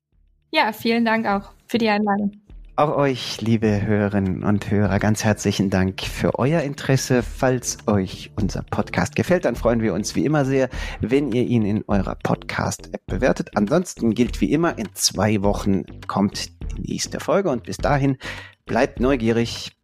Ja, 0.51 0.71
vielen 0.71 1.05
Dank 1.05 1.27
auch 1.27 1.51
für 1.67 1.77
die 1.77 1.89
Einladung. 1.89 2.41
Auch 2.79 2.95
euch, 2.95 3.41
liebe 3.41 3.87
Hörerinnen 3.87 4.43
und 4.43 4.69
Hörer, 4.69 4.99
ganz 4.99 5.23
herzlichen 5.23 5.71
Dank 5.71 5.99
für 6.03 6.37
euer 6.37 6.61
Interesse. 6.61 7.23
Falls 7.23 7.79
euch 7.87 8.29
unser 8.35 8.61
Podcast 8.61 9.15
gefällt, 9.15 9.45
dann 9.45 9.55
freuen 9.55 9.81
wir 9.81 9.95
uns 9.95 10.15
wie 10.15 10.23
immer 10.23 10.45
sehr, 10.45 10.69
wenn 11.01 11.31
ihr 11.31 11.41
ihn 11.41 11.65
in 11.65 11.83
eurer 11.87 12.13
Podcast-App 12.13 13.01
bewertet. 13.07 13.49
Ansonsten 13.55 14.13
gilt 14.13 14.41
wie 14.41 14.53
immer, 14.53 14.77
in 14.77 14.89
zwei 14.93 15.41
Wochen 15.41 15.85
kommt 16.05 16.51
die 16.77 16.91
nächste 16.91 17.19
Folge 17.19 17.49
und 17.49 17.63
bis 17.63 17.77
dahin 17.77 18.15
bleibt 18.67 18.99
neugierig, 18.99 19.75